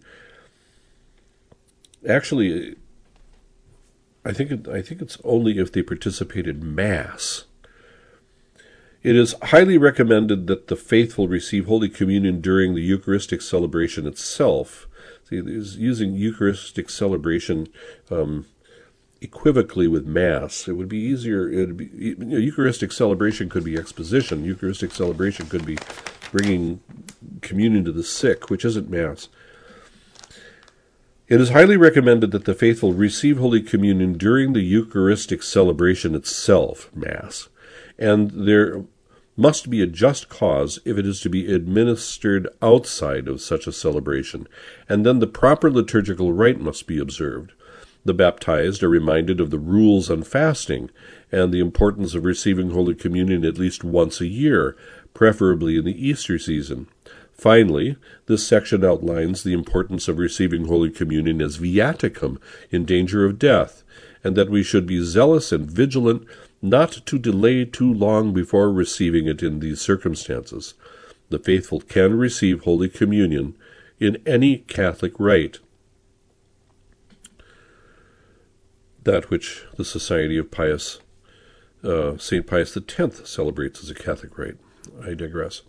Actually, 2.09 2.77
I 4.25 4.33
think 4.33 4.69
I 4.69 4.83
think 4.83 5.03
it's 5.03 5.19
only 5.23 5.59
if 5.59 5.71
they 5.71 5.83
participate 5.83 6.47
in 6.47 6.75
Mass. 6.75 7.45
It 9.05 9.17
is 9.17 9.35
highly 9.43 9.79
recommended 9.79 10.47
that 10.47 10.69
the 10.69 10.77
faithful 10.77 11.29
receive 11.29 11.67
Holy 11.67 11.91
Communion 11.91 12.41
during 12.41 12.75
the 12.75 12.81
Eucharistic 12.81 13.43
celebration 13.43 14.07
itself 14.07 14.89
See, 15.29 15.37
is 15.37 15.77
using 15.77 16.15
Eucharistic 16.15 16.91
celebration 16.91 17.69
um, 18.11 18.47
equivocally 19.21 19.89
with 19.89 20.07
Mass. 20.07 20.69
It 20.69 20.73
would 20.73 20.89
be 20.89 20.99
easier. 20.99 21.49
It'd 21.49 21.77
be, 21.77 21.91
you 21.95 22.17
know, 22.17 22.37
Eucharistic 22.37 22.93
celebration 22.93 23.49
could 23.49 23.65
be 23.65 23.77
exposition. 23.77 24.45
Eucharistic 24.45 24.93
celebration 24.93 25.47
could 25.47 25.65
be 25.65 25.79
bringing 26.31 26.81
communion 27.41 27.85
to 27.85 27.93
the 27.93 28.03
sick, 28.03 28.51
which 28.51 28.65
isn't 28.65 28.91
Mass. 28.91 29.29
It 31.27 31.41
is 31.41 31.51
highly 31.51 31.79
recommended 31.79 32.33
that 32.33 32.45
the 32.45 32.55
faithful 32.55 32.93
receive 32.93 33.39
Holy 33.39 33.63
Communion 33.63 34.19
during 34.19 34.53
the 34.53 34.61
Eucharistic 34.61 35.43
celebration 35.43 36.15
itself, 36.15 36.91
Mass, 36.95 37.49
and 37.99 38.31
there 38.31 38.85
must 39.37 39.69
be 39.69 39.83
a 39.83 39.87
just 39.87 40.29
cause 40.29 40.79
if 40.85 40.97
it 40.97 41.07
is 41.07 41.21
to 41.21 41.29
be 41.29 41.53
administered 41.53 42.49
outside 42.63 43.29
of 43.29 43.41
such 43.41 43.67
a 43.67 43.73
celebration, 43.73 44.47
and 44.89 45.05
then 45.05 45.19
the 45.19 45.27
proper 45.27 45.71
liturgical 45.71 46.33
rite 46.33 46.61
must 46.61 46.87
be 46.87 46.99
observed. 46.99 47.53
The 48.05 48.15
baptized 48.15 48.83
are 48.83 48.89
reminded 48.89 49.41
of 49.41 49.51
the 49.51 49.59
rules 49.59 50.11
on 50.11 50.23
fasting 50.23 50.91
and 51.33 51.53
the 51.53 51.61
importance 51.61 52.15
of 52.15 52.25
receiving 52.25 52.71
Holy 52.71 52.95
Communion 52.95 53.45
at 53.45 53.59
least 53.59 53.83
once 53.83 54.21
a 54.21 54.27
year, 54.27 54.77
preferably 55.15 55.79
in 55.79 55.85
the 55.85 56.09
Easter 56.09 56.39
season. 56.39 56.87
Finally, 57.33 57.97
this 58.27 58.47
section 58.47 58.85
outlines 58.85 59.43
the 59.43 59.53
importance 59.53 60.07
of 60.07 60.19
receiving 60.19 60.67
Holy 60.67 60.91
Communion 60.91 61.43
as 61.43 61.59
viaticum 61.59 62.39
in 62.71 62.85
danger 62.85 63.25
of 63.25 63.39
death, 63.39 63.83
and 64.23 64.37
that 64.37 64.51
we 64.51 64.63
should 64.63 64.87
be 64.87 65.03
zealous 65.03 65.51
and 65.51 65.71
vigilant 65.71 66.27
not 66.65 66.93
to 66.93 67.19
delay 67.19 67.65
too 67.67 67.93
long 67.93 68.33
before 68.33 68.73
receiving 68.73 69.27
it 69.27 69.43
in 69.43 69.61
these 69.61 69.83
circumstances. 69.83 70.73
The 71.29 71.39
faithful 71.39 71.81
can 71.81 72.17
receive 72.17 72.63
Holy 72.63 72.89
Communion 72.89 73.55
in 74.01 74.23
any 74.27 74.59
Catholic 74.59 75.13
rite. 75.19 75.59
That 79.03 79.29
which 79.29 79.65
the 79.77 79.85
Society 79.85 80.39
of 80.39 80.51
Pius, 80.51 81.01
uh, 81.83 82.17
St. 82.17 82.47
Pius 82.47 82.75
X 82.75 83.29
celebrates 83.29 83.83
as 83.83 83.91
a 83.91 83.95
Catholic 83.95 84.39
rite. 84.39 84.57
I 85.03 85.13
digress. 85.13 85.63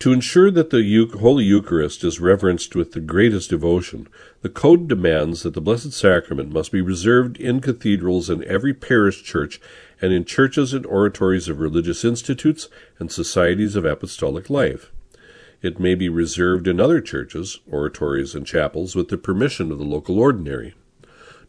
To 0.00 0.12
ensure 0.12 0.50
that 0.50 0.70
the 0.70 1.08
Holy 1.18 1.44
Eucharist 1.44 2.04
is 2.04 2.20
reverenced 2.20 2.74
with 2.74 2.92
the 2.92 3.00
greatest 3.00 3.50
devotion, 3.50 4.06
the 4.42 4.48
Code 4.48 4.86
demands 4.86 5.42
that 5.42 5.54
the 5.54 5.60
Blessed 5.60 5.92
Sacrament 5.92 6.52
must 6.52 6.72
be 6.72 6.82
reserved 6.82 7.38
in 7.38 7.60
cathedrals 7.60 8.28
and 8.28 8.42
every 8.44 8.74
parish 8.74 9.22
church 9.22 9.60
and 10.02 10.12
in 10.12 10.24
churches 10.24 10.74
and 10.74 10.84
oratories 10.84 11.48
of 11.48 11.60
religious 11.60 12.04
institutes 12.04 12.68
and 12.98 13.10
societies 13.10 13.76
of 13.76 13.86
apostolic 13.86 14.50
life. 14.50 14.90
It 15.62 15.80
may 15.80 15.94
be 15.94 16.10
reserved 16.10 16.68
in 16.68 16.78
other 16.78 17.00
churches, 17.00 17.60
oratories, 17.66 18.34
and 18.34 18.46
chapels 18.46 18.94
with 18.94 19.08
the 19.08 19.16
permission 19.16 19.72
of 19.72 19.78
the 19.78 19.84
local 19.84 20.18
ordinary. 20.18 20.74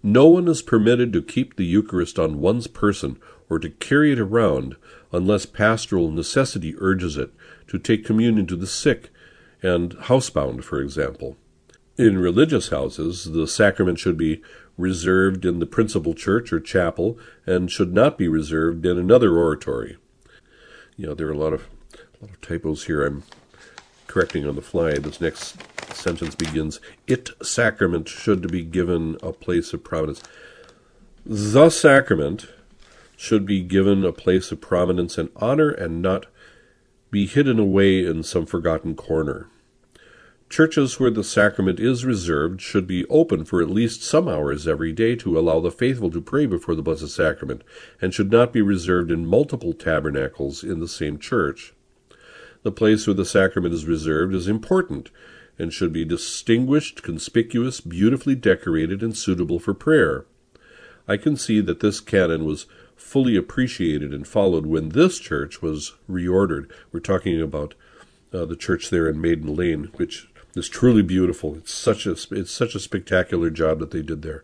No 0.02 0.28
one 0.28 0.48
is 0.48 0.62
permitted 0.62 1.12
to 1.12 1.22
keep 1.22 1.56
the 1.56 1.66
Eucharist 1.66 2.18
on 2.18 2.40
one's 2.40 2.68
person 2.68 3.18
or 3.50 3.60
to 3.60 3.70
carry 3.70 4.14
it 4.14 4.20
around 4.20 4.78
unless 5.12 5.46
pastoral 5.46 6.12
necessity 6.12 6.76
urges 6.78 7.18
it 7.18 7.32
to 7.68 7.80
take 7.80 8.06
communion 8.06 8.48
to 8.48 8.56
the 8.56 8.68
sick 8.68 9.10
and 9.62 9.96
housebound, 9.96 10.64
for 10.64 10.82
example. 10.82 11.38
In 11.98 12.18
religious 12.18 12.70
houses, 12.70 13.26
the 13.32 13.48
sacrament 13.48 14.00
should 14.00 14.18
be 14.18 14.42
reserved 14.78 15.46
in 15.46 15.60
the 15.60 15.66
principal 15.66 16.14
church 16.14 16.52
or 16.52 16.60
chapel 16.60 17.18
and 17.46 17.72
should 17.72 17.94
not 17.94 18.18
be 18.18 18.28
reserved 18.28 18.86
in 18.86 18.98
another 18.98 19.38
oratory. 19.38 19.98
You 20.98 21.08
know, 21.08 21.14
there 21.14 21.28
are 21.28 21.34
a 21.34 21.38
lot 21.38 21.54
of, 21.54 21.68
a 21.94 22.26
lot 22.26 22.32
of 22.32 22.42
typos 22.42 22.86
here. 22.86 23.06
I'm 23.06 23.24
correcting 24.08 24.48
on 24.48 24.56
the 24.56 24.62
fly. 24.62 24.98
This 24.98 25.22
next 25.22 25.58
sentence 25.94 26.36
begins, 26.36 26.80
It 27.08 27.30
sacrament 27.42 28.10
should 28.10 28.52
be 28.52 28.64
given 28.64 29.18
a 29.24 29.32
place 29.32 29.74
of 29.74 29.84
prominence. 29.84 30.22
The 31.26 31.70
sacrament 31.70 32.48
should 33.18 33.46
be 33.46 33.62
given 33.62 34.04
a 34.04 34.12
place 34.12 34.52
of 34.52 34.62
prominence 34.62 35.18
and 35.18 35.30
honor 35.38 35.70
and 35.70 36.02
not 36.02 36.28
be 37.16 37.26
hidden 37.26 37.58
away 37.58 38.06
in 38.06 38.22
some 38.22 38.46
forgotten 38.46 38.94
corner. 38.94 39.48
Churches 40.50 41.00
where 41.00 41.10
the 41.10 41.24
sacrament 41.24 41.80
is 41.80 42.04
reserved 42.04 42.60
should 42.60 42.86
be 42.86 43.06
open 43.06 43.46
for 43.46 43.62
at 43.62 43.70
least 43.70 44.04
some 44.04 44.28
hours 44.28 44.68
every 44.68 44.92
day 44.92 45.16
to 45.16 45.40
allow 45.40 45.62
the 45.62 45.72
faithful 45.72 46.12
to 46.12 46.20
pray 46.20 46.46
before 46.46 46.76
the 46.76 46.82
Blessed 46.82 47.08
Sacrament, 47.08 47.64
and 48.02 48.14
should 48.14 48.34
not 48.34 48.52
be 48.52 48.62
reserved 48.62 49.12
in 49.12 49.26
multiple 49.26 49.72
tabernacles 49.72 50.62
in 50.62 50.82
the 50.82 50.90
same 50.90 51.18
church. 51.18 51.74
The 52.64 52.72
place 52.74 53.08
where 53.08 53.14
the 53.14 53.24
sacrament 53.24 53.74
is 53.74 53.86
reserved 53.86 54.36
is 54.36 54.50
important 54.50 55.10
and 55.58 55.72
should 55.72 55.94
be 55.94 56.04
distinguished, 56.04 57.02
conspicuous, 57.02 57.80
beautifully 57.80 58.36
decorated, 58.36 59.02
and 59.02 59.16
suitable 59.16 59.60
for 59.60 59.74
prayer. 59.74 60.26
I 61.08 61.16
can 61.16 61.38
see 61.38 61.62
that 61.62 61.80
this 61.80 62.02
canon 62.02 62.44
was 62.44 62.66
fully 63.06 63.36
appreciated 63.36 64.14
and 64.14 64.28
followed 64.28 64.66
when 64.66 64.90
this 64.90 65.20
church 65.20 65.62
was 65.62 65.94
reordered. 66.10 66.70
We're 66.92 67.00
talking 67.00 67.40
about 67.40 67.76
uh, 68.34 68.46
the 68.46 68.56
church 68.56 68.90
there 68.90 69.08
in 69.08 69.22
Maiden 69.22 69.56
Lane, 69.56 69.90
which 69.96 70.28
is 70.56 70.68
truly 70.68 71.04
beautiful. 71.04 71.56
It's 71.56 71.74
such 71.74 72.08
a 72.08 72.16
it's 72.32 72.52
such 72.52 72.74
a 72.74 72.80
spectacular 72.80 73.52
job 73.52 73.78
that 73.80 73.92
they 73.92 74.02
did 74.02 74.24
there. 74.24 74.44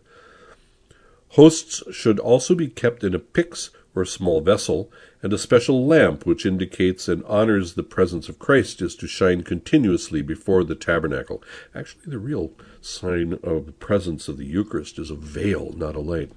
Hosts 1.30 1.82
should 1.92 2.20
also 2.20 2.54
be 2.54 2.68
kept 2.68 3.02
in 3.02 3.14
a 3.14 3.18
pyx 3.18 3.70
or 3.96 4.04
small 4.04 4.40
vessel, 4.40 4.90
and 5.22 5.32
a 5.32 5.38
special 5.38 5.84
lamp 5.84 6.24
which 6.24 6.46
indicates 6.46 7.08
and 7.08 7.24
honors 7.24 7.74
the 7.74 7.82
presence 7.82 8.28
of 8.28 8.38
Christ 8.38 8.80
is 8.80 8.94
to 8.96 9.08
shine 9.08 9.42
continuously 9.42 10.22
before 10.22 10.62
the 10.62 10.76
tabernacle. 10.76 11.42
Actually, 11.74 12.04
the 12.06 12.18
real 12.18 12.52
sign 12.80 13.38
of 13.42 13.66
the 13.66 13.72
presence 13.72 14.28
of 14.28 14.38
the 14.38 14.46
Eucharist 14.46 15.00
is 15.00 15.10
a 15.10 15.16
veil, 15.16 15.72
not 15.76 15.96
a 15.96 16.00
light. 16.00 16.30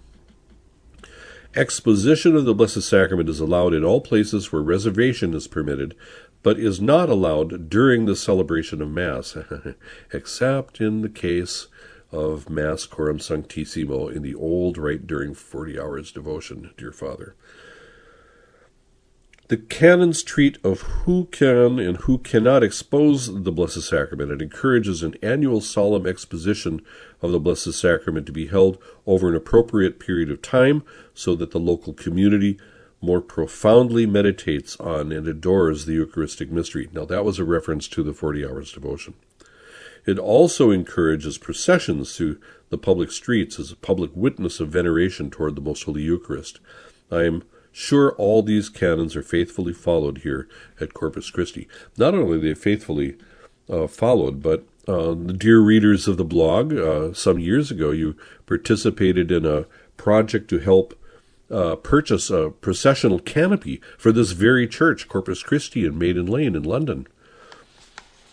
Exposition 1.55 2.35
of 2.35 2.43
the 2.43 2.53
Blessed 2.53 2.81
Sacrament 2.81 3.29
is 3.29 3.39
allowed 3.39 3.73
in 3.73 3.85
all 3.85 4.01
places 4.01 4.51
where 4.51 4.61
reservation 4.61 5.33
is 5.33 5.47
permitted, 5.47 5.95
but 6.43 6.59
is 6.59 6.81
not 6.81 7.07
allowed 7.07 7.69
during 7.69 8.05
the 8.05 8.15
celebration 8.17 8.81
of 8.81 8.91
Mass, 8.91 9.37
except 10.11 10.81
in 10.81 11.01
the 11.01 11.07
case 11.07 11.67
of 12.11 12.49
Mass 12.49 12.85
Coram 12.85 13.21
Sanctissimo 13.21 14.09
in 14.09 14.21
the 14.21 14.35
old 14.35 14.77
rite 14.77 15.07
during 15.07 15.33
40 15.33 15.79
hours 15.79 16.11
devotion, 16.11 16.71
dear 16.75 16.91
Father. 16.91 17.35
The 19.47 19.57
canons 19.57 20.23
treat 20.23 20.57
of 20.63 20.81
who 20.81 21.25
can 21.25 21.77
and 21.77 21.97
who 21.97 22.17
cannot 22.17 22.63
expose 22.63 23.43
the 23.43 23.51
Blessed 23.51 23.83
Sacrament 23.83 24.31
and 24.31 24.41
encourages 24.41 25.03
an 25.03 25.13
annual 25.21 25.61
solemn 25.61 26.07
exposition 26.07 26.81
of 27.21 27.31
the 27.31 27.39
Blessed 27.39 27.73
Sacrament 27.73 28.25
to 28.25 28.31
be 28.31 28.47
held 28.47 28.79
over 29.05 29.29
an 29.29 29.35
appropriate 29.35 29.99
period 29.99 30.31
of 30.31 30.41
time 30.41 30.81
so 31.13 31.35
that 31.35 31.51
the 31.51 31.59
local 31.59 31.93
community 31.93 32.57
more 33.01 33.21
profoundly 33.21 34.07
meditates 34.07 34.77
on 34.77 35.11
and 35.11 35.27
adores 35.27 35.85
the 35.85 35.93
Eucharistic 35.93 36.51
mystery. 36.51 36.89
Now, 36.91 37.05
that 37.05 37.23
was 37.23 37.37
a 37.37 37.43
reference 37.43 37.87
to 37.89 38.01
the 38.01 38.13
40 38.13 38.43
hours 38.43 38.71
devotion. 38.71 39.13
It 40.07 40.17
also 40.17 40.71
encourages 40.71 41.37
processions 41.37 42.17
through 42.17 42.39
the 42.69 42.79
public 42.79 43.11
streets 43.11 43.59
as 43.59 43.71
a 43.71 43.75
public 43.75 44.09
witness 44.15 44.59
of 44.59 44.69
veneration 44.69 45.29
toward 45.29 45.55
the 45.55 45.61
Most 45.61 45.83
Holy 45.83 46.01
Eucharist. 46.01 46.59
I 47.11 47.25
am 47.25 47.43
sure 47.75 48.13
all 48.13 48.41
these 48.41 48.69
canons 48.69 49.17
are 49.17 49.21
faithfully 49.21 49.73
followed 49.73 50.19
here 50.19 50.47
at 50.79 50.93
Corpus 50.93 51.29
Christi. 51.29 51.67
Not 51.97 52.15
only 52.15 52.37
are 52.37 52.39
they 52.39 52.53
faithfully 52.53 53.17
uh, 53.69 53.87
followed, 53.87 54.41
but 54.41 54.63
uh, 54.87 55.09
the 55.13 55.35
dear 55.37 55.59
readers 55.59 56.07
of 56.07 56.15
the 56.15 56.23
blog, 56.23 56.73
uh, 56.73 57.11
some 57.13 57.37
years 57.37 57.71
ago, 57.71 57.91
you 57.91 58.15
participated 58.45 59.29
in 59.29 59.45
a 59.45 59.65
project 59.97 60.49
to 60.51 60.59
help 60.59 60.97
uh, 61.51 61.75
purchase 61.75 62.29
a 62.29 62.49
processional 62.49 63.19
canopy 63.19 63.81
for 63.97 64.13
this 64.13 64.31
very 64.31 64.67
church, 64.69 65.09
Corpus 65.09 65.43
Christi 65.43 65.85
in 65.85 65.97
Maiden 65.97 66.27
Lane 66.27 66.55
in 66.55 66.63
London. 66.63 67.07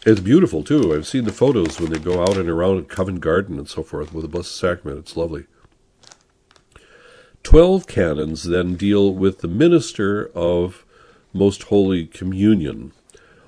It's 0.07 0.21
beautiful 0.21 0.63
too. 0.63 0.95
I've 0.95 1.07
seen 1.07 1.25
the 1.25 1.33
photos 1.33 1.81
when 1.81 1.91
they 1.91 1.99
go 1.99 2.23
out 2.23 2.37
and 2.37 2.49
around 2.49 2.79
in 2.79 2.85
Covent 2.85 3.21
Garden 3.21 3.59
and 3.59 3.69
so 3.69 3.83
forth 3.83 4.13
with 4.13 4.23
the 4.23 4.29
Blessed 4.29 4.57
Sacrament. 4.57 5.01
It's 5.01 5.17
lovely. 5.17 5.47
Twelve 7.43 7.87
canons 7.87 8.45
then 8.45 8.77
deal 8.77 9.13
with 9.13 9.41
the 9.41 9.49
minister 9.49 10.31
of 10.35 10.85
Most 11.33 11.65
Holy 11.65 12.07
Communion. 12.07 12.93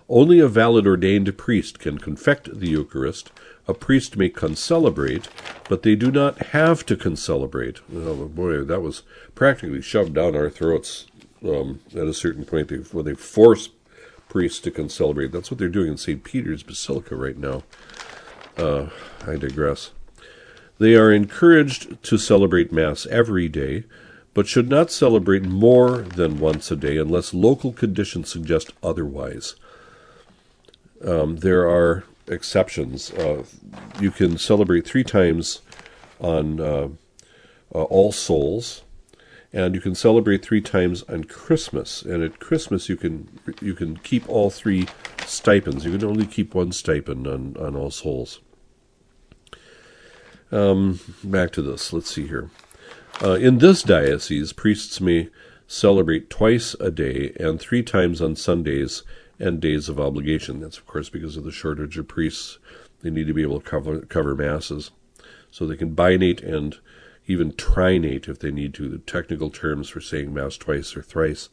Only 0.09 0.41
a 0.41 0.49
valid 0.49 0.87
ordained 0.87 1.39
priest 1.39 1.79
can 1.79 1.99
confect 1.99 2.59
the 2.59 2.69
Eucharist. 2.69 3.31
A 3.67 3.73
priest 3.73 4.17
may 4.17 4.29
concelebrate, 4.29 5.29
but 5.69 5.83
they 5.83 5.95
do 5.95 6.11
not 6.11 6.49
have 6.49 6.85
to 6.87 6.97
concelebrate. 6.97 7.81
Oh 7.95 8.27
boy, 8.27 8.63
that 8.65 8.83
was 8.83 9.03
practically 9.35 9.81
shoved 9.81 10.15
down 10.15 10.37
our 10.37 10.51
throats 10.51 11.07
um, 11.43 11.81
at 11.93 12.07
a 12.07 12.13
certain 12.13 12.45
point 12.45 12.71
where 12.93 13.05
they 13.05 13.15
force 13.15 13.71
priests 14.29 14.61
to 14.61 14.71
concelebrate. 14.71 15.33
That's 15.33 15.51
what 15.51 15.59
they're 15.59 15.69
doing 15.69 15.93
in 15.93 15.97
St. 15.97 16.23
Peter's 16.23 16.63
Basilica 16.63 17.17
right 17.17 17.39
now. 17.39 17.63
Uh, 18.59 18.89
I 19.27 19.37
digress. 19.37 19.93
They 20.79 20.95
are 20.97 21.13
encouraged 21.13 22.03
to 22.05 22.19
celebrate 22.19 22.73
Mass 22.73 23.07
every 23.07 23.49
day, 23.49 23.85
but 24.33 24.49
should 24.49 24.69
not 24.69 24.91
celebrate 24.91 25.45
more 25.45 25.99
than 25.99 26.41
once 26.41 26.71
a 26.71 26.77
day 26.77 26.97
unless 26.97 27.33
local 27.33 27.73
conditions 27.73 28.29
suggest 28.29 28.73
otherwise. 28.83 29.55
Um, 31.05 31.37
there 31.37 31.69
are 31.69 32.05
exceptions. 32.27 33.13
Uh, 33.13 33.45
you 34.01 34.11
can 34.11 34.39
celebrate 34.39 34.87
three 34.87 35.05
times 35.05 35.61
on 36.21 36.61
uh, 36.61 36.89
uh, 37.75 37.83
All 37.83 38.11
Souls, 38.11 38.83
and 39.53 39.75
you 39.75 39.81
can 39.81 39.95
celebrate 39.95 40.45
three 40.45 40.61
times 40.61 41.05
on 41.05 41.25
Christmas. 41.25 42.03
And 42.03 42.23
at 42.23 42.41
Christmas, 42.41 42.89
you 42.89 42.97
can 42.97 43.39
you 43.61 43.75
can 43.75 43.99
keep 43.99 44.29
all 44.29 44.51
three 44.51 44.89
stipends. 45.27 45.85
You 45.85 45.97
can 45.97 46.09
only 46.09 46.27
keep 46.27 46.55
one 46.55 46.73
stipend 46.73 47.27
on 47.29 47.57
on 47.59 47.77
All 47.77 47.91
Souls. 47.91 48.41
Um, 50.55 51.01
back 51.25 51.51
to 51.53 51.62
this. 51.62 51.93
Let's 51.93 52.14
see 52.14 52.29
here. 52.29 52.49
Uh, 53.21 53.33
in 53.33 53.59
this 53.59 53.83
diocese, 53.83 54.53
priests 54.53 55.01
may 55.01 55.29
celebrate 55.67 56.31
twice 56.31 56.75
a 56.79 56.93
day 56.93 57.33
and 57.40 57.59
three 57.59 57.83
times 57.83 58.23
on 58.23 58.37
Sundays 58.37 59.03
and 59.40 59.61
days 59.61 59.88
of 59.88 59.99
obligation. 59.99 60.61
That's, 60.61 60.79
of 60.79 60.87
course, 60.87 61.09
because 61.09 61.37
of 61.37 61.43
the 61.43 61.51
shortage 61.51 61.99
of 61.99 62.07
priests. 62.07 62.59
They 63.03 63.11
need 63.11 63.27
to 63.27 63.35
be 63.35 63.43
able 63.43 63.61
to 63.61 63.69
cover, 63.69 64.03
cover 64.03 64.37
masses. 64.37 64.93
So 65.51 65.67
they 65.67 65.77
can 65.77 65.97
binate 65.97 66.40
and 66.40 66.79
even 67.27 67.53
trinate 67.55 68.29
if 68.29 68.38
they 68.38 68.53
need 68.53 68.75
to, 68.75 68.88
the 68.88 68.99
technical 68.99 69.51
terms 69.51 69.88
for 69.88 70.01
saying 70.01 70.33
Mass 70.33 70.57
twice 70.57 70.97
or 70.97 71.03
thrice. 71.03 71.49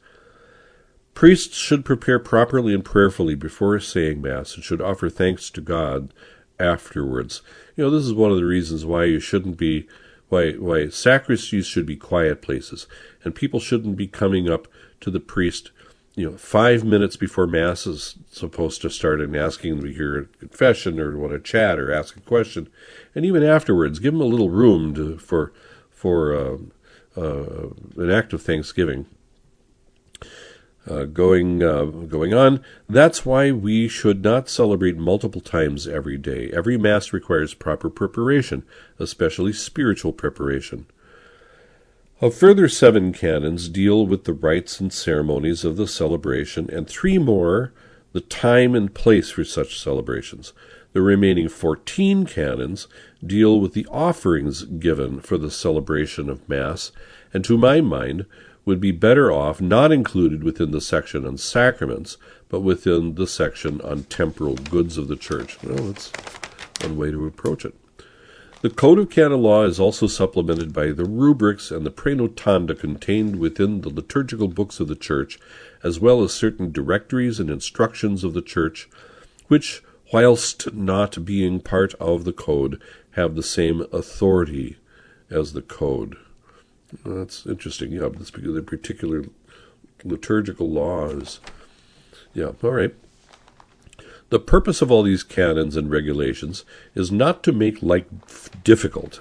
Priests 1.16 1.58
should 1.58 1.86
prepare 1.86 2.20
properly 2.20 2.74
and 2.76 2.86
prayerfully 2.86 3.34
before 3.34 3.80
saying 3.80 4.22
Mass 4.22 4.54
and 4.54 4.64
should 4.64 4.82
offer 4.82 5.10
thanks 5.10 5.50
to 5.50 5.62
God 5.62 6.14
afterwards. 6.62 7.42
You 7.76 7.86
know, 7.86 7.90
this 7.90 8.06
is 8.06 8.14
one 8.14 8.32
of 8.32 8.38
the 8.38 8.46
reasons 8.46 8.86
why 8.86 9.06
you 9.06 9.20
shouldn't 9.20 9.58
be, 9.58 9.88
why, 10.30 10.54
why 10.54 10.90
sacristies 10.90 11.66
should 11.66 11.86
be 11.86 11.96
quiet 11.96 12.42
places, 12.42 12.88
and 13.24 13.36
people 13.36 13.60
shouldn't 13.60 13.98
be 13.98 14.08
coming 14.08 14.50
up 14.50 14.68
to 15.02 15.10
the 15.10 15.20
priest 15.20 15.72
you 16.16 16.30
know, 16.30 16.38
five 16.38 16.84
minutes 16.84 17.16
before 17.16 17.48
Mass 17.48 17.88
is 17.88 18.16
supposed 18.30 18.82
to 18.82 18.90
start 18.90 19.22
and 19.22 19.36
asking 19.36 19.78
them 19.78 19.86
to 19.88 19.94
hear 19.94 20.20
a 20.20 20.26
confession 20.26 21.00
or 21.00 21.18
want 21.18 21.32
to 21.34 21.40
chat 21.40 21.80
or 21.80 21.92
ask 21.92 22.18
a 22.18 22.22
question, 22.22 22.70
and 23.16 23.26
even 23.26 23.44
afterwards, 23.44 24.00
give 24.00 24.14
them 24.14 24.22
a 24.22 24.26
little 24.26 24.50
room 24.50 24.94
to, 24.96 25.18
for 25.18 25.54
for 25.90 26.36
uh, 26.36 26.58
uh, 27.20 27.70
an 27.98 28.12
act 28.12 28.34
of 28.34 28.42
thanksgiving. 28.42 29.06
Uh, 30.90 31.04
going 31.04 31.62
uh, 31.62 31.86
going 31.86 32.34
on. 32.34 32.60
That's 32.90 33.24
why 33.24 33.52
we 33.52 33.88
should 33.88 34.24
not 34.24 34.50
celebrate 34.50 34.98
multiple 34.98 35.40
times 35.40 35.88
every 35.88 36.18
day. 36.18 36.50
Every 36.52 36.76
Mass 36.76 37.14
requires 37.14 37.54
proper 37.54 37.88
preparation, 37.88 38.64
especially 38.98 39.54
spiritual 39.54 40.12
preparation. 40.12 40.88
A 42.20 42.32
further 42.32 42.68
seven 42.68 43.14
canons 43.14 43.70
deal 43.70 44.08
with 44.08 44.24
the 44.24 44.34
rites 44.34 44.80
and 44.80 44.92
ceremonies 44.92 45.64
of 45.64 45.78
the 45.78 45.88
celebration, 45.88 46.68
and 46.72 46.88
three 46.88 47.20
more 47.20 47.74
the 48.12 48.22
time 48.22 48.74
and 48.74 48.92
place 48.92 49.30
for 49.30 49.44
such 49.44 49.80
celebrations. 49.80 50.52
The 50.94 51.02
remaining 51.02 51.48
fourteen 51.48 52.26
canons 52.26 52.88
deal 53.24 53.60
with 53.60 53.74
the 53.74 53.86
offerings 53.92 54.64
given 54.64 55.20
for 55.20 55.38
the 55.38 55.52
celebration 55.52 56.28
of 56.28 56.50
Mass, 56.50 56.92
and 57.34 57.46
to 57.46 57.56
my 57.56 57.82
mind 57.82 58.26
would 58.66 58.80
be 58.80 58.92
better 58.92 59.32
off 59.32 59.60
not 59.60 59.92
included 59.92 60.44
within 60.44 60.72
the 60.72 60.82
section 60.82 61.26
on 61.26 61.38
sacraments, 61.38 62.18
but 62.50 62.62
within 62.62 63.16
the 63.16 63.28
section 63.28 63.82
on 63.82 64.04
temporal 64.04 64.56
goods 64.56 64.98
of 64.98 65.08
the 65.08 65.16
Church. 65.16 65.58
Well, 65.64 65.84
let's 65.84 66.12
one 66.82 66.98
way 66.98 67.12
to 67.12 67.26
approach 67.26 67.66
it. 67.66 67.76
The 68.62 68.70
Code 68.70 69.00
of 69.00 69.10
Canon 69.10 69.42
Law 69.42 69.64
is 69.64 69.80
also 69.80 70.06
supplemented 70.06 70.72
by 70.72 70.92
the 70.92 71.06
rubrics 71.06 71.72
and 71.72 71.84
the 71.84 71.90
praenotanda 71.90 72.78
contained 72.78 73.38
within 73.38 73.82
the 73.82 73.90
liturgical 73.90 74.48
books 74.48 74.80
of 74.80 74.88
the 74.88 74.96
Church, 74.96 75.40
as 75.84 76.00
well 76.00 76.22
as 76.22 76.32
certain 76.32 76.72
directories 76.72 77.40
and 77.40 77.50
instructions 77.50 78.24
of 78.24 78.34
the 78.34 78.42
Church, 78.42 78.88
which, 79.48 79.82
whilst 80.14 80.72
not 80.74 81.26
being 81.26 81.60
part 81.60 81.96
of 81.96 82.24
the 82.24 82.34
Code, 82.34 82.80
have 83.12 83.34
the 83.36 83.42
same 83.42 83.82
authority 83.92 84.78
as 85.32 85.54
the 85.54 85.64
Code. 85.64 86.18
That's 87.06 87.46
interesting. 87.46 87.92
Yeah, 87.92 88.10
this 88.10 88.32
the 88.32 88.62
particular 88.62 89.26
liturgical 90.04 90.70
laws. 90.70 91.40
Yeah, 92.34 92.52
all 92.64 92.72
right. 92.72 92.94
The 94.30 94.40
purpose 94.40 94.82
of 94.82 94.90
all 94.90 95.04
these 95.04 95.24
canons 95.24 95.76
and 95.76 95.92
regulations 95.92 96.64
is 96.96 97.12
not 97.12 97.44
to 97.44 97.52
make 97.52 97.84
life 97.84 98.06
difficult. 98.64 99.20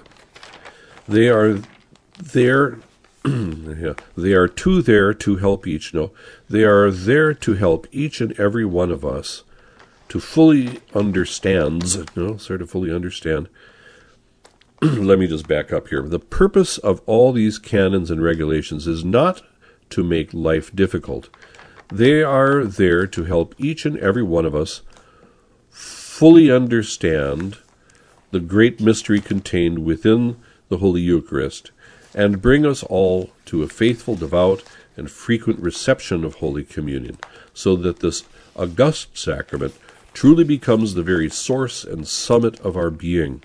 They 1.07 1.27
are 1.27 1.59
there. 2.17 2.79
yeah, 3.25 3.93
they 4.15 4.33
are 4.33 4.47
to 4.47 4.81
there 4.81 5.13
to 5.13 5.35
help 5.35 5.67
each. 5.67 5.93
No, 5.93 6.11
they 6.49 6.63
are 6.63 6.89
there 6.89 7.33
to 7.33 7.53
help 7.55 7.87
each 7.91 8.21
and 8.21 8.39
every 8.39 8.65
one 8.65 8.89
of 8.89 9.03
us 9.05 9.43
to 10.07 10.19
fully 10.19 10.79
understands. 10.95 11.97
You 11.97 12.05
know, 12.15 12.37
sort 12.37 12.61
of 12.61 12.69
fully 12.69 12.93
understand. 12.93 13.49
Let 14.83 15.19
me 15.19 15.27
just 15.27 15.47
back 15.47 15.71
up 15.71 15.89
here. 15.89 16.01
The 16.01 16.17
purpose 16.17 16.79
of 16.79 17.03
all 17.05 17.31
these 17.31 17.59
canons 17.59 18.09
and 18.09 18.23
regulations 18.23 18.87
is 18.87 19.05
not 19.05 19.43
to 19.91 20.03
make 20.03 20.33
life 20.33 20.75
difficult. 20.75 21.29
They 21.93 22.23
are 22.23 22.63
there 22.63 23.05
to 23.05 23.25
help 23.25 23.53
each 23.59 23.85
and 23.85 23.95
every 23.99 24.23
one 24.23 24.43
of 24.43 24.55
us 24.55 24.81
fully 25.69 26.49
understand 26.49 27.59
the 28.31 28.39
great 28.39 28.81
mystery 28.81 29.21
contained 29.21 29.85
within 29.85 30.37
the 30.69 30.77
Holy 30.77 31.01
Eucharist 31.01 31.69
and 32.15 32.41
bring 32.41 32.65
us 32.65 32.81
all 32.81 33.29
to 33.45 33.61
a 33.61 33.67
faithful, 33.67 34.15
devout, 34.15 34.63
and 34.97 35.11
frequent 35.11 35.59
reception 35.59 36.23
of 36.23 36.35
Holy 36.35 36.63
Communion, 36.63 37.19
so 37.53 37.75
that 37.75 37.99
this 37.99 38.23
august 38.55 39.15
sacrament 39.15 39.75
truly 40.15 40.43
becomes 40.43 40.95
the 40.95 41.03
very 41.03 41.29
source 41.29 41.83
and 41.83 42.07
summit 42.07 42.59
of 42.61 42.75
our 42.75 42.89
being, 42.89 43.43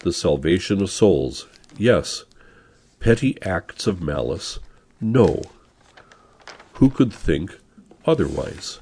the 0.00 0.12
salvation 0.12 0.82
of 0.82 0.90
souls. 0.90 1.46
Yes, 1.76 2.24
petty 3.00 3.40
acts 3.42 3.86
of 3.86 4.02
malice, 4.02 4.58
no. 5.00 5.42
Who 6.74 6.90
could 6.90 7.12
think 7.12 7.58
otherwise? 8.06 8.80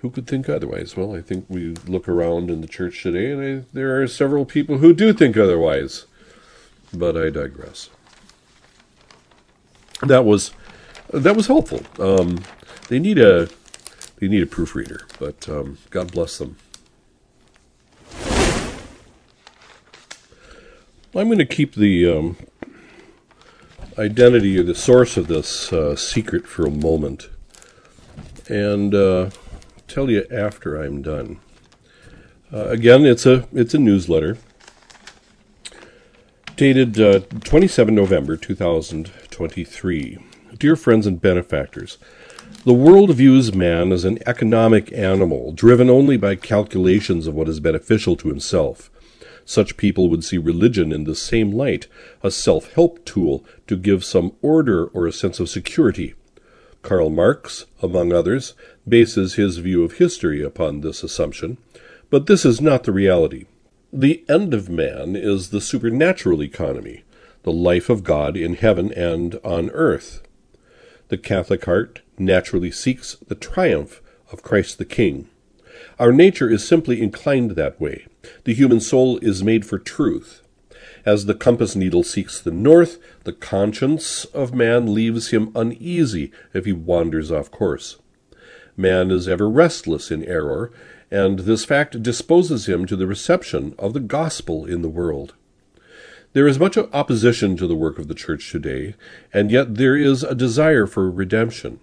who 0.00 0.10
could 0.10 0.26
think 0.26 0.48
otherwise? 0.48 0.96
Well, 0.96 1.14
I 1.14 1.20
think 1.20 1.44
we 1.48 1.74
look 1.86 2.08
around 2.08 2.50
in 2.50 2.60
the 2.60 2.66
church 2.66 3.02
today, 3.02 3.32
and 3.32 3.42
I, 3.42 3.66
there 3.72 4.00
are 4.00 4.06
several 4.06 4.44
people 4.44 4.78
who 4.78 4.92
do 4.92 5.12
think 5.12 5.36
otherwise. 5.36 6.06
But 6.92 7.16
I 7.16 7.30
digress. 7.30 7.88
That 10.02 10.24
was 10.24 10.52
that 11.12 11.36
was 11.36 11.46
helpful. 11.46 11.82
Um, 12.04 12.42
they 12.88 12.98
need 12.98 13.18
a 13.18 13.48
they 14.16 14.26
need 14.26 14.42
a 14.42 14.46
proofreader, 14.46 15.06
but 15.20 15.48
um, 15.48 15.78
God 15.90 16.10
bless 16.10 16.38
them. 16.38 16.56
I'm 21.14 21.26
going 21.26 21.38
to 21.38 21.46
keep 21.46 21.74
the 21.74 22.08
um, 22.08 22.36
identity 23.98 24.58
or 24.58 24.62
the 24.62 24.74
source 24.74 25.16
of 25.16 25.26
this 25.26 25.72
uh, 25.72 25.96
secret 25.96 26.46
for 26.46 26.66
a 26.66 26.70
moment, 26.70 27.28
and. 28.48 28.94
Uh, 28.94 29.30
tell 29.90 30.08
you 30.08 30.24
after 30.30 30.80
I'm 30.80 31.02
done. 31.02 31.40
Uh, 32.52 32.68
again, 32.68 33.04
it's 33.04 33.26
a 33.26 33.46
it's 33.52 33.74
a 33.74 33.78
newsletter 33.78 34.38
dated 36.56 37.00
uh, 37.00 37.20
27 37.44 37.94
November 37.94 38.36
2023. 38.36 40.18
Dear 40.56 40.76
friends 40.76 41.06
and 41.06 41.20
benefactors, 41.20 41.98
the 42.64 42.72
world 42.72 43.14
views 43.14 43.54
man 43.54 43.92
as 43.92 44.04
an 44.04 44.18
economic 44.26 44.92
animal 44.92 45.52
driven 45.52 45.88
only 45.88 46.16
by 46.16 46.34
calculations 46.36 47.26
of 47.26 47.34
what 47.34 47.48
is 47.48 47.60
beneficial 47.60 48.16
to 48.16 48.28
himself. 48.28 48.90
Such 49.50 49.76
people 49.76 50.08
would 50.10 50.22
see 50.22 50.38
religion 50.38 50.92
in 50.92 51.02
the 51.02 51.16
same 51.16 51.50
light, 51.50 51.88
a 52.22 52.30
self 52.30 52.72
help 52.74 53.04
tool 53.04 53.44
to 53.66 53.76
give 53.76 54.04
some 54.04 54.36
order 54.42 54.86
or 54.86 55.08
a 55.08 55.12
sense 55.12 55.40
of 55.40 55.48
security. 55.48 56.14
Karl 56.82 57.10
Marx, 57.10 57.66
among 57.82 58.12
others, 58.12 58.54
bases 58.88 59.34
his 59.34 59.58
view 59.58 59.82
of 59.82 59.94
history 59.94 60.40
upon 60.40 60.82
this 60.82 61.02
assumption, 61.02 61.58
but 62.10 62.28
this 62.28 62.44
is 62.44 62.60
not 62.60 62.84
the 62.84 62.92
reality. 62.92 63.46
The 63.92 64.22
end 64.28 64.54
of 64.54 64.68
man 64.68 65.16
is 65.16 65.50
the 65.50 65.60
supernatural 65.60 66.44
economy, 66.44 67.02
the 67.42 67.50
life 67.50 67.90
of 67.90 68.04
God 68.04 68.36
in 68.36 68.54
heaven 68.54 68.92
and 68.92 69.34
on 69.42 69.70
earth. 69.70 70.22
The 71.08 71.18
Catholic 71.18 71.64
heart 71.64 72.02
naturally 72.16 72.70
seeks 72.70 73.16
the 73.26 73.34
triumph 73.34 74.00
of 74.30 74.44
Christ 74.44 74.78
the 74.78 74.84
King. 74.84 75.28
Our 75.98 76.12
nature 76.12 76.48
is 76.48 76.64
simply 76.64 77.02
inclined 77.02 77.56
that 77.56 77.80
way. 77.80 78.06
The 78.44 78.54
human 78.54 78.80
soul 78.80 79.18
is 79.18 79.42
made 79.44 79.64
for 79.64 79.78
truth. 79.78 80.42
As 81.06 81.26
the 81.26 81.34
compass 81.34 81.74
needle 81.74 82.02
seeks 82.02 82.40
the 82.40 82.50
north, 82.50 82.98
the 83.24 83.32
conscience 83.32 84.24
of 84.26 84.54
man 84.54 84.92
leaves 84.92 85.30
him 85.30 85.50
uneasy 85.54 86.30
if 86.52 86.66
he 86.66 86.72
wanders 86.72 87.30
off 87.30 87.50
course. 87.50 87.98
Man 88.76 89.10
is 89.10 89.28
ever 89.28 89.48
restless 89.48 90.10
in 90.10 90.24
error, 90.24 90.70
and 91.10 91.40
this 91.40 91.64
fact 91.64 92.02
disposes 92.02 92.68
him 92.68 92.86
to 92.86 92.96
the 92.96 93.06
reception 93.06 93.74
of 93.78 93.94
the 93.94 94.00
gospel 94.00 94.64
in 94.64 94.82
the 94.82 94.88
world. 94.88 95.34
There 96.32 96.46
is 96.46 96.60
much 96.60 96.78
opposition 96.78 97.56
to 97.56 97.66
the 97.66 97.74
work 97.74 97.98
of 97.98 98.06
the 98.06 98.14
Church 98.14 98.52
today, 98.52 98.94
and 99.32 99.50
yet 99.50 99.74
there 99.74 99.96
is 99.96 100.22
a 100.22 100.34
desire 100.34 100.86
for 100.86 101.10
redemption. 101.10 101.80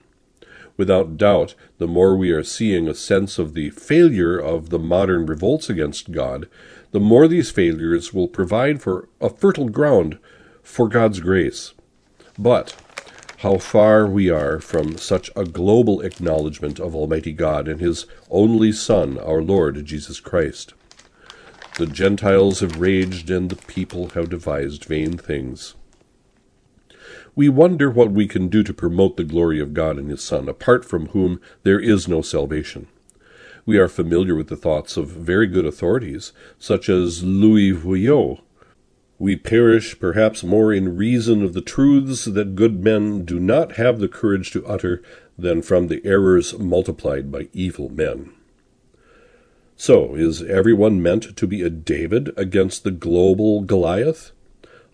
Without 0.78 1.18
doubt, 1.18 1.56
the 1.80 1.88
more 1.88 2.16
we 2.16 2.32
are 2.32 2.44
seeing 2.44 2.88
a 2.88 2.94
sense 2.94 3.40
of 3.40 3.56
the 3.56 3.72
failure 3.72 4.38
of 4.38 4.70
the 4.70 4.80
modern 4.80 5.26
revolts 5.26 5.70
against 5.70 6.12
God, 6.12 6.48
the 6.92 7.00
more 7.00 7.28
these 7.28 7.52
failures 7.52 8.14
will 8.14 8.28
provide 8.28 8.82
for 8.82 9.10
a 9.20 9.30
fertile 9.30 9.70
ground 9.70 10.20
for 10.62 10.88
God's 10.88 11.20
grace. 11.20 11.74
But 12.38 12.76
how 13.40 13.58
far 13.58 14.08
we 14.08 14.30
are 14.30 14.60
from 14.60 14.98
such 14.98 15.30
a 15.36 15.46
global 15.46 16.02
acknowledgement 16.02 16.80
of 16.80 16.96
Almighty 16.96 17.34
God 17.34 17.68
and 17.68 17.80
His 17.80 18.06
only 18.30 18.72
Son, 18.72 19.18
our 19.20 19.42
Lord 19.42 19.84
Jesus 19.86 20.20
Christ. 20.20 20.74
The 21.78 21.86
Gentiles 21.86 22.62
have 22.62 22.82
raged, 22.82 23.30
and 23.30 23.50
the 23.52 23.56
people 23.56 24.10
have 24.10 24.32
devised 24.32 24.86
vain 24.86 25.18
things. 25.18 25.76
We 27.38 27.50
wonder 27.50 27.92
what 27.92 28.10
we 28.10 28.28
can 28.28 28.48
do 28.48 28.64
to 28.64 28.74
promote 28.74 29.16
the 29.16 29.24
glory 29.24 29.60
of 29.60 29.76
God 29.76 30.00
and 30.00 30.10
His 30.10 30.24
Son, 30.24 30.50
apart 30.50 30.84
from 30.84 31.10
whom 31.10 31.40
there 31.62 31.80
is 31.80 32.08
no 32.08 32.24
salvation. 32.24 32.88
We 33.64 33.78
are 33.78 33.88
familiar 33.88 34.34
with 34.34 34.48
the 34.48 34.56
thoughts 34.56 34.98
of 34.98 35.10
very 35.10 35.46
good 35.46 35.64
authorities, 35.64 36.34
such 36.58 36.90
as 36.90 37.24
Louis 37.24 37.74
Veuillot, 37.74 38.40
we 39.20 39.36
perish 39.36 40.00
perhaps 40.00 40.44
more 40.44 40.74
in 40.74 40.98
reason 40.98 41.44
of 41.44 41.54
the 41.54 41.62
truths 41.62 42.26
that 42.26 42.56
good 42.56 42.84
men 42.84 43.24
do 43.24 43.40
not 43.40 43.74
have 43.74 44.00
the 44.00 44.08
courage 44.08 44.50
to 44.52 44.66
utter 44.66 45.04
than 45.38 45.62
from 45.62 45.90
the 45.90 46.02
errors 46.04 46.58
multiplied 46.58 47.32
by 47.32 47.50
evil 47.54 47.90
men. 47.90 48.32
So, 49.76 50.16
is 50.16 50.42
everyone 50.42 51.04
meant 51.04 51.38
to 51.38 51.46
be 51.46 51.62
a 51.62 51.70
David 51.70 52.32
against 52.36 52.84
the 52.84 52.90
global 52.90 53.62
Goliath? 53.62 54.32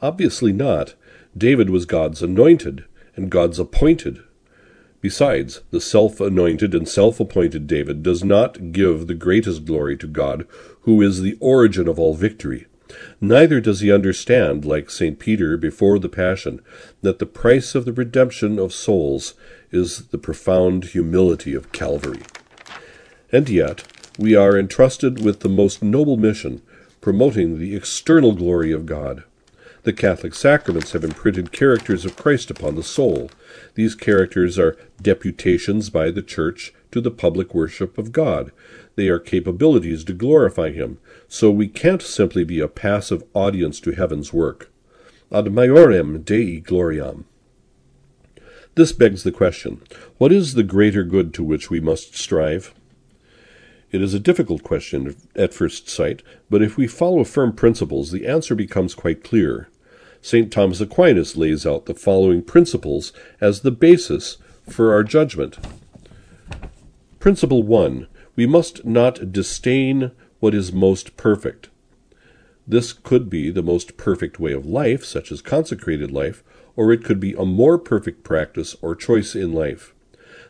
Obviously 0.02 0.52
not. 0.52 0.94
David 1.38 1.70
was 1.70 1.86
God's 1.86 2.22
anointed 2.22 2.86
and 3.16 3.30
God's 3.30 3.60
appointed. 3.60 4.20
Besides, 5.02 5.62
the 5.72 5.82
self 5.82 6.22
anointed 6.22 6.74
and 6.74 6.88
self 6.88 7.20
appointed 7.20 7.68
David 7.68 8.04
does 8.04 8.24
not 8.24 8.72
give 8.72 9.08
the 9.08 9.14
greatest 9.14 9.66
glory 9.66 9.98
to 9.98 10.08
God, 10.08 10.48
who 10.82 11.02
is 11.02 11.22
the 11.22 11.38
origin 11.40 11.88
of 11.88 12.00
all 12.00 12.14
victory. 12.14 12.68
Neither 13.20 13.60
does 13.60 13.80
he 13.80 13.92
understand, 13.92 14.66
like 14.66 14.90
St. 14.90 15.18
Peter 15.18 15.58
before 15.58 16.00
the 16.00 16.10
Passion, 16.10 16.62
that 17.02 17.20
the 17.20 17.26
price 17.26 17.76
of 17.76 17.86
the 17.86 17.94
redemption 17.94 18.60
of 18.60 18.72
souls 18.72 19.34
is 19.72 20.08
the 20.10 20.18
profound 20.18 20.86
humility 20.86 21.54
of 21.54 21.72
Calvary. 21.72 22.22
And 23.32 23.50
yet, 23.50 23.84
we 24.20 24.36
are 24.36 24.58
entrusted 24.58 25.24
with 25.24 25.40
the 25.40 25.50
most 25.50 25.82
noble 25.82 26.18
mission, 26.18 26.62
promoting 27.02 27.60
the 27.60 27.76
external 27.76 28.34
glory 28.34 28.72
of 28.72 28.86
God. 28.86 29.24
The 29.84 29.94
Catholic 29.94 30.34
sacraments 30.34 30.94
have 30.94 31.04
imprinted 31.04 31.52
characters 31.52 32.06
of 32.06 32.16
Christ 32.16 32.50
upon 32.50 32.76
the 32.76 32.84
soul. 32.84 33.30
These 33.76 33.96
characters 33.96 34.58
are 34.58 34.78
deputations 35.02 35.90
by 35.90 36.10
the 36.10 36.22
Church 36.22 36.74
to 36.92 37.02
the 37.02 37.12
public 37.12 37.54
worship 37.54 37.98
of 37.98 38.14
God. 38.14 38.54
They 38.96 39.10
are 39.10 39.20
capabilities 39.20 40.06
to 40.06 40.14
glorify 40.14 40.72
Him, 40.72 41.00
so 41.28 41.52
we 41.52 41.68
can't 41.68 42.02
simply 42.02 42.46
be 42.46 42.62
a 42.62 42.70
passive 42.70 43.24
audience 43.34 43.82
to 43.82 43.92
heaven's 43.92 44.32
work. 44.32 44.72
Ad 45.30 45.46
maiorem 45.46 46.24
Dei 46.24 46.62
gloriam. 46.62 47.26
This 48.76 48.94
begs 48.94 49.24
the 49.24 49.32
question 49.34 49.82
what 50.18 50.32
is 50.32 50.54
the 50.54 50.64
greater 50.64 51.04
good 51.04 51.34
to 51.34 51.44
which 51.44 51.70
we 51.70 51.82
must 51.82 52.16
strive? 52.18 52.74
It 53.94 54.02
is 54.02 54.16
a 54.16 54.20
difficult 54.20 54.64
question 54.64 55.16
at 55.36 55.54
first 55.54 55.88
sight, 55.88 56.24
but 56.50 56.64
if 56.64 56.78
we 56.78 56.88
follow 56.88 57.24
firm 57.24 57.54
principles, 57.54 58.10
the 58.10 58.26
answer 58.26 58.56
becomes 58.56 58.96
quite 58.96 59.24
clear. 59.24 59.70
St. 60.20 60.52
Thomas 60.52 60.82
Aquinas 60.82 61.38
lays 61.38 61.64
out 61.64 61.86
the 61.86 61.94
following 61.94 62.42
principles 62.42 63.14
as 63.40 63.62
the 63.62 63.70
basis 63.70 64.38
for 64.68 64.92
our 64.92 65.04
judgment. 65.04 65.60
Principle 67.20 67.62
1 67.62 68.08
We 68.36 68.48
must 68.48 68.84
not 68.84 69.32
disdain 69.32 70.10
what 70.40 70.56
is 70.56 70.74
most 70.74 71.16
perfect. 71.16 71.70
This 72.68 72.94
could 72.94 73.30
be 73.30 73.52
the 73.52 73.62
most 73.62 73.96
perfect 73.96 74.40
way 74.40 74.54
of 74.54 74.66
life, 74.66 75.06
such 75.06 75.32
as 75.32 75.44
consecrated 75.44 76.10
life, 76.10 76.44
or 76.76 76.92
it 76.92 77.04
could 77.04 77.20
be 77.20 77.34
a 77.34 77.46
more 77.46 77.78
perfect 77.78 78.24
practice 78.24 78.76
or 78.82 78.96
choice 78.96 79.36
in 79.36 79.54
life. 79.54 79.94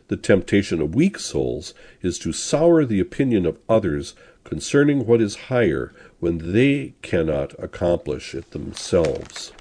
The 0.08 0.16
temptation 0.16 0.80
of 0.80 0.94
weak 0.94 1.18
souls 1.18 1.72
is 2.02 2.18
to 2.20 2.32
sour 2.32 2.84
the 2.84 3.00
opinion 3.00 3.46
of 3.46 3.58
others 3.68 4.14
concerning 4.44 5.06
what 5.06 5.22
is 5.22 5.46
higher 5.48 5.92
when 6.20 6.52
they 6.52 6.94
cannot 7.02 7.54
accomplish 7.58 8.34
it 8.34 8.50
themselves. 8.50 9.52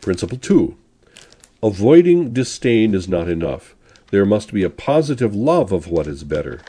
Principle 0.00 0.38
2 0.38 0.76
Avoiding 1.62 2.32
disdain 2.32 2.94
is 2.94 3.08
not 3.08 3.28
enough. 3.28 3.74
There 4.10 4.26
must 4.26 4.52
be 4.52 4.62
a 4.62 4.70
positive 4.70 5.34
love 5.34 5.72
of 5.72 5.88
what 5.88 6.06
is 6.06 6.24
better. 6.24 6.60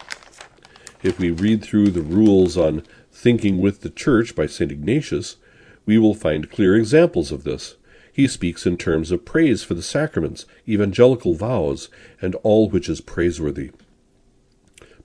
If 1.02 1.20
we 1.20 1.32
read 1.32 1.64
through 1.64 1.92
the 1.92 2.02
rules 2.02 2.58
on 2.58 2.84
thinking 3.12 3.60
with 3.60 3.82
the 3.82 3.90
church 3.90 4.36
by 4.36 4.46
St. 4.46 4.72
Ignatius, 4.72 5.38
we 5.86 5.98
will 5.98 6.14
find 6.14 6.50
clear 6.50 6.76
examples 6.76 7.32
of 7.32 7.44
this. 7.44 7.76
He 8.14 8.28
speaks 8.28 8.68
in 8.68 8.78
terms 8.78 9.12
of 9.12 9.26
praise 9.26 9.64
for 9.64 9.74
the 9.74 9.82
sacraments, 9.82 10.46
evangelical 10.70 11.34
vows, 11.34 11.90
and 12.22 12.36
all 12.44 12.70
which 12.70 12.88
is 12.88 13.02
praiseworthy. 13.02 13.72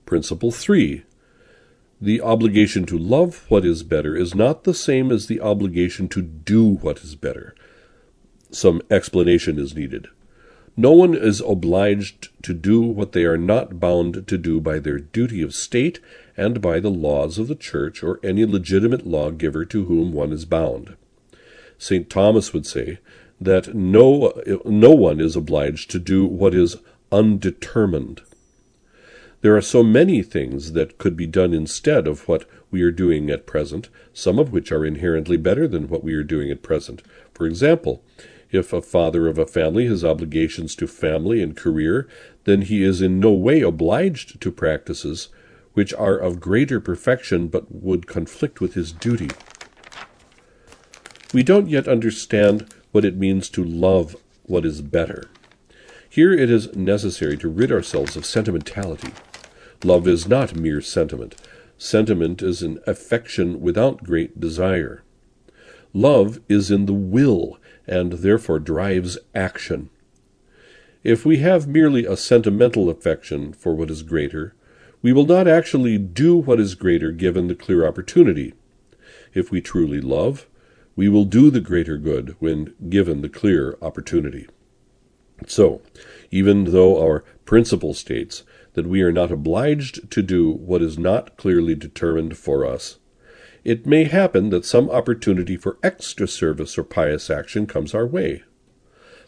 Principle 0.05 0.51
3. 0.51 1.03
The 1.99 2.21
obligation 2.21 2.85
to 2.85 2.97
love 2.97 3.45
what 3.49 3.65
is 3.65 3.81
better 3.81 4.15
is 4.15 4.35
not 4.35 4.63
the 4.63 4.75
same 4.75 5.11
as 5.11 5.25
the 5.25 5.41
obligation 5.41 6.07
to 6.09 6.21
do 6.21 6.65
what 6.65 6.99
is 6.99 7.15
better. 7.15 7.55
Some 8.51 8.81
explanation 8.91 9.57
is 9.57 9.75
needed. 9.75 10.07
No 10.77 10.91
one 10.91 11.15
is 11.15 11.41
obliged 11.41 12.29
to 12.43 12.53
do 12.53 12.79
what 12.79 13.11
they 13.13 13.25
are 13.25 13.37
not 13.37 13.79
bound 13.79 14.27
to 14.27 14.37
do 14.37 14.61
by 14.61 14.79
their 14.79 14.99
duty 14.99 15.41
of 15.41 15.53
state 15.53 15.99
and 16.37 16.61
by 16.61 16.79
the 16.79 16.91
laws 16.91 17.37
of 17.37 17.47
the 17.47 17.55
Church 17.55 18.03
or 18.03 18.19
any 18.23 18.45
legitimate 18.45 19.05
lawgiver 19.05 19.65
to 19.65 19.85
whom 19.85 20.13
one 20.13 20.31
is 20.31 20.45
bound. 20.45 20.95
St. 21.79 22.09
Thomas 22.09 22.53
would 22.53 22.67
say 22.67 22.99
that 23.41 23.73
no, 23.73 24.33
no 24.65 24.91
one 24.91 25.19
is 25.19 25.35
obliged 25.35 25.89
to 25.89 25.99
do 25.99 26.25
what 26.25 26.53
is 26.53 26.77
undetermined. 27.11 28.21
There 29.41 29.55
are 29.55 29.61
so 29.61 29.81
many 29.81 30.21
things 30.21 30.73
that 30.73 30.97
could 30.97 31.15
be 31.15 31.25
done 31.25 31.53
instead 31.53 32.05
of 32.05 32.27
what 32.27 32.43
we 32.69 32.81
are 32.81 32.91
doing 32.91 33.29
at 33.29 33.47
present, 33.47 33.87
some 34.13 34.37
of 34.37 34.51
which 34.51 34.71
are 34.71 34.85
inherently 34.85 35.37
better 35.37 35.67
than 35.67 35.87
what 35.87 36.03
we 36.03 36.13
are 36.13 36.23
doing 36.23 36.51
at 36.51 36.61
present. 36.61 37.01
For 37.33 37.47
example, 37.47 38.03
if 38.51 38.73
a 38.73 38.81
father 38.81 39.27
of 39.27 39.37
a 39.37 39.45
family 39.45 39.87
has 39.87 40.03
obligations 40.03 40.75
to 40.75 40.87
family 40.87 41.41
and 41.41 41.55
career, 41.55 42.09
then 42.43 42.63
he 42.63 42.83
is 42.83 43.01
in 43.01 43.21
no 43.21 43.31
way 43.31 43.61
obliged 43.61 44.41
to 44.41 44.51
practices 44.51 45.29
which 45.73 45.93
are 45.93 46.17
of 46.17 46.41
greater 46.41 46.81
perfection 46.81 47.47
but 47.47 47.71
would 47.71 48.07
conflict 48.07 48.59
with 48.59 48.73
his 48.73 48.91
duty. 48.91 49.29
We 51.31 51.43
don't 51.43 51.69
yet 51.69 51.87
understand 51.87 52.73
what 52.91 53.05
it 53.05 53.15
means 53.15 53.49
to 53.49 53.63
love 53.63 54.15
what 54.43 54.65
is 54.65 54.81
better. 54.81 55.29
Here 56.09 56.33
it 56.33 56.49
is 56.49 56.75
necessary 56.75 57.37
to 57.37 57.49
rid 57.49 57.71
ourselves 57.71 58.15
of 58.15 58.25
sentimentality. 58.25 59.11
Love 59.83 60.07
is 60.07 60.27
not 60.27 60.55
mere 60.55 60.81
sentiment. 60.81 61.35
Sentiment 61.77 62.41
is 62.41 62.63
an 62.63 62.79
affection 62.87 63.61
without 63.61 64.03
great 64.03 64.39
desire. 64.39 65.03
Love 65.93 66.39
is 66.49 66.71
in 66.71 66.87
the 66.87 66.93
will 66.93 67.59
and 67.85 68.13
therefore 68.13 68.59
drives 68.59 69.19
action. 69.35 69.91
If 71.03 71.25
we 71.25 71.37
have 71.37 71.67
merely 71.67 72.05
a 72.05 72.17
sentimental 72.17 72.89
affection 72.89 73.53
for 73.53 73.75
what 73.75 73.91
is 73.91 74.01
greater, 74.01 74.55
we 75.01 75.13
will 75.13 75.25
not 75.25 75.47
actually 75.47 75.97
do 75.99 76.35
what 76.35 76.59
is 76.59 76.75
greater 76.75 77.11
given 77.11 77.47
the 77.47 77.55
clear 77.55 77.87
opportunity. 77.87 78.53
If 79.33 79.51
we 79.51 79.61
truly 79.61 80.01
love, 80.01 80.47
we 80.99 81.07
will 81.07 81.23
do 81.23 81.49
the 81.49 81.61
greater 81.61 81.95
good 81.95 82.35
when 82.39 82.73
given 82.89 83.21
the 83.21 83.29
clear 83.29 83.77
opportunity. 83.81 84.45
So, 85.47 85.81
even 86.29 86.73
though 86.73 87.01
our 87.01 87.23
principle 87.45 87.93
states 87.93 88.43
that 88.73 88.85
we 88.85 89.01
are 89.01 89.11
not 89.13 89.31
obliged 89.31 90.11
to 90.11 90.21
do 90.21 90.51
what 90.51 90.81
is 90.81 90.99
not 90.99 91.37
clearly 91.37 91.73
determined 91.73 92.37
for 92.37 92.65
us, 92.65 92.97
it 93.63 93.85
may 93.85 94.03
happen 94.03 94.49
that 94.49 94.65
some 94.65 94.89
opportunity 94.89 95.55
for 95.55 95.77
extra 95.81 96.27
service 96.27 96.77
or 96.77 96.83
pious 96.83 97.29
action 97.29 97.65
comes 97.65 97.93
our 97.95 98.05
way. 98.05 98.43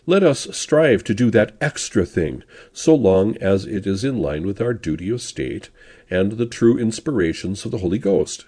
Let 0.05 0.23
us 0.23 0.49
strive 0.51 1.05
to 1.05 1.13
do 1.13 1.31
that 1.31 1.55
extra 1.61 2.05
thing, 2.05 2.43
so 2.73 2.93
long 2.93 3.37
as 3.37 3.65
it 3.65 3.87
is 3.87 4.03
in 4.03 4.17
line 4.17 4.45
with 4.45 4.59
our 4.59 4.73
duty 4.73 5.09
of 5.09 5.21
state 5.21 5.69
and 6.09 6.33
the 6.33 6.45
true 6.45 6.77
inspirations 6.77 7.63
of 7.63 7.71
the 7.71 7.77
Holy 7.77 7.97
Ghost. 7.97 8.43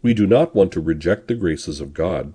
We 0.00 0.14
do 0.14 0.26
not 0.26 0.54
want 0.54 0.72
to 0.72 0.80
reject 0.80 1.28
the 1.28 1.34
graces 1.34 1.80
of 1.80 1.94
God. 1.94 2.34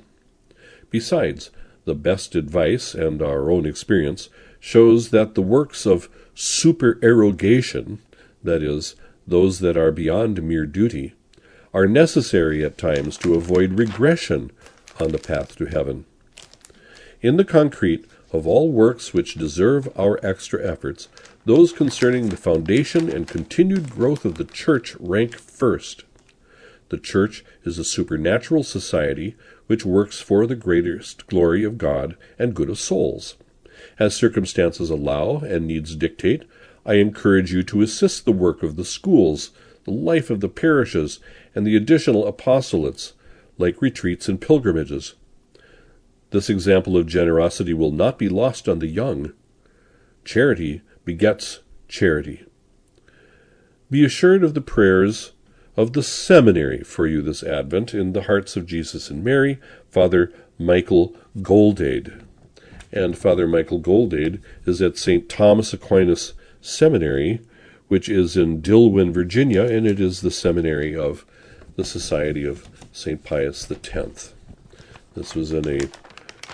Besides, 0.89 1.49
the 1.85 1.95
best 1.95 2.35
advice 2.35 2.93
and 2.93 3.21
our 3.21 3.49
own 3.49 3.65
experience 3.65 4.29
shows 4.59 5.09
that 5.09 5.35
the 5.35 5.41
works 5.41 5.85
of 5.85 6.09
supererogation, 6.35 7.99
that 8.43 8.61
is, 8.61 8.95
those 9.25 9.59
that 9.59 9.77
are 9.77 9.91
beyond 9.91 10.41
mere 10.43 10.65
duty, 10.65 11.13
are 11.73 11.87
necessary 11.87 12.63
at 12.63 12.77
times 12.77 13.17
to 13.17 13.35
avoid 13.35 13.79
regression 13.79 14.51
on 14.99 15.11
the 15.11 15.17
path 15.17 15.55
to 15.55 15.65
heaven. 15.65 16.05
In 17.21 17.37
the 17.37 17.45
concrete, 17.45 18.05
of 18.31 18.47
all 18.47 18.71
works 18.71 19.13
which 19.13 19.35
deserve 19.35 19.87
our 19.97 20.19
extra 20.23 20.65
efforts, 20.65 21.07
those 21.45 21.71
concerning 21.71 22.29
the 22.29 22.37
foundation 22.37 23.09
and 23.09 23.27
continued 23.27 23.89
growth 23.89 24.25
of 24.25 24.35
the 24.35 24.45
Church 24.45 24.95
rank 24.99 25.35
first. 25.35 26.03
The 26.93 26.99
Church 26.99 27.43
is 27.65 27.79
a 27.79 27.83
supernatural 27.83 28.61
society 28.61 29.35
which 29.65 29.83
works 29.83 30.19
for 30.21 30.45
the 30.45 30.55
greatest 30.55 31.25
glory 31.25 31.63
of 31.63 31.79
God 31.79 32.15
and 32.37 32.53
good 32.53 32.69
of 32.69 32.77
souls. 32.77 33.35
As 33.97 34.15
circumstances 34.15 34.91
allow 34.91 35.37
and 35.37 35.65
needs 35.65 35.95
dictate, 35.95 36.43
I 36.85 36.97
encourage 36.97 37.51
you 37.51 37.63
to 37.63 37.81
assist 37.81 38.25
the 38.25 38.31
work 38.31 38.61
of 38.61 38.75
the 38.75 38.85
schools, 38.85 39.49
the 39.85 39.91
life 39.91 40.29
of 40.29 40.39
the 40.39 40.49
parishes, 40.49 41.19
and 41.55 41.65
the 41.65 41.75
additional 41.75 42.31
apostolates, 42.31 43.13
like 43.57 43.81
retreats 43.81 44.29
and 44.29 44.39
pilgrimages. 44.39 45.15
This 46.29 46.47
example 46.47 46.95
of 46.95 47.07
generosity 47.07 47.73
will 47.73 47.91
not 47.91 48.19
be 48.19 48.29
lost 48.29 48.69
on 48.69 48.77
the 48.77 48.85
young. 48.85 49.33
Charity 50.25 50.83
begets 51.05 51.61
charity. 51.87 52.45
Be 53.89 54.05
assured 54.05 54.43
of 54.43 54.53
the 54.53 54.61
prayers 54.61 55.31
of 55.75 55.93
the 55.93 56.03
seminary 56.03 56.83
for 56.83 57.07
you 57.07 57.21
this 57.21 57.43
Advent 57.43 57.93
in 57.93 58.13
the 58.13 58.23
hearts 58.23 58.55
of 58.55 58.65
Jesus 58.65 59.09
and 59.09 59.23
Mary, 59.23 59.59
Father 59.89 60.31
Michael 60.59 61.15
Goldade. 61.41 62.21
And 62.91 63.17
Father 63.17 63.47
Michael 63.47 63.79
Goldade 63.79 64.39
is 64.65 64.81
at 64.81 64.97
St. 64.97 65.27
Thomas 65.27 65.73
Aquinas 65.73 66.33
Seminary, 66.61 67.41
which 67.87 68.07
is 68.07 68.37
in 68.37 68.61
Dillwyn, 68.61 69.11
Virginia, 69.11 69.63
and 69.63 69.87
it 69.87 69.99
is 69.99 70.21
the 70.21 70.31
seminary 70.31 70.95
of 70.95 71.25
the 71.75 71.83
Society 71.83 72.45
of 72.45 72.67
St. 72.91 73.23
Pius 73.23 73.69
X. 73.69 74.33
This 75.15 75.35
was 75.35 75.51
in 75.51 75.67
a 75.67 75.79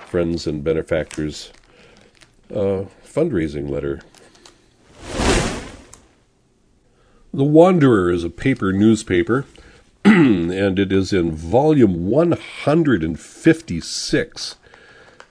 Friends 0.07 0.47
and 0.47 0.63
Benefactors 0.63 1.51
uh, 2.51 2.85
fundraising 3.05 3.69
letter 3.69 3.99
The 7.31 7.43
Wanderer 7.43 8.11
is 8.11 8.23
a 8.23 8.29
paper 8.31 8.73
newspaper, 8.73 9.45
and 10.03 10.79
it 10.79 10.91
is 10.91 11.13
in 11.13 11.31
volume 11.31 12.09
156. 12.09 14.55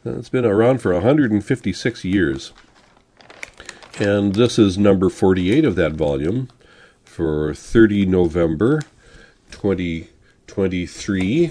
Uh, 0.06 0.10
it's 0.10 0.28
been 0.28 0.44
around 0.44 0.80
for 0.80 0.92
156 0.92 2.04
years. 2.04 2.52
And 3.98 4.36
this 4.36 4.60
is 4.60 4.78
number 4.78 5.10
48 5.10 5.64
of 5.64 5.74
that 5.74 5.94
volume 5.94 6.50
for 7.04 7.52
30 7.52 8.06
November 8.06 8.82
2023. 9.50 11.50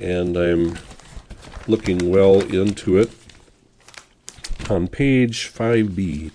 And 0.00 0.36
I'm 0.36 0.76
looking 1.68 2.10
well 2.10 2.40
into 2.40 2.98
it 2.98 3.12
on 4.68 4.88
page 4.88 5.52
5b 5.54 6.32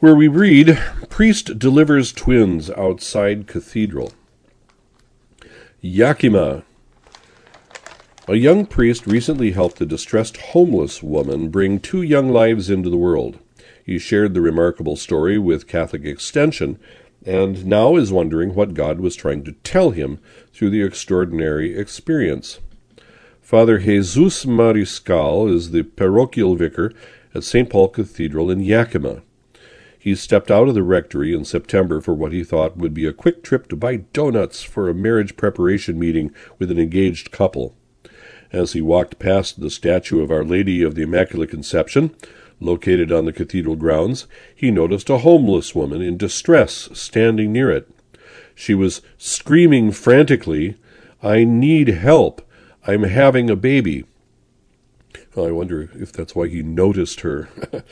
where 0.00 0.14
we 0.14 0.28
read 0.28 0.78
Priest 1.08 1.58
delivers 1.58 2.12
twins 2.12 2.70
outside 2.70 3.48
cathedral. 3.48 4.12
Yakima. 5.80 6.62
A 8.28 8.36
young 8.36 8.64
priest 8.66 9.06
recently 9.08 9.50
helped 9.50 9.80
a 9.80 9.86
distressed 9.86 10.36
homeless 10.36 11.02
woman 11.02 11.48
bring 11.48 11.80
two 11.80 12.02
young 12.02 12.30
lives 12.30 12.70
into 12.70 12.88
the 12.88 12.96
world. 12.96 13.40
He 13.84 13.98
shared 13.98 14.34
the 14.34 14.40
remarkable 14.40 14.94
story 14.94 15.36
with 15.38 15.66
Catholic 15.66 16.04
Extension 16.04 16.78
and 17.26 17.66
now 17.66 17.96
is 17.96 18.12
wondering 18.12 18.54
what 18.54 18.74
God 18.74 19.00
was 19.00 19.16
trying 19.16 19.42
to 19.44 19.52
tell 19.64 19.90
him 19.90 20.20
through 20.52 20.70
the 20.70 20.82
extraordinary 20.82 21.76
experience. 21.76 22.60
Father 23.42 23.78
Jesus 23.78 24.44
Mariscal 24.44 25.52
is 25.52 25.72
the 25.72 25.82
parochial 25.82 26.54
vicar 26.54 26.92
at 27.34 27.42
St. 27.42 27.68
Paul 27.68 27.88
Cathedral 27.88 28.50
in 28.50 28.60
Yakima. 28.60 29.22
He 29.98 30.14
stepped 30.14 30.50
out 30.50 30.68
of 30.68 30.74
the 30.74 30.82
rectory 30.82 31.34
in 31.34 31.44
September 31.44 32.00
for 32.00 32.14
what 32.14 32.32
he 32.32 32.44
thought 32.44 32.76
would 32.76 32.94
be 32.94 33.06
a 33.06 33.12
quick 33.12 33.42
trip 33.42 33.68
to 33.68 33.76
buy 33.76 33.96
donuts 33.96 34.62
for 34.62 34.88
a 34.88 34.94
marriage 34.94 35.36
preparation 35.36 35.98
meeting 35.98 36.32
with 36.58 36.70
an 36.70 36.78
engaged 36.78 37.30
couple. 37.32 37.74
As 38.52 38.72
he 38.72 38.80
walked 38.80 39.18
past 39.18 39.60
the 39.60 39.70
statue 39.70 40.22
of 40.22 40.30
Our 40.30 40.44
Lady 40.44 40.82
of 40.82 40.94
the 40.94 41.02
Immaculate 41.02 41.50
Conception, 41.50 42.14
located 42.60 43.12
on 43.12 43.24
the 43.24 43.32
cathedral 43.32 43.76
grounds, 43.76 44.26
he 44.54 44.70
noticed 44.70 45.10
a 45.10 45.18
homeless 45.18 45.74
woman 45.74 46.00
in 46.00 46.16
distress 46.16 46.88
standing 46.92 47.52
near 47.52 47.70
it. 47.70 47.88
She 48.54 48.74
was 48.74 49.02
screaming 49.18 49.90
frantically, 49.92 50.76
I 51.22 51.44
need 51.44 51.88
help. 51.88 52.42
I'm 52.86 53.02
having 53.02 53.50
a 53.50 53.56
baby. 53.56 54.04
I 55.36 55.50
wonder 55.50 55.90
if 55.94 56.12
that's 56.12 56.34
why 56.34 56.48
he 56.48 56.62
noticed 56.62 57.20
her. 57.20 57.48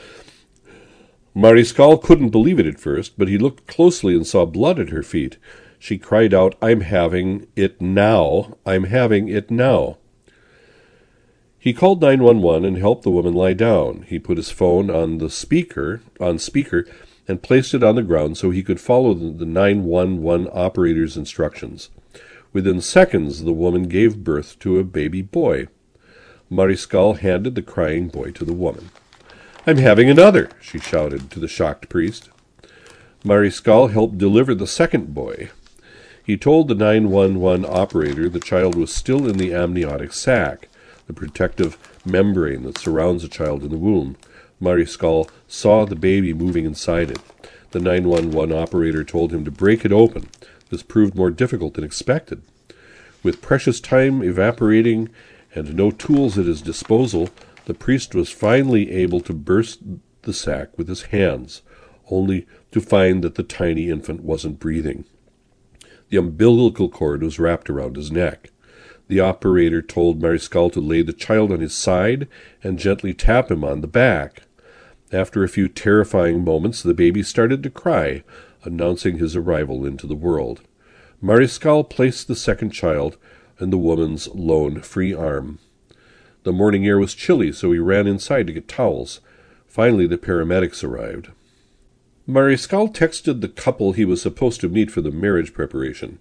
Mariscal 1.36 2.02
couldn't 2.02 2.30
believe 2.30 2.58
it 2.58 2.66
at 2.66 2.80
first, 2.80 3.18
but 3.18 3.28
he 3.28 3.36
looked 3.36 3.66
closely 3.66 4.16
and 4.16 4.26
saw 4.26 4.46
blood 4.46 4.80
at 4.80 4.88
her 4.88 5.02
feet. 5.02 5.36
She 5.78 5.98
cried 5.98 6.32
out, 6.32 6.54
I'm 6.62 6.80
having 6.80 7.46
it 7.54 7.78
now. 7.78 8.56
I'm 8.64 8.84
having 8.84 9.28
it 9.28 9.50
now. 9.50 9.98
He 11.58 11.74
called 11.74 12.00
911 12.00 12.64
and 12.64 12.78
helped 12.78 13.02
the 13.02 13.10
woman 13.10 13.34
lie 13.34 13.52
down. 13.52 14.06
He 14.08 14.18
put 14.18 14.38
his 14.38 14.50
phone 14.50 14.88
on 14.88 15.18
the 15.18 15.28
speaker, 15.28 16.00
on 16.18 16.38
speaker, 16.38 16.86
and 17.28 17.42
placed 17.42 17.74
it 17.74 17.82
on 17.82 17.96
the 17.96 18.02
ground 18.02 18.38
so 18.38 18.48
he 18.48 18.62
could 18.62 18.80
follow 18.80 19.12
the 19.12 19.44
911 19.44 20.48
operator's 20.54 21.18
instructions. 21.18 21.90
Within 22.54 22.80
seconds, 22.80 23.44
the 23.44 23.52
woman 23.52 23.88
gave 23.88 24.24
birth 24.24 24.58
to 24.60 24.78
a 24.78 24.84
baby 24.84 25.20
boy. 25.20 25.66
Mariscal 26.50 27.18
handed 27.18 27.56
the 27.56 27.62
crying 27.62 28.08
boy 28.08 28.30
to 28.30 28.44
the 28.44 28.54
woman. 28.54 28.88
I'm 29.68 29.78
having 29.78 30.08
another, 30.08 30.48
she 30.60 30.78
shouted 30.78 31.28
to 31.32 31.40
the 31.40 31.48
shocked 31.48 31.88
priest. 31.88 32.30
Mariscal 33.24 33.90
helped 33.90 34.16
deliver 34.16 34.54
the 34.54 34.68
second 34.68 35.12
boy. 35.12 35.50
He 36.24 36.36
told 36.36 36.68
the 36.68 36.76
911 36.76 37.66
operator 37.68 38.28
the 38.28 38.38
child 38.38 38.76
was 38.76 38.94
still 38.94 39.28
in 39.28 39.38
the 39.38 39.52
amniotic 39.52 40.12
sac 40.12 40.68
the 41.08 41.12
protective 41.12 41.76
membrane 42.04 42.62
that 42.62 42.78
surrounds 42.78 43.24
a 43.24 43.28
child 43.28 43.64
in 43.64 43.70
the 43.70 43.76
womb. 43.76 44.16
Mariscal 44.62 45.28
saw 45.48 45.84
the 45.84 45.96
baby 45.96 46.32
moving 46.32 46.64
inside 46.64 47.10
it. 47.10 47.18
The 47.72 47.80
911 47.80 48.56
operator 48.56 49.02
told 49.02 49.32
him 49.32 49.44
to 49.44 49.50
break 49.50 49.84
it 49.84 49.92
open. 49.92 50.28
This 50.70 50.84
proved 50.84 51.16
more 51.16 51.30
difficult 51.32 51.74
than 51.74 51.84
expected. 51.84 52.40
With 53.24 53.42
precious 53.42 53.80
time 53.80 54.22
evaporating 54.22 55.08
and 55.56 55.74
no 55.74 55.90
tools 55.90 56.38
at 56.38 56.46
his 56.46 56.62
disposal, 56.62 57.30
the 57.66 57.74
priest 57.74 58.14
was 58.14 58.30
finally 58.30 58.90
able 58.92 59.20
to 59.20 59.32
burst 59.32 59.80
the 60.22 60.32
sac 60.32 60.76
with 60.78 60.88
his 60.88 61.02
hands, 61.02 61.62
only 62.10 62.46
to 62.70 62.80
find 62.80 63.22
that 63.22 63.34
the 63.34 63.42
tiny 63.42 63.90
infant 63.90 64.22
wasn't 64.22 64.60
breathing. 64.60 65.04
The 66.08 66.16
umbilical 66.16 66.88
cord 66.88 67.22
was 67.22 67.38
wrapped 67.38 67.68
around 67.68 67.96
his 67.96 68.12
neck. 68.12 68.50
The 69.08 69.20
operator 69.20 69.82
told 69.82 70.20
Mariscal 70.20 70.72
to 70.72 70.80
lay 70.80 71.02
the 71.02 71.12
child 71.12 71.52
on 71.52 71.60
his 71.60 71.74
side 71.74 72.28
and 72.62 72.78
gently 72.78 73.12
tap 73.12 73.50
him 73.50 73.64
on 73.64 73.80
the 73.80 73.88
back. 73.88 74.42
After 75.12 75.42
a 75.42 75.48
few 75.48 75.68
terrifying 75.68 76.44
moments, 76.44 76.82
the 76.82 76.94
baby 76.94 77.22
started 77.22 77.62
to 77.64 77.70
cry, 77.70 78.22
announcing 78.62 79.18
his 79.18 79.34
arrival 79.34 79.84
into 79.84 80.06
the 80.06 80.14
world. 80.14 80.60
Mariscal 81.22 81.88
placed 81.88 82.28
the 82.28 82.36
second 82.36 82.70
child 82.70 83.16
in 83.58 83.70
the 83.70 83.78
woman's 83.78 84.28
lone 84.28 84.80
free 84.82 85.14
arm. 85.14 85.58
The 86.46 86.52
morning 86.52 86.86
air 86.86 87.00
was 87.00 87.12
chilly, 87.12 87.50
so 87.50 87.72
he 87.72 87.80
ran 87.80 88.06
inside 88.06 88.46
to 88.46 88.52
get 88.52 88.68
towels. 88.68 89.18
Finally, 89.66 90.06
the 90.06 90.16
paramedics 90.16 90.84
arrived. 90.84 91.30
Mariscal 92.28 92.94
texted 92.94 93.40
the 93.40 93.48
couple 93.48 93.90
he 93.90 94.04
was 94.04 94.22
supposed 94.22 94.60
to 94.60 94.68
meet 94.68 94.88
for 94.88 95.00
the 95.00 95.10
marriage 95.10 95.52
preparation. 95.52 96.20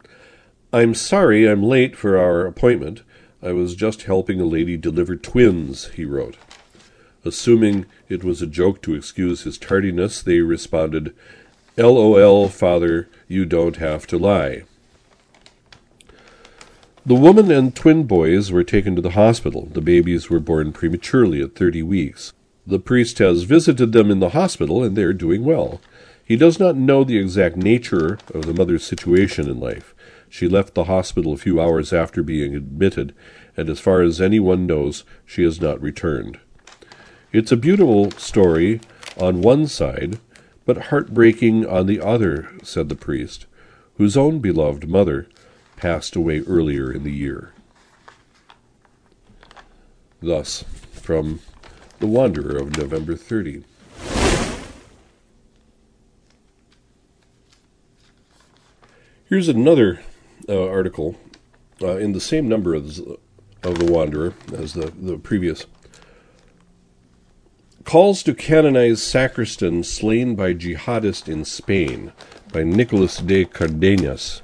I'm 0.74 0.96
sorry 0.96 1.48
I'm 1.48 1.62
late 1.62 1.96
for 1.96 2.18
our 2.18 2.48
appointment. 2.48 3.04
I 3.44 3.52
was 3.52 3.76
just 3.76 4.06
helping 4.06 4.42
a 4.42 4.46
lady 4.46 4.78
deliver 4.78 5.16
twins, 5.16 5.90
he 5.90 6.06
wrote. 6.06 6.38
Assuming 7.24 7.86
it 8.10 8.24
was 8.24 8.42
a 8.42 8.48
joke 8.48 8.82
to 8.82 8.96
excuse 8.96 9.44
his 9.44 9.60
tardiness, 9.60 10.24
they 10.24 10.40
responded, 10.40 11.14
LOL, 11.78 12.50
father, 12.50 13.10
you 13.28 13.46
don't 13.46 13.76
have 13.76 14.08
to 14.08 14.18
lie. 14.18 14.64
The 17.08 17.14
woman 17.14 17.52
and 17.52 17.76
twin 17.76 18.06
boys 18.06 18.52
were 18.52 18.64
taken 18.64 18.96
to 18.96 19.02
the 19.02 19.12
hospital. 19.12 19.68
The 19.72 19.80
babies 19.80 20.32
were 20.32 20.40
born 20.40 20.74
prematurely 20.74 21.40
at 21.40 21.54
30 21.54 21.84
weeks. 21.84 22.34
The 22.66 22.80
priest 22.80 23.20
has 23.20 23.44
visited 23.44 23.92
them 23.92 24.10
in 24.10 24.20
the 24.20 24.30
hospital, 24.30 24.84
and 24.84 24.98
they 24.98 25.04
are 25.04 25.14
doing 25.14 25.44
well. 25.44 25.80
He 26.24 26.36
does 26.36 26.60
not 26.60 26.76
know 26.76 27.04
the 27.04 27.20
exact 27.20 27.58
nature 27.58 28.18
of 28.34 28.48
the 28.48 28.56
mother's 28.56 28.84
situation 28.84 29.48
in 29.48 29.60
life. 29.60 29.94
She 30.30 30.48
left 30.48 30.74
the 30.74 30.86
hospital 30.86 31.34
a 31.34 31.38
few 31.38 31.62
hours 31.62 31.94
after 31.94 32.24
being 32.24 32.56
admitted, 32.56 33.14
and 33.56 33.70
as 33.70 33.80
far 33.80 34.02
as 34.02 34.20
anyone 34.20 34.66
knows, 34.66 35.04
she 35.28 35.44
has 35.44 35.62
not 35.62 35.80
returned. 35.80 36.40
It's 37.32 37.52
a 37.52 37.58
beautiful 37.58 38.10
story 38.14 38.82
on 39.16 39.42
one 39.42 39.68
side, 39.68 40.18
but 40.66 40.88
heartbreaking 40.88 41.68
on 41.68 41.86
the 41.86 42.02
other, 42.02 42.50
said 42.64 42.90
the 42.90 42.96
priest, 42.96 43.46
whose 43.98 44.18
own 44.18 44.40
beloved 44.40 44.90
mother 44.90 45.28
passed 45.76 46.16
away 46.16 46.42
earlier 46.42 46.92
in 46.92 47.04
the 47.04 47.12
year. 47.12 47.54
Thus, 50.22 50.64
from 50.94 51.40
The 52.00 52.08
Wanderer 52.08 52.58
of 52.58 52.78
November 52.78 53.16
30. 53.16 53.64
Here's 59.28 59.50
another 59.50 60.02
uh, 60.48 60.68
article 60.68 61.16
uh, 61.82 61.98
in 61.98 62.14
the 62.14 62.20
same 62.20 62.48
number 62.48 62.74
of, 62.74 63.00
of 63.64 63.80
The 63.80 63.92
Wanderer 63.92 64.34
as 64.54 64.74
the, 64.74 64.92
the 64.92 65.18
previous. 65.18 65.66
Calls 67.84 68.24
to 68.24 68.34
canonize 68.34 69.04
sacristan 69.04 69.84
slain 69.84 70.36
by 70.36 70.54
jihadist 70.54 71.28
in 71.28 71.46
Spain 71.46 72.14
by 72.52 72.64
Nicolas 72.64 73.18
de 73.18 73.46
Cardenas. 73.46 74.42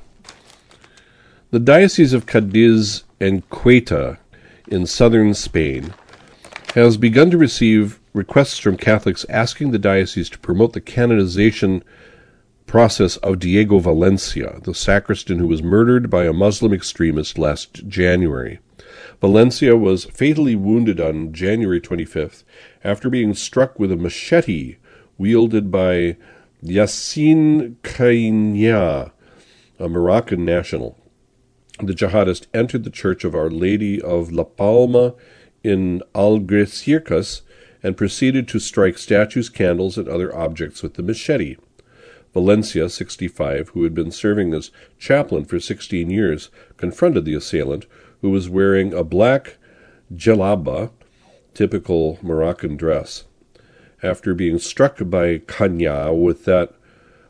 The 1.51 1.59
Diocese 1.59 2.13
of 2.13 2.25
Cadiz 2.25 3.03
and 3.19 3.43
Ceuta 3.49 4.19
in 4.69 4.85
southern 4.85 5.33
Spain 5.33 5.93
has 6.75 6.95
begun 6.95 7.29
to 7.29 7.37
receive 7.37 7.99
requests 8.13 8.57
from 8.57 8.77
Catholics 8.77 9.25
asking 9.27 9.71
the 9.71 9.77
diocese 9.77 10.29
to 10.29 10.39
promote 10.39 10.71
the 10.71 10.79
canonization 10.79 11.83
process 12.67 13.17
of 13.17 13.39
Diego 13.39 13.79
Valencia, 13.79 14.61
the 14.63 14.73
sacristan 14.73 15.39
who 15.39 15.47
was 15.49 15.61
murdered 15.61 16.09
by 16.09 16.23
a 16.23 16.31
Muslim 16.31 16.71
extremist 16.71 17.37
last 17.37 17.85
January. 17.85 18.59
Valencia 19.19 19.75
was 19.75 20.05
fatally 20.05 20.55
wounded 20.55 21.01
on 21.01 21.33
January 21.33 21.81
25th 21.81 22.45
after 22.81 23.09
being 23.09 23.33
struck 23.33 23.77
with 23.77 23.91
a 23.91 23.97
machete 23.97 24.77
wielded 25.17 25.69
by 25.69 26.15
Yassin 26.63 27.75
Kanjaa, 27.83 29.11
a 29.77 29.89
Moroccan 29.89 30.45
national. 30.45 30.97
The 31.83 31.95
jihadist 31.95 32.45
entered 32.53 32.83
the 32.83 32.91
church 32.91 33.23
of 33.23 33.33
Our 33.33 33.49
Lady 33.49 33.99
of 33.99 34.31
La 34.31 34.43
Palma 34.43 35.15
in 35.63 36.03
Algeciras 36.13 37.41
and 37.81 37.97
proceeded 37.97 38.47
to 38.49 38.59
strike 38.59 38.99
statues, 38.99 39.49
candles, 39.49 39.97
and 39.97 40.07
other 40.07 40.35
objects 40.35 40.83
with 40.83 40.93
the 40.93 41.01
machete. 41.01 41.57
Valencia, 42.35 42.87
65, 42.87 43.69
who 43.69 43.83
had 43.83 43.95
been 43.95 44.11
serving 44.11 44.53
as 44.53 44.69
chaplain 44.99 45.43
for 45.43 45.59
16 45.59 46.11
years, 46.11 46.51
confronted 46.77 47.25
the 47.25 47.33
assailant, 47.33 47.87
who 48.21 48.29
was 48.29 48.47
wearing 48.47 48.93
a 48.93 49.03
black 49.03 49.57
jalaba, 50.13 50.91
typical 51.55 52.19
Moroccan 52.21 52.77
dress. 52.77 53.23
After 54.03 54.35
being 54.35 54.59
struck 54.59 54.99
by 54.99 55.39
Kanjaa 55.39 56.13
with 56.13 56.45
that 56.45 56.75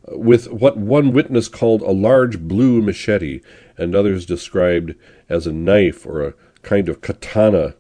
with 0.08 0.52
what 0.52 0.78
one 0.78 1.14
witness 1.14 1.48
called 1.48 1.82
a 1.82 1.92
large 1.92 2.40
blue 2.40 2.82
machete 2.82 3.42
and 3.82 3.96
others 3.96 4.26
described 4.26 4.94
as 5.28 5.48
a 5.48 5.52
knife 5.52 6.06
or 6.06 6.22
a 6.22 6.34
kind 6.62 6.88
of 6.88 7.02
katana, 7.02 7.76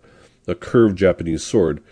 a 0.47 0.55
curved 0.55 0.97
Japanese 0.97 1.43
sword, 1.43 1.83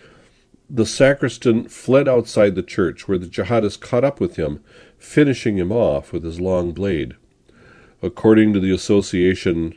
the 0.68 0.86
sacristan 0.86 1.68
fled 1.68 2.08
outside 2.08 2.54
the 2.54 2.62
church, 2.62 3.06
where 3.06 3.18
the 3.18 3.26
jihadist 3.26 3.80
caught 3.80 4.04
up 4.04 4.20
with 4.20 4.36
him 4.36 4.60
finishing 4.98 5.56
him 5.56 5.72
off 5.72 6.12
with 6.12 6.24
his 6.24 6.40
long 6.40 6.72
blade. 6.72 7.14
According 8.02 8.52
to 8.52 8.60
the 8.60 8.72
association 8.72 9.76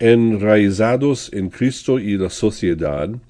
Enraizados 0.00 1.32
en 1.32 1.50
Cristo 1.50 1.96
y 1.96 2.16
la 2.18 2.28
Sociedad, 2.28 3.20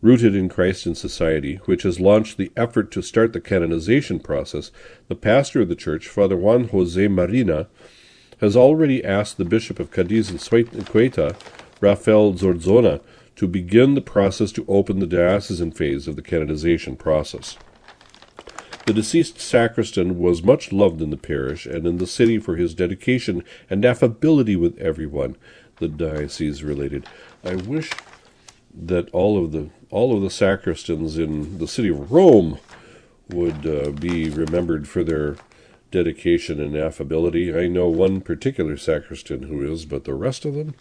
rooted 0.00 0.34
in 0.34 0.48
Christ 0.48 0.86
and 0.86 0.96
society, 0.96 1.56
which 1.66 1.82
has 1.82 2.00
launched 2.00 2.36
the 2.36 2.52
effort 2.56 2.90
to 2.92 3.02
start 3.02 3.32
the 3.32 3.40
canonization 3.40 4.20
process, 4.20 4.70
the 5.08 5.14
pastor 5.14 5.62
of 5.62 5.68
the 5.68 5.76
church, 5.76 6.06
Father 6.06 6.36
Juan 6.36 6.68
Jose 6.68 7.08
Marina, 7.08 7.68
has 8.40 8.56
already 8.56 9.04
asked 9.04 9.36
the 9.36 9.44
Bishop 9.44 9.78
of 9.78 9.90
Cadiz 9.90 10.30
and 10.30 10.40
Ceuta, 10.40 11.36
Rafael 11.80 12.34
Zornoza, 12.34 13.00
to 13.36 13.46
begin 13.46 13.94
the 13.94 14.00
process 14.00 14.50
to 14.52 14.64
open 14.66 14.98
the 14.98 15.06
diocesan 15.06 15.70
phase 15.70 16.08
of 16.08 16.16
the 16.16 16.22
canonization 16.22 16.96
process. 16.96 17.56
The 18.86 18.94
deceased 18.94 19.38
sacristan 19.38 20.18
was 20.18 20.42
much 20.42 20.72
loved 20.72 21.02
in 21.02 21.10
the 21.10 21.16
parish 21.16 21.66
and 21.66 21.86
in 21.86 21.98
the 21.98 22.06
city 22.06 22.38
for 22.38 22.56
his 22.56 22.74
dedication 22.74 23.44
and 23.68 23.84
affability 23.84 24.56
with 24.56 24.78
everyone, 24.78 25.36
the 25.76 25.88
diocese 25.88 26.64
related. 26.64 27.06
I 27.44 27.56
wish 27.56 27.92
that 28.74 29.10
all 29.10 29.44
of 29.44 29.52
the 29.52 29.70
all 29.90 30.14
of 30.14 30.22
the 30.22 30.30
sacristans 30.30 31.18
in 31.18 31.58
the 31.58 31.68
city 31.68 31.88
of 31.88 32.10
Rome 32.10 32.58
would 33.28 33.66
uh, 33.66 33.90
be 33.90 34.28
remembered 34.30 34.88
for 34.88 35.04
their 35.04 35.36
dedication 35.90 36.60
and 36.60 36.76
affability. 36.76 37.56
I 37.56 37.66
know 37.68 37.88
one 37.88 38.20
particular 38.20 38.76
sacristan 38.76 39.44
who 39.44 39.72
is, 39.72 39.84
but 39.84 40.04
the 40.04 40.14
rest 40.14 40.44
of 40.44 40.54
them. 40.54 40.74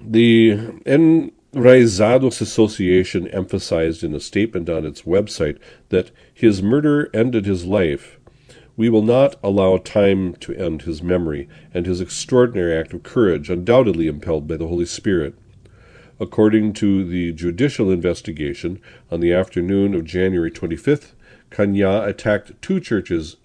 The 0.00 0.56
Enraizados 0.86 2.40
Association 2.40 3.28
emphasized 3.28 4.02
in 4.02 4.14
a 4.14 4.20
statement 4.20 4.68
on 4.70 4.86
its 4.86 5.02
website 5.02 5.58
that 5.90 6.10
his 6.32 6.62
murder 6.62 7.10
ended 7.12 7.44
his 7.44 7.66
life. 7.66 8.18
We 8.76 8.88
will 8.88 9.02
not 9.02 9.36
allow 9.42 9.76
time 9.76 10.34
to 10.36 10.54
end 10.54 10.82
his 10.82 11.02
memory 11.02 11.48
and 11.74 11.84
his 11.84 12.00
extraordinary 12.00 12.74
act 12.74 12.94
of 12.94 13.02
courage, 13.02 13.50
undoubtedly 13.50 14.06
impelled 14.06 14.48
by 14.48 14.56
the 14.56 14.68
Holy 14.68 14.86
Spirit. 14.86 15.34
According 16.18 16.74
to 16.74 17.04
the 17.04 17.32
judicial 17.32 17.90
investigation, 17.90 18.80
on 19.10 19.20
the 19.20 19.32
afternoon 19.34 19.94
of 19.94 20.04
January 20.04 20.50
25th, 20.50 21.12
Kanjaa 21.50 22.06
attacked 22.06 22.52
two 22.62 22.78
churches 22.78 23.36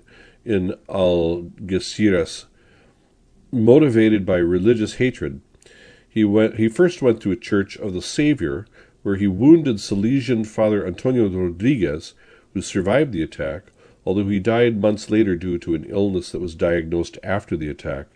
in 0.45 0.75
Algeciras, 0.87 2.45
motivated 3.51 4.25
by 4.25 4.37
religious 4.37 4.95
hatred. 4.95 5.41
He 6.07 6.23
went. 6.23 6.55
He 6.55 6.69
first 6.69 7.01
went 7.01 7.21
to 7.21 7.31
a 7.31 7.35
church 7.35 7.75
of 7.75 7.93
the 7.93 8.01
Savior, 8.01 8.67
where 9.03 9.15
he 9.15 9.27
wounded 9.27 9.77
Salesian 9.77 10.45
Father 10.45 10.85
Antonio 10.85 11.27
Rodriguez, 11.27 12.13
who 12.53 12.61
survived 12.61 13.11
the 13.11 13.23
attack, 13.23 13.71
although 14.05 14.27
he 14.27 14.39
died 14.39 14.79
months 14.79 15.09
later 15.09 15.35
due 15.35 15.57
to 15.57 15.75
an 15.75 15.85
illness 15.89 16.31
that 16.31 16.39
was 16.39 16.55
diagnosed 16.55 17.17
after 17.23 17.57
the 17.57 17.67
attack. 17.67 18.07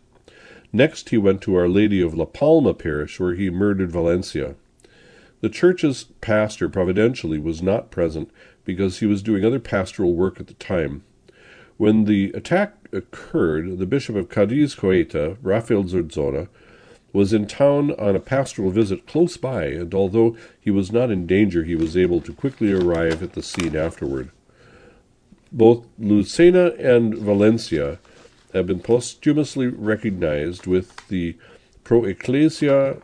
Next, 0.71 1.09
he 1.09 1.17
went 1.17 1.41
to 1.41 1.55
Our 1.55 1.67
Lady 1.67 1.99
of 1.99 2.13
La 2.13 2.25
Palma 2.25 2.73
parish, 2.73 3.19
where 3.19 3.34
he 3.34 3.49
murdered 3.49 3.91
Valencia. 3.91 4.55
The 5.41 5.49
church's 5.49 6.05
pastor, 6.21 6.69
providentially, 6.69 7.39
was 7.39 7.61
not 7.61 7.91
present 7.91 8.30
because 8.65 8.99
he 8.99 9.05
was 9.05 9.23
doing 9.23 9.43
other 9.43 9.59
pastoral 9.59 10.13
work 10.13 10.39
at 10.39 10.47
the 10.47 10.53
time. 10.53 11.03
When 11.80 12.03
the 12.03 12.34
attack 12.34 12.75
occurred, 12.91 13.77
the 13.80 13.86
Bishop 13.86 14.17
of 14.17 14.27
Cadiz 14.27 14.75
Ceuta, 14.75 15.38
Rafael 15.41 15.86
Zornoza, 15.86 16.49
was 17.13 17.32
in 17.32 17.47
town 17.47 17.91
on 17.91 18.17
a 18.17 18.19
pastoral 18.19 18.69
visit 18.69 19.07
close 19.07 19.38
by, 19.38 19.67
and 19.67 19.93
although 19.93 20.36
he 20.59 20.71
was 20.71 20.91
not 20.91 21.09
in 21.09 21.25
danger, 21.25 21.63
he 21.63 21.77
was 21.77 21.95
able 21.95 22.19
to 22.19 22.34
quickly 22.34 22.73
arrive 22.73 23.23
at 23.23 23.32
the 23.32 23.41
scene 23.41 23.77
afterward. 23.77 24.30
Both 25.53 25.86
Lucena 25.97 26.77
and 26.77 27.15
Valencia 27.15 27.99
have 28.51 28.67
been 28.67 28.82
posthumously 28.82 29.67
recognized 29.67 30.67
with 30.67 31.07
the 31.07 31.38
Pro 31.86 32.03
Ecclesia 32.03 32.97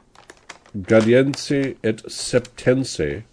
Gaudiense 0.77 1.77
et 1.81 2.11
Septense 2.11 3.23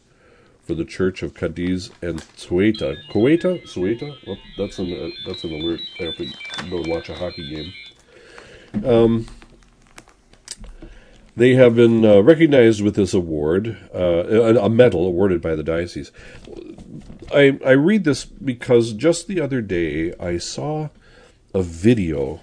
for 0.63 0.75
the 0.75 0.85
Church 0.85 1.23
of 1.23 1.35
Cadiz 1.35 1.91
and 2.01 2.25
Sueta. 2.37 2.97
Ceuta? 3.11 3.63
Ceuta? 3.67 4.17
Oh, 4.27 4.37
that's 4.57 4.79
an 4.79 4.93
uh, 4.93 5.11
that's 5.27 5.45
an 5.45 5.53
alert. 5.53 5.81
I 6.01 6.05
have 6.05 6.17
to 6.17 6.27
go 6.71 6.83
watch 6.87 7.09
a 7.09 7.15
hockey 7.15 7.49
game. 8.73 8.85
Um, 8.85 9.27
they 11.35 11.55
have 11.55 11.75
been 11.75 12.05
uh, 12.05 12.21
recognized 12.21 12.83
with 12.83 12.95
this 12.95 13.15
award, 13.15 13.79
uh, 13.95 14.59
a 14.59 14.69
medal 14.69 15.07
awarded 15.07 15.41
by 15.41 15.55
the 15.55 15.63
diocese. 15.63 16.13
I 17.35 17.59
I 17.65 17.73
read 17.73 18.05
this 18.05 18.25
because 18.25 18.93
just 18.93 19.27
the 19.27 19.41
other 19.41 19.61
day 19.61 20.15
I 20.21 20.39
saw 20.39 20.91
a 21.55 21.63
video 21.63 22.41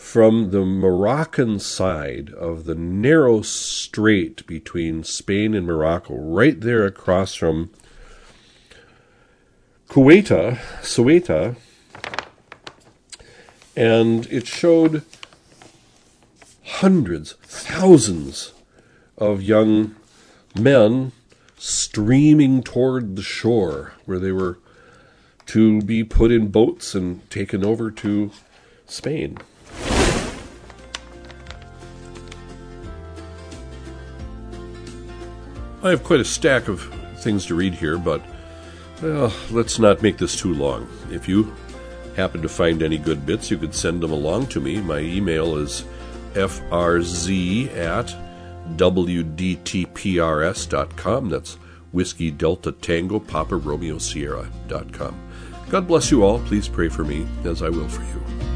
from 0.00 0.50
the 0.50 0.64
Moroccan 0.64 1.60
side 1.60 2.30
of 2.30 2.64
the 2.64 2.74
narrow 2.74 3.42
strait 3.42 4.44
between 4.46 5.04
Spain 5.04 5.54
and 5.54 5.66
Morocco, 5.66 6.16
right 6.16 6.58
there 6.58 6.84
across 6.84 7.34
from 7.34 7.70
Kuwaita, 9.88 10.58
Ceuta, 10.82 11.54
and 13.76 14.26
it 14.32 14.48
showed 14.48 15.04
hundreds, 16.64 17.34
thousands 17.42 18.52
of 19.16 19.42
young 19.42 19.94
men 20.58 21.12
streaming 21.56 22.62
toward 22.62 23.14
the 23.14 23.22
shore 23.22 23.92
where 24.06 24.18
they 24.18 24.32
were 24.32 24.58
to 25.46 25.82
be 25.82 26.02
put 26.02 26.32
in 26.32 26.48
boats 26.48 26.94
and 26.94 27.28
taken 27.30 27.64
over 27.64 27.90
to 27.90 28.32
Spain. 28.86 29.38
I 35.82 35.90
have 35.90 36.04
quite 36.04 36.20
a 36.20 36.24
stack 36.24 36.68
of 36.68 36.82
things 37.16 37.46
to 37.46 37.54
read 37.54 37.74
here, 37.74 37.96
but 37.96 38.22
well, 39.02 39.32
let's 39.50 39.78
not 39.78 40.02
make 40.02 40.18
this 40.18 40.36
too 40.36 40.52
long. 40.52 40.86
If 41.10 41.26
you 41.26 41.54
happen 42.16 42.42
to 42.42 42.48
find 42.48 42.82
any 42.82 42.98
good 42.98 43.24
bits, 43.24 43.50
you 43.50 43.56
could 43.56 43.74
send 43.74 44.02
them 44.02 44.12
along 44.12 44.48
to 44.48 44.60
me. 44.60 44.80
My 44.80 44.98
email 44.98 45.56
is 45.56 45.84
frz 46.34 47.76
at 47.76 48.14
wdtprs.com. 48.76 49.28
That's 51.30 51.54
Whiskey 51.92 52.30
Delta 52.30 52.72
Tango 52.72 53.18
Papa 53.18 53.56
Romeo 53.56 53.96
Sierra.com. 53.98 55.18
God 55.70 55.86
bless 55.86 56.10
you 56.10 56.22
all. 56.24 56.40
Please 56.40 56.68
pray 56.68 56.88
for 56.88 57.04
me 57.04 57.26
as 57.44 57.62
I 57.62 57.70
will 57.70 57.88
for 57.88 58.02
you. 58.02 58.49